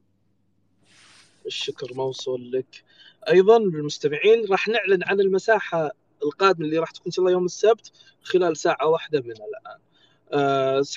[1.46, 2.84] الشكر موصول لك.
[3.28, 5.90] أيضا للمستمعين راح نعلن عن المساحة
[6.22, 7.92] القادمة اللي راح تكون إن شاء الله يوم السبت
[8.22, 9.46] خلال ساعة واحدة من الآن.
[9.66, 9.80] آه،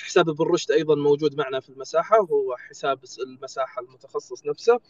[0.04, 4.80] حساب ابن رشد أيضا موجود معنا في المساحة وهو حساب المساحة المتخصص نفسه.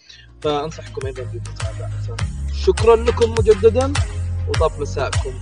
[0.41, 2.17] فأنصحكم أيضا بالمتابعه
[2.55, 3.93] شكرا لكم مجددا
[4.49, 5.41] وطاب مساءكم.